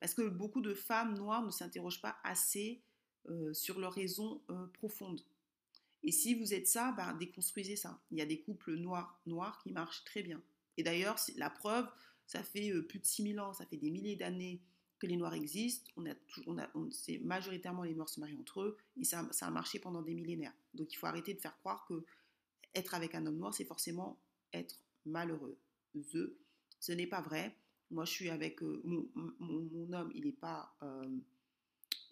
Parce 0.00 0.14
que 0.14 0.22
beaucoup 0.22 0.60
de 0.60 0.74
femmes 0.74 1.14
noires 1.16 1.44
ne 1.44 1.50
s'interrogent 1.50 2.00
pas 2.00 2.16
assez 2.24 2.82
euh, 3.28 3.52
sur 3.52 3.78
leurs 3.78 3.92
raisons 3.92 4.42
euh, 4.50 4.66
profondes. 4.66 5.20
Et 6.02 6.12
si 6.12 6.34
vous 6.34 6.54
êtes 6.54 6.66
ça, 6.66 6.92
bah, 6.92 7.14
déconstruisez 7.18 7.76
ça. 7.76 8.00
Il 8.10 8.18
y 8.18 8.22
a 8.22 8.26
des 8.26 8.40
couples 8.40 8.74
noirs, 8.74 9.20
noirs 9.26 9.58
qui 9.62 9.70
marchent 9.70 10.04
très 10.04 10.22
bien. 10.22 10.42
Et 10.76 10.82
d'ailleurs, 10.82 11.16
la 11.36 11.50
preuve, 11.50 11.86
ça 12.26 12.42
fait 12.42 12.72
plus 12.82 12.98
de 12.98 13.04
6000 13.04 13.38
ans, 13.38 13.52
ça 13.52 13.66
fait 13.66 13.76
des 13.76 13.90
milliers 13.90 14.16
d'années 14.16 14.60
que 15.02 15.08
les 15.08 15.16
noirs 15.16 15.34
existent. 15.34 15.90
On 15.96 16.06
a, 16.06 16.14
on 16.46 16.58
a, 16.58 16.70
c'est 16.92 17.18
majoritairement 17.18 17.82
les 17.82 17.94
noirs 17.94 18.08
se 18.08 18.20
marient 18.20 18.38
entre 18.38 18.60
eux 18.60 18.76
et 18.96 19.02
ça, 19.04 19.26
ça, 19.32 19.48
a 19.48 19.50
marché 19.50 19.80
pendant 19.80 20.00
des 20.00 20.14
millénaires. 20.14 20.54
Donc 20.74 20.92
il 20.92 20.96
faut 20.96 21.06
arrêter 21.06 21.34
de 21.34 21.40
faire 21.40 21.58
croire 21.58 21.84
que 21.86 22.04
être 22.76 22.94
avec 22.94 23.16
un 23.16 23.26
homme 23.26 23.36
noir, 23.36 23.52
c'est 23.52 23.64
forcément 23.64 24.16
être 24.52 24.78
malheureux. 25.04 25.58
Ce 26.78 26.92
n'est 26.92 27.08
pas 27.08 27.20
vrai. 27.20 27.56
Moi, 27.90 28.04
je 28.04 28.12
suis 28.12 28.30
avec 28.30 28.62
euh, 28.62 28.80
mon, 28.84 29.92
homme, 29.92 30.12
il 30.14 30.24
n'est 30.24 30.32
pas, 30.32 30.74
euh, 30.82 31.18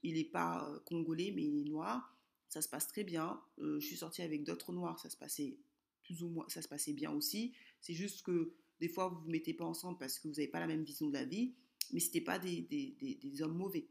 il 0.03 0.19
est 0.19 0.25
pas 0.25 0.69
euh, 0.69 0.81
congolais, 0.81 1.33
mais 1.35 1.45
il 1.45 1.61
est 1.61 1.71
noir. 1.71 2.15
Ça 2.49 2.61
se 2.61 2.69
passe 2.69 2.89
très 2.89 3.05
bien. 3.05 3.41
je 3.59 3.79
suis 3.79 3.97
sortie 3.97 4.23
avec 4.23 4.43
d'autres 4.43 4.73
noirs, 4.73 4.99
ça 4.99 5.09
se 5.09 5.17
passait 5.17 5.57
plus 6.03 6.25
ou 6.25 6.29
moins, 6.29 6.45
ça 6.49 6.61
se 6.61 6.67
passait 6.69 6.93
bien 6.93 7.13
aussi. 7.13 7.55
C'est 7.81 7.95
juste 7.95 8.23
que 8.23 8.53
des 8.81 8.89
fois, 8.89 9.09
vous 9.09 9.21
vous 9.21 9.31
mettez 9.31 9.55
pas 9.55 9.65
ensemble 9.65 9.97
parce 9.99 10.19
que 10.19 10.27
vous 10.27 10.35
n'avez 10.35 10.49
pas 10.49 10.59
la 10.59 10.67
même 10.67 10.83
vision 10.83 11.07
de 11.07 11.13
la 11.13 11.25
vie, 11.25 11.55
mais 11.93 12.01
c'était 12.01 12.21
pas 12.21 12.39
des, 12.39 13.43
hommes 13.43 13.57
mauvais. 13.57 13.87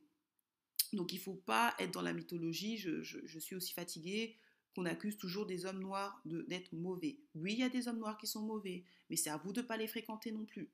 Donc, 0.94 1.14
il 1.14 1.20
faut 1.20 1.36
pas 1.36 1.76
être 1.80 1.92
dans 1.92 2.02
la 2.02 2.14
mythologie. 2.14 2.78
Je, 2.78 3.40
suis 3.40 3.56
aussi 3.56 3.74
fatiguée 3.74 4.36
qu'on 4.76 4.86
accuse 4.86 5.18
toujours 5.18 5.46
des 5.46 5.66
hommes 5.66 5.80
noirs 5.80 6.22
d'être 6.26 6.74
mauvais. 6.74 7.18
Oui, 7.36 7.54
il 7.54 7.60
y 7.60 7.64
a 7.64 7.70
des 7.70 7.88
hommes 7.88 8.00
noirs 8.00 8.18
qui 8.18 8.28
sont 8.28 8.42
mauvais, 8.42 8.84
mais 9.10 9.16
c'est 9.16 9.30
à 9.30 9.38
vous 9.38 9.54
de 9.54 9.62
ne 9.62 9.66
pas 9.66 9.78
les 9.78 9.88
fréquenter 9.88 10.32
non 10.32 10.46
plus. 10.46 10.70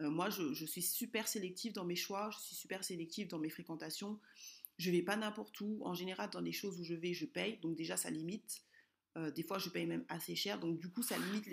Euh, 0.00 0.10
moi, 0.10 0.30
je, 0.30 0.64
suis 0.64 0.82
super 0.82 1.28
sélective 1.28 1.72
dans 1.72 1.84
mes 1.84 1.96
choix, 1.96 2.30
je 2.32 2.38
suis 2.38 2.54
super 2.54 2.84
sélective 2.84 3.28
dans 3.28 3.38
mes 3.38 3.50
fréquentations. 3.50 4.18
Je 4.78 4.90
vais 4.90 5.02
pas 5.02 5.16
n'importe 5.16 5.60
où. 5.60 5.78
En 5.82 5.94
général, 5.94 6.30
dans 6.30 6.40
les 6.40 6.52
choses 6.52 6.80
où 6.80 6.84
je 6.84 6.94
vais, 6.94 7.12
je 7.12 7.26
paye. 7.26 7.58
Donc 7.58 7.76
déjà, 7.76 7.96
ça 7.96 8.10
limite. 8.10 8.62
Euh, 9.18 9.30
des 9.30 9.42
fois, 9.42 9.58
je 9.58 9.68
paye 9.68 9.86
même 9.86 10.04
assez 10.08 10.34
cher. 10.34 10.58
Donc 10.58 10.78
du 10.78 10.88
coup, 10.88 11.02
ça 11.02 11.18
limite 11.18 11.46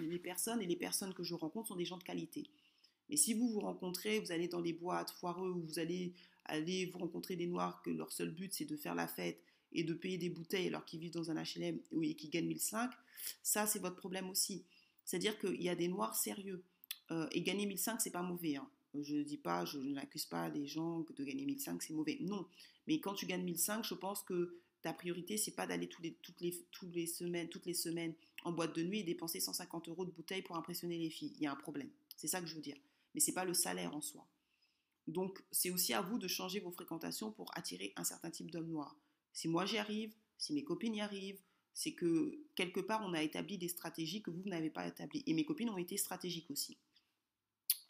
les, 0.00 0.18
personnes. 0.18 0.62
Et 0.62 0.66
les 0.66 0.76
personnes 0.76 1.12
que 1.12 1.22
je 1.22 1.34
rencontre 1.34 1.68
sont 1.68 1.76
des 1.76 1.84
gens 1.84 1.98
de 1.98 2.04
qualité. 2.04 2.48
Mais 3.10 3.16
si 3.16 3.34
vous 3.34 3.48
vous 3.48 3.60
rencontrez, 3.60 4.20
vous 4.20 4.32
allez 4.32 4.48
dans 4.48 4.60
les 4.60 4.72
boîtes 4.72 5.10
foireux, 5.10 5.50
où 5.50 5.62
vous 5.66 5.78
allez 5.80 6.14
aller 6.44 6.86
vous 6.86 6.98
rencontrer 6.98 7.36
des 7.36 7.46
noirs 7.46 7.82
que 7.82 7.90
leur 7.90 8.12
seul 8.12 8.30
but, 8.30 8.52
c'est 8.54 8.64
de 8.64 8.76
faire 8.76 8.94
la 8.94 9.08
fête 9.08 9.42
et 9.72 9.84
de 9.84 9.94
payer 9.94 10.16
des 10.16 10.30
bouteilles 10.30 10.68
alors 10.68 10.84
qu'ils 10.84 11.00
vivent 11.00 11.12
dans 11.12 11.30
un 11.30 11.34
HLM 11.34 11.80
et 12.02 12.14
qui 12.14 12.28
gagnent 12.28 12.46
1005, 12.46 12.90
ça, 13.42 13.66
c'est 13.66 13.80
votre 13.80 13.96
problème 13.96 14.30
aussi. 14.30 14.64
C'est-à-dire 15.04 15.38
qu'il 15.38 15.60
y 15.60 15.68
a 15.68 15.74
des 15.74 15.88
noirs 15.88 16.14
sérieux. 16.14 16.62
Euh, 17.10 17.26
et 17.32 17.42
gagner 17.42 17.66
1005, 17.66 18.00
c'est 18.00 18.10
pas 18.10 18.22
mauvais. 18.22 18.56
Hein. 18.56 18.68
Je 18.94 19.16
ne 19.16 19.22
dis 19.22 19.36
pas, 19.36 19.64
je, 19.64 19.78
n'accuse 19.78 20.26
pas 20.26 20.48
les 20.48 20.66
gens 20.66 21.00
de 21.00 21.24
gagner 21.24 21.44
1005, 21.44 21.82
c'est 21.82 21.92
mauvais. 21.92 22.18
Non. 22.20 22.46
Mais 22.86 23.00
quand 23.00 23.14
tu 23.14 23.26
gagnes 23.26 23.44
1005, 23.44 23.84
je 23.84 23.94
pense 23.94 24.22
que 24.22 24.56
ta 24.82 24.92
priorité, 24.92 25.36
c'est 25.36 25.50
pas 25.50 25.66
d'aller 25.66 25.88
les, 26.02 26.12
toutes, 26.14 26.40
les, 26.40 26.64
toutes, 26.70 26.94
les 26.94 27.06
semaines, 27.06 27.48
toutes 27.48 27.66
les 27.66 27.74
semaines 27.74 28.14
en 28.44 28.52
boîte 28.52 28.74
de 28.74 28.82
nuit 28.82 29.00
et 29.00 29.02
dépenser 29.02 29.40
150 29.40 29.88
euros 29.88 30.04
de 30.04 30.10
bouteilles 30.10 30.42
pour 30.42 30.56
impressionner 30.56 30.98
les 30.98 31.10
filles. 31.10 31.32
Il 31.36 31.42
y 31.42 31.46
a 31.46 31.52
un 31.52 31.56
problème. 31.56 31.90
C'est 32.16 32.28
ça 32.28 32.40
que 32.40 32.46
je 32.46 32.54
veux 32.54 32.62
dire. 32.62 32.76
Mais 33.14 33.20
c'est 33.20 33.32
pas 33.32 33.44
le 33.44 33.54
salaire 33.54 33.94
en 33.94 34.00
soi. 34.00 34.26
Donc, 35.06 35.42
c'est 35.50 35.70
aussi 35.70 35.92
à 35.92 36.02
vous 36.02 36.18
de 36.18 36.28
changer 36.28 36.60
vos 36.60 36.70
fréquentations 36.70 37.32
pour 37.32 37.50
attirer 37.56 37.92
un 37.96 38.04
certain 38.04 38.30
type 38.30 38.50
d'homme 38.50 38.68
noir. 38.68 38.96
Si 39.32 39.48
moi 39.48 39.66
j'y 39.66 39.78
arrive, 39.78 40.14
si 40.38 40.52
mes 40.52 40.64
copines 40.64 40.94
y 40.94 41.00
arrivent, 41.00 41.40
c'est 41.72 41.92
que 41.92 42.38
quelque 42.54 42.80
part 42.80 43.02
on 43.04 43.14
a 43.14 43.22
établi 43.22 43.58
des 43.58 43.68
stratégies 43.68 44.22
que 44.22 44.30
vous, 44.30 44.42
n'avez 44.44 44.70
pas 44.70 44.86
établies. 44.86 45.22
Et 45.26 45.34
mes 45.34 45.44
copines 45.44 45.70
ont 45.70 45.78
été 45.78 45.96
stratégiques 45.96 46.50
aussi. 46.50 46.78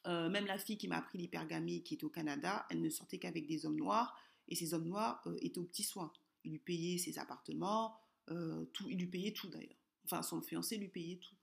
Euh, 0.07 0.31
même 0.31 0.47
la 0.47 0.59
fille 0.59 0.79
qui 0.79 0.89
m'a 0.89 0.99
appris 0.99 1.19
l'hypergamie, 1.19 1.83
qui 1.83 1.95
est 1.95 2.05
au 2.05 2.09
Canada, 2.09 2.67
elle 2.71 2.81
ne 2.81 2.89
sortait 2.89 3.19
qu'avec 3.19 3.47
des 3.47 3.67
hommes 3.67 3.77
noirs, 3.77 4.17
et 4.49 4.55
ces 4.55 4.75
hommes 4.75 4.89
noirs 4.89 5.23
euh, 5.27 5.37
étaient 5.43 5.59
aux 5.59 5.65
petits 5.65 5.83
soins. 5.83 6.13
Il 6.45 6.53
lui 6.53 6.59
payait 6.59 6.99
ses 6.99 7.19
appartements, 7.19 8.01
euh, 8.31 8.65
tout, 8.73 8.89
il 8.89 8.99
lui 8.99 9.07
payait 9.07 9.33
tout 9.33 9.49
d'ailleurs. 9.49 9.77
Enfin, 10.05 10.23
son 10.23 10.41
fiancé 10.41 10.77
lui 10.77 10.89
payait 10.89 11.17
tout. 11.17 11.35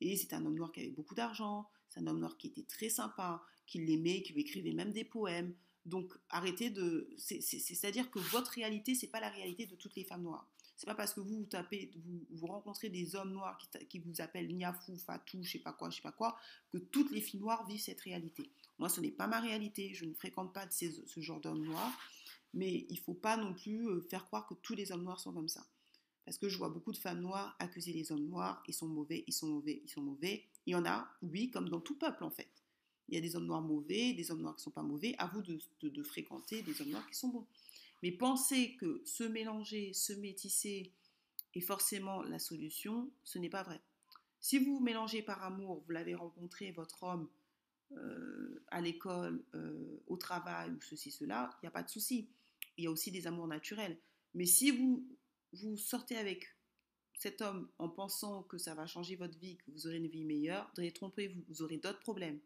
Et 0.00 0.16
c'est 0.16 0.32
un 0.34 0.44
homme 0.44 0.54
noir 0.54 0.72
qui 0.72 0.80
avait 0.80 0.90
beaucoup 0.90 1.14
d'argent, 1.14 1.68
c'est 1.88 2.00
un 2.00 2.06
homme 2.06 2.20
noir 2.20 2.36
qui 2.36 2.48
était 2.48 2.62
très 2.62 2.88
sympa, 2.88 3.42
qui 3.66 3.78
l'aimait, 3.78 4.22
qui 4.22 4.32
lui 4.32 4.42
écrivait 4.42 4.72
même 4.72 4.92
des 4.92 5.04
poèmes. 5.04 5.54
Donc 5.86 6.12
arrêtez 6.28 6.70
de. 6.70 7.08
C'est-à-dire 7.18 8.10
que 8.10 8.18
votre 8.18 8.50
réalité, 8.52 8.94
c'est 8.94 9.08
pas 9.08 9.20
la 9.20 9.30
réalité 9.30 9.66
de 9.66 9.74
toutes 9.74 9.96
les 9.96 10.04
femmes 10.04 10.22
noires. 10.22 10.48
C'est 10.76 10.86
pas 10.86 10.94
parce 10.94 11.12
que 11.12 11.20
vous 11.20 11.40
vous 11.40 11.44
tapez, 11.44 11.90
vous, 11.94 12.24
vous 12.30 12.46
rencontrez 12.46 12.88
des 12.88 13.14
hommes 13.14 13.32
noirs 13.32 13.58
qui, 13.90 13.98
vous 13.98 14.22
appellent 14.22 14.48
Niafou, 14.48 14.96
Fatou, 14.96 15.42
je 15.42 15.50
sais 15.52 15.58
pas 15.58 15.74
quoi, 15.74 15.90
je 15.90 15.96
sais 15.96 16.02
pas 16.02 16.12
quoi, 16.12 16.38
que 16.72 16.78
toutes 16.78 17.10
les 17.10 17.20
filles 17.20 17.40
noires 17.40 17.66
vivent 17.66 17.82
cette 17.82 18.00
réalité. 18.00 18.50
Moi, 18.78 18.88
ce 18.88 19.02
n'est 19.02 19.10
pas 19.10 19.26
ma 19.26 19.40
réalité. 19.40 19.92
Je 19.92 20.06
ne 20.06 20.14
fréquente 20.14 20.54
pas 20.54 20.66
ce 20.70 21.20
genre 21.20 21.38
d'hommes 21.38 21.66
noirs, 21.66 21.92
mais 22.54 22.86
il 22.88 22.98
faut 22.98 23.12
pas 23.12 23.36
non 23.36 23.52
plus 23.52 23.90
euh, 23.90 24.00
faire 24.00 24.24
croire 24.24 24.46
que 24.46 24.54
tous 24.54 24.74
les 24.74 24.90
hommes 24.90 25.02
noirs 25.02 25.20
sont 25.20 25.34
comme 25.34 25.48
ça. 25.48 25.66
Parce 26.30 26.38
que 26.38 26.48
je 26.48 26.58
vois 26.58 26.68
beaucoup 26.68 26.92
de 26.92 26.96
femmes 26.96 27.22
noires 27.22 27.56
accuser 27.58 27.92
les 27.92 28.12
hommes 28.12 28.28
noirs, 28.28 28.62
ils 28.68 28.72
sont 28.72 28.86
mauvais, 28.86 29.24
ils 29.26 29.32
sont 29.32 29.48
mauvais, 29.48 29.82
ils 29.84 29.90
sont 29.90 30.00
mauvais. 30.00 30.44
Il 30.64 30.74
y 30.74 30.76
en 30.76 30.86
a, 30.86 31.12
oui, 31.22 31.50
comme 31.50 31.68
dans 31.68 31.80
tout 31.80 31.98
peuple 31.98 32.22
en 32.22 32.30
fait. 32.30 32.52
Il 33.08 33.16
y 33.16 33.18
a 33.18 33.20
des 33.20 33.34
hommes 33.34 33.46
noirs 33.46 33.62
mauvais, 33.62 34.12
des 34.12 34.30
hommes 34.30 34.42
noirs 34.42 34.54
qui 34.54 34.60
ne 34.60 34.62
sont 34.62 34.70
pas 34.70 34.84
mauvais. 34.84 35.16
À 35.18 35.26
vous 35.26 35.42
de, 35.42 36.02
fréquenter 36.04 36.62
des 36.62 36.80
hommes 36.80 36.90
noirs 36.90 37.08
qui 37.08 37.16
sont 37.16 37.30
bons. 37.30 37.48
Mais 38.04 38.12
penser 38.12 38.76
que 38.76 39.02
se 39.04 39.24
mélanger, 39.24 39.92
se 39.92 40.12
métisser 40.12 40.92
est 41.56 41.60
forcément 41.60 42.22
la 42.22 42.38
solution, 42.38 43.10
ce 43.24 43.40
n'est 43.40 43.50
pas 43.50 43.64
vrai. 43.64 43.80
Si 44.40 44.60
vous 44.60 44.76
vous 44.76 44.84
mélangez 44.84 45.22
par 45.22 45.42
amour, 45.42 45.82
vous 45.84 45.90
l'avez 45.90 46.14
rencontré, 46.14 46.70
votre 46.70 47.02
homme, 47.02 47.28
euh, 47.90 48.62
à 48.68 48.80
l'école, 48.80 49.42
euh, 49.56 50.00
au 50.06 50.16
travail 50.16 50.70
ou 50.70 50.80
ceci, 50.80 51.10
cela, 51.10 51.50
il 51.54 51.64
n'y 51.64 51.68
a 51.70 51.72
pas 51.72 51.82
de 51.82 51.90
souci. 51.90 52.28
Il 52.76 52.84
y 52.84 52.86
a 52.86 52.90
aussi 52.92 53.10
des 53.10 53.26
amours 53.26 53.48
naturels. 53.48 53.98
Mais 54.34 54.46
si 54.46 54.70
vous, 54.70 55.04
vous 55.52 55.76
sortez 55.76 56.16
avec 56.16 56.46
cet 57.14 57.42
homme 57.42 57.68
en 57.78 57.88
pensant 57.88 58.42
que 58.44 58.58
ça 58.58 58.74
va 58.74 58.86
changer 58.86 59.16
votre 59.16 59.38
vie, 59.38 59.56
que 59.58 59.70
vous 59.70 59.86
aurez 59.86 59.96
une 59.96 60.08
vie 60.08 60.24
meilleure, 60.24 60.72
trompez-vous, 60.94 61.44
vous 61.48 61.62
aurez 61.62 61.76
d'autres 61.76 62.00
problèmes 62.00 62.40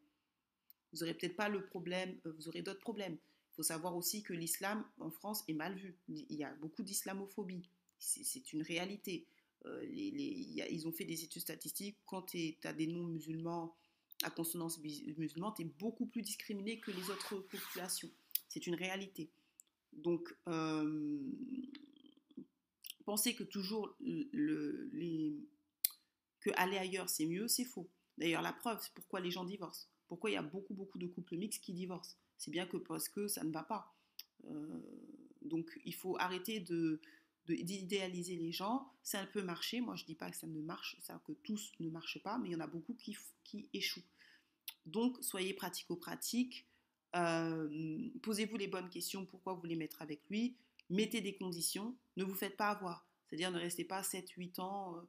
vous 0.95 1.01
n'aurez 1.01 1.15
peut-être 1.15 1.37
pas 1.37 1.49
le 1.49 1.67
problème, 1.67 2.17
euh, 2.25 2.33
vous 2.33 2.49
aurez 2.49 2.63
d'autres 2.63 2.81
problèmes. 2.81 3.15
Il 3.15 3.57
faut 3.57 3.63
savoir 3.63 3.97
aussi 3.97 4.23
que 4.23 4.33
l'islam 4.33 4.85
en 5.01 5.11
France 5.11 5.45
est 5.49 5.55
mal 5.55 5.77
vu. 5.77 5.97
Il 6.09 6.35
y 6.35 6.45
a 6.45 6.55
beaucoup 6.55 6.83
d'islamophobie. 6.83 7.69
C'est 7.99 8.53
une 8.53 8.63
réalité. 8.63 9.27
Euh, 9.67 9.85
ils 9.91 10.87
ont 10.87 10.93
fait 10.93 11.05
des 11.05 11.25
études 11.25 11.43
statistiques. 11.43 11.99
Quand 12.07 12.23
tu 12.23 12.57
as 12.65 12.73
des 12.73 12.87
non-musulmans 12.87 13.75
à 14.23 14.31
consonance 14.31 14.79
musulmane, 14.81 15.53
tu 15.57 15.63
es 15.63 15.65
beaucoup 15.65 16.07
plus 16.07 16.23
discriminé 16.23 16.81
que 16.81 16.91
les 16.91 17.11
autres 17.11 17.37
populations. 17.39 18.11
C'est 18.49 18.67
une 18.67 18.75
réalité. 18.75 19.31
Donc, 19.93 20.35
euh, 20.49 21.19
penser 23.05 23.35
que 23.35 23.45
toujours 23.45 23.95
les, 24.01 25.37
que 26.41 26.51
aller 26.57 26.79
ailleurs 26.79 27.09
c'est 27.09 27.27
mieux, 27.27 27.49
c'est 27.49 27.65
faux. 27.65 27.89
D'ailleurs, 28.19 28.43
la 28.43 28.53
preuve, 28.53 28.81
c'est 28.81 28.93
pourquoi 28.95 29.21
les 29.21 29.31
gens 29.31 29.45
divorcent. 29.45 29.89
Pourquoi 30.07 30.31
il 30.31 30.35
y 30.35 30.37
a 30.37 30.43
beaucoup, 30.43 30.75
beaucoup 30.75 30.99
de 30.99 31.07
couples 31.07 31.37
mixtes 31.37 31.63
qui 31.63 31.73
divorcent 31.73 32.17
C'est 32.39 32.51
bien 32.51 32.67
que 32.67 32.77
parce 32.77 33.09
que 33.09 33.27
ça 33.27 33.43
ne 33.43 33.51
va 33.51 33.63
pas. 33.63 33.95
Euh, 34.45 34.81
donc 35.43 35.79
il 35.85 35.95
faut 35.95 36.17
arrêter 36.19 36.61
de 36.61 37.01
d'idéaliser 37.47 38.37
les 38.37 38.53
gens. 38.53 38.91
Ça 39.03 39.27
peut 39.27 39.43
marcher. 39.43 39.81
Moi, 39.81 39.97
je 39.97 40.05
ne 40.05 40.07
dis 40.07 40.15
pas 40.15 40.31
que 40.31 40.37
ça 40.37 40.47
ne 40.47 40.63
marche, 40.63 40.97
ça 41.03 41.21
que 41.27 41.33
tous 41.33 41.73
ne 41.79 41.91
marchent 41.91 42.23
pas, 42.23 42.39
mais 42.39 42.49
il 42.49 42.53
y 42.53 42.57
en 42.57 42.61
a 42.61 42.67
beaucoup 42.67 42.95
qui, 42.95 43.17
qui 43.45 43.69
échouent. 43.75 44.03
Donc, 44.87 45.19
soyez 45.23 45.53
pratico-pratique. 45.53 46.67
Euh, 47.17 48.09
posez-vous 48.23 48.57
les 48.57 48.67
bonnes 48.67 48.89
questions. 48.89 49.27
Pourquoi 49.27 49.55
vous 49.55 49.61
voulez 49.61 49.77
mettre 49.77 50.03
avec 50.03 50.21
lui? 50.31 50.57
Mettez 50.91 51.21
des 51.21 51.35
conditions. 51.35 51.97
Ne 52.17 52.25
vous 52.25 52.35
faites 52.35 52.57
pas 52.57 52.69
avoir. 52.69 53.07
C'est-à-dire, 53.27 53.51
ne 53.51 53.59
restez 53.59 53.85
pas 53.85 54.03
7, 54.03 54.31
8 54.31 54.59
ans 54.59 54.97
euh, 54.97 55.01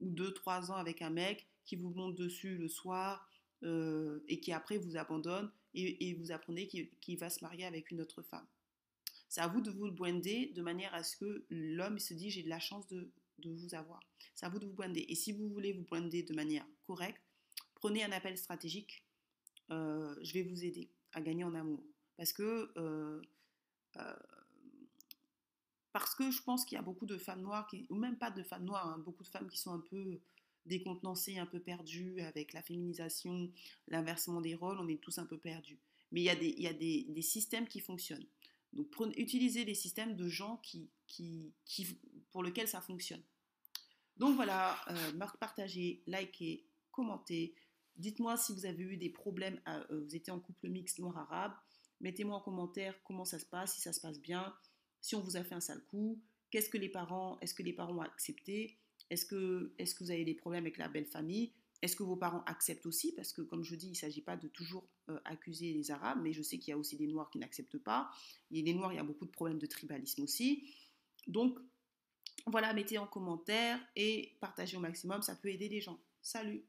ou 0.00 0.10
2, 0.10 0.32
3 0.32 0.70
ans 0.70 0.76
avec 0.76 1.02
un 1.02 1.10
mec 1.10 1.46
qui 1.64 1.76
vous 1.76 1.90
monte 1.90 2.14
dessus 2.14 2.56
le 2.56 2.68
soir 2.68 3.28
euh, 3.62 4.20
et 4.28 4.40
qui 4.40 4.52
après 4.52 4.78
vous 4.78 4.96
abandonne 4.96 5.50
et, 5.74 6.14
vous 6.14 6.30
apprenez 6.30 6.68
qu'il 6.68 7.18
va 7.18 7.30
se 7.30 7.42
marier 7.42 7.64
avec 7.64 7.90
une 7.90 8.00
autre 8.00 8.22
femme. 8.22 8.46
C'est 9.28 9.40
à 9.40 9.48
vous 9.48 9.60
de 9.60 9.70
vous 9.70 9.90
blinder 9.90 10.52
de 10.54 10.62
manière 10.62 10.94
à 10.94 11.02
ce 11.02 11.16
que 11.16 11.44
l'homme 11.50 11.98
se 11.98 12.14
dit 12.14 12.30
j'ai 12.30 12.44
de 12.44 12.48
la 12.48 12.60
chance 12.60 12.86
de, 12.86 13.10
vous 13.44 13.74
avoir. 13.74 14.00
C'est 14.36 14.46
à 14.46 14.48
vous 14.48 14.60
de 14.60 14.66
vous 14.66 14.74
blinder. 14.74 15.04
Et 15.08 15.16
si 15.16 15.32
vous 15.32 15.48
voulez 15.48 15.72
vous 15.72 15.82
blinder 15.82 16.22
de 16.22 16.32
manière 16.32 16.64
correcte, 16.86 17.20
prenez 17.74 18.04
un 18.04 18.12
appel 18.12 18.38
stratégique. 18.38 19.04
Euh, 19.70 20.14
je 20.22 20.32
vais 20.34 20.42
vous 20.42 20.64
aider 20.64 20.88
à 21.12 21.20
gagner 21.20 21.42
en 21.42 21.54
amour. 21.54 21.82
Parce 22.16 22.32
que, 22.32 22.70
parce 25.94 26.16
que 26.16 26.32
je 26.32 26.42
pense 26.42 26.64
qu'il 26.64 26.74
y 26.74 26.78
a 26.80 26.82
beaucoup 26.82 27.06
de 27.06 27.16
femmes 27.16 27.42
noires, 27.42 27.70
ou 27.88 27.94
même 27.94 28.18
pas 28.18 28.32
de 28.32 28.42
femmes 28.42 28.64
noires, 28.64 28.88
hein, 28.88 28.98
beaucoup 28.98 29.22
de 29.22 29.28
femmes 29.28 29.48
qui 29.48 29.58
sont 29.58 29.72
un 29.72 29.78
peu 29.78 30.20
décontenancées, 30.66 31.38
un 31.38 31.46
peu 31.46 31.60
perdues 31.60 32.20
avec 32.22 32.52
la 32.52 32.62
féminisation, 32.62 33.48
l'inversement 33.86 34.40
des 34.40 34.56
rôles, 34.56 34.80
on 34.80 34.88
est 34.88 35.00
tous 35.00 35.18
un 35.18 35.24
peu 35.24 35.38
perdus. 35.38 35.78
Mais 36.10 36.20
il 36.20 36.60
y 36.60 36.66
a 36.66 36.72
des, 36.72 37.22
systèmes 37.22 37.68
qui 37.68 37.78
fonctionnent. 37.78 38.26
Donc 38.72 38.88
utilisez 39.16 39.64
les 39.64 39.74
systèmes 39.74 40.16
de 40.16 40.28
gens 40.28 40.60
qui, 40.64 40.90
pour 42.32 42.42
lesquels 42.42 42.66
ça 42.66 42.80
fonctionne. 42.80 43.22
Donc 44.16 44.34
voilà, 44.34 44.76
euh, 44.90 45.12
partagez, 45.38 46.02
likez, 46.08 46.66
commentez. 46.90 47.54
Dites-moi 47.94 48.36
si 48.36 48.52
vous 48.52 48.66
avez 48.66 48.82
eu 48.82 48.96
des 48.96 49.10
problèmes, 49.10 49.60
euh, 49.68 50.02
vous 50.04 50.16
étiez 50.16 50.32
en 50.32 50.40
couple 50.40 50.70
mixte 50.70 50.98
noir-arabe. 50.98 51.52
Mettez-moi 52.00 52.36
en 52.36 52.40
commentaire 52.40 53.00
comment 53.04 53.24
ça 53.24 53.38
se 53.38 53.46
passe, 53.46 53.74
si 53.74 53.80
ça 53.80 53.92
se 53.92 54.00
passe 54.00 54.18
bien, 54.18 54.52
si 55.04 55.14
on 55.14 55.20
vous 55.20 55.36
a 55.36 55.44
fait 55.44 55.54
un 55.54 55.60
sale 55.60 55.84
coup, 55.84 56.18
qu'est-ce 56.50 56.70
que 56.70 56.78
les 56.78 56.88
parents, 56.88 57.38
est-ce 57.42 57.52
que 57.52 57.62
les 57.62 57.74
parents 57.74 57.94
ont 57.94 58.00
accepté, 58.00 58.78
est-ce 59.10 59.26
que, 59.26 59.74
vous 60.00 60.10
avez 60.10 60.24
des 60.24 60.32
problèmes 60.32 60.64
avec 60.64 60.78
la 60.78 60.88
belle 60.88 61.04
famille, 61.04 61.52
est-ce 61.82 61.94
que 61.94 62.02
vos 62.02 62.16
parents 62.16 62.42
acceptent 62.46 62.86
aussi? 62.86 63.12
Parce 63.14 63.34
que 63.34 63.42
comme 63.42 63.64
je 63.64 63.74
dis, 63.74 63.88
il 63.88 63.90
ne 63.90 63.96
s'agit 63.96 64.22
pas 64.22 64.38
de 64.38 64.48
toujours 64.48 64.88
euh, 65.10 65.20
accuser 65.26 65.74
les 65.74 65.90
Arabes, 65.90 66.20
mais 66.22 66.32
je 66.32 66.40
sais 66.40 66.58
qu'il 66.58 66.70
y 66.70 66.72
a 66.72 66.78
aussi 66.78 66.96
des 66.96 67.06
Noirs 67.06 67.28
qui 67.28 67.38
n'acceptent 67.38 67.76
pas. 67.76 68.10
Il 68.50 68.56
y 68.56 68.62
des 68.62 68.72
Noirs, 68.72 68.94
il 68.94 68.96
y 68.96 68.98
a 68.98 69.04
beaucoup 69.04 69.26
de 69.26 69.30
problèmes 69.30 69.58
de 69.58 69.66
tribalisme 69.66 70.22
aussi. 70.22 70.70
Donc 71.26 71.58
voilà, 72.46 72.72
mettez 72.72 72.96
en 72.96 73.06
commentaire 73.06 73.78
et 73.96 74.38
partagez 74.40 74.78
au 74.78 74.80
maximum, 74.80 75.20
ça 75.20 75.36
peut 75.36 75.50
aider 75.50 75.68
les 75.68 75.82
gens. 75.82 76.00
Salut 76.22 76.64